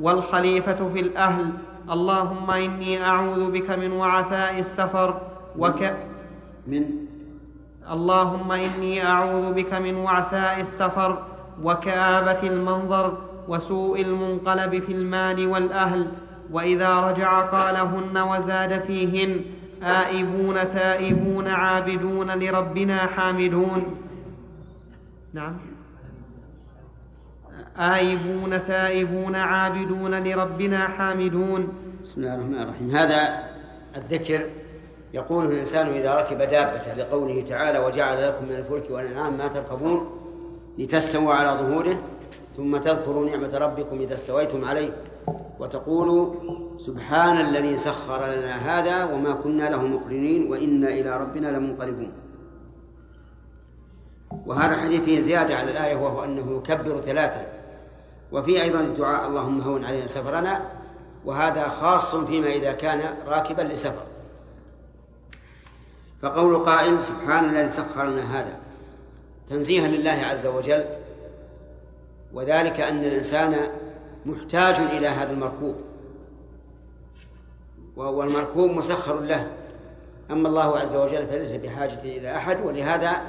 [0.00, 1.50] والخليفة في الأهل.
[1.90, 5.20] اللهم إني أعوذ بك من وعثاء السفر
[5.58, 5.96] وك.
[6.66, 6.84] من
[7.90, 11.18] اللهم إني أعوذ بك من وعثاء السفر
[11.62, 13.12] وكآبة المنظر
[13.48, 16.06] وسوء المنقلب في المال والأهل.
[16.52, 19.40] وإذا رجع قالهن وزاد فيهن
[19.82, 23.96] آئبون تائبون عابدون لربنا حامدون.
[25.34, 25.56] نعم.
[27.76, 31.68] آئبون تائبون عابدون لربنا حامدون.
[32.04, 32.90] بسم الله الرحمن الرحيم.
[32.90, 33.44] هذا
[33.96, 34.40] الذكر
[35.14, 40.10] يقوله الإنسان إذا ركب دابته لقوله تعالى وجعل لكم من الفلك والأنعام ما تركبون
[40.78, 41.98] لتستووا على ظهوره
[42.56, 44.90] ثم تذكروا نعمة ربكم إذا استويتم عليه.
[45.58, 46.34] وتقولوا
[46.78, 52.12] سبحان الذي سخر لنا هذا وما كنا له مقرنين وإنا إلى ربنا لمنقلبون.
[54.46, 57.46] وهذا الحديث فيه زيادة على الآية وهو أنه يكبر ثلاثا.
[58.32, 60.70] وفي أيضا الدعاء اللهم هون علينا سفرنا
[61.24, 64.02] وهذا خاص فيما إذا كان راكبا لسفر.
[66.22, 68.56] فقول قائل سبحان الذي سخر لنا هذا
[69.48, 70.84] تنزيها لله عز وجل.
[72.34, 73.54] وذلك أن الإنسان
[74.26, 75.74] محتاج إلى هذا المركوب.
[77.96, 79.50] والمركوب مسخر له.
[80.30, 83.20] أما الله عز وجل فليس بحاجة إلى أحد ولهذا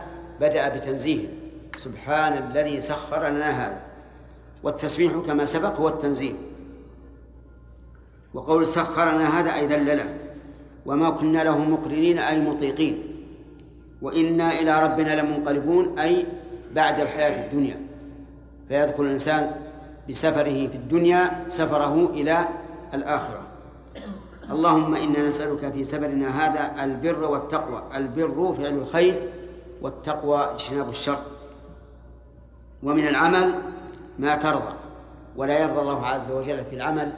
[0.42, 1.28] بدأ بتنزيه.
[1.78, 3.82] سبحان الذي سخر لنا هذا.
[4.64, 6.34] والتسبيح كما سبق هو التنزيه.
[8.34, 10.18] وقول سخر لنا هذا أي ذلله
[10.86, 13.04] وما كنا له مقرنين أي مطيقين.
[14.02, 16.26] وإنا إلى ربنا لمنقلبون أي
[16.76, 17.80] بعد الحياة الدنيا.
[18.68, 19.56] فيذكر الإنسان
[20.10, 22.46] بسفره في الدنيا سفره إلى
[22.94, 23.42] الآخرة.
[24.52, 27.84] اللهم إنا نسألك في سفرنا هذا البر والتقوى.
[27.96, 29.30] البر فعل الخير
[29.82, 31.22] والتقوى اجتناب الشر.
[32.84, 33.56] ومن العمل
[34.20, 34.74] ما ترضى
[35.36, 37.14] ولا يرضى الله عز وجل في العمل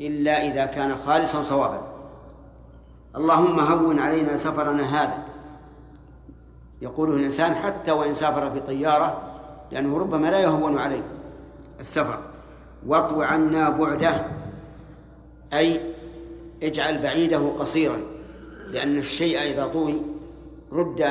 [0.00, 1.82] إلا إذا كان خالصا صوابا.
[3.16, 5.18] اللهم هون علينا سفرنا هذا.
[6.82, 9.22] يقوله الإنسان حتى وإن سافر في طيارة
[9.72, 11.02] لأنه ربما لا يهون عليه.
[11.80, 12.18] السفر.
[12.86, 14.26] واطو عنا بعده
[15.52, 15.80] أي
[16.62, 17.96] اجعل بعيده قصيرا
[18.70, 20.02] لأن الشيء إذا طوي
[20.72, 21.06] رد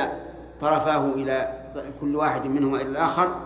[0.60, 1.60] طرفاه إلى
[2.00, 3.36] كل واحد منهما إلى الآخر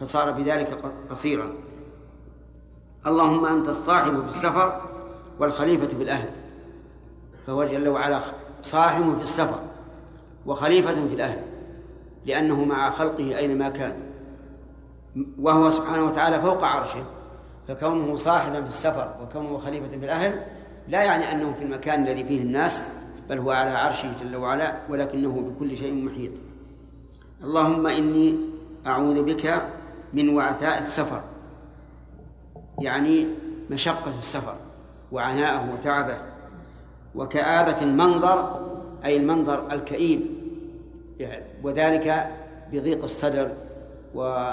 [0.00, 1.52] فصار بذلك قصيرا.
[3.06, 4.80] اللهم أنت الصاحب في السفر
[5.40, 6.30] والخليفة في الأهل
[7.46, 8.20] فهو جل وعلا
[8.62, 9.60] صاحب في السفر
[10.46, 11.42] وخليفة في الأهل
[12.26, 14.05] لأنه مع خلقه أينما كان.
[15.38, 17.04] وهو سبحانه وتعالى فوق عرشه
[17.68, 20.42] فكونه صاحبا في السفر وكونه خليفة في الأهل
[20.88, 22.82] لا يعني أنه في المكان الذي فيه الناس
[23.28, 26.32] بل هو على عرشه جل وعلا ولكنه بكل شيء محيط.
[27.42, 28.36] اللهم إني
[28.86, 29.62] أعوذ بك
[30.12, 31.22] من وعثاء السفر
[32.80, 33.26] يعني
[33.70, 34.54] مشقة السفر
[35.12, 36.18] وعناءه وتعبه
[37.14, 38.60] وكآبة المنظر
[39.04, 40.20] أي المنظر الكئيب
[41.62, 42.30] وذلك
[42.72, 43.50] بضيق الصدر
[44.14, 44.52] و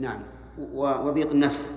[0.00, 0.18] نعم.
[0.74, 1.68] وضيق النفس.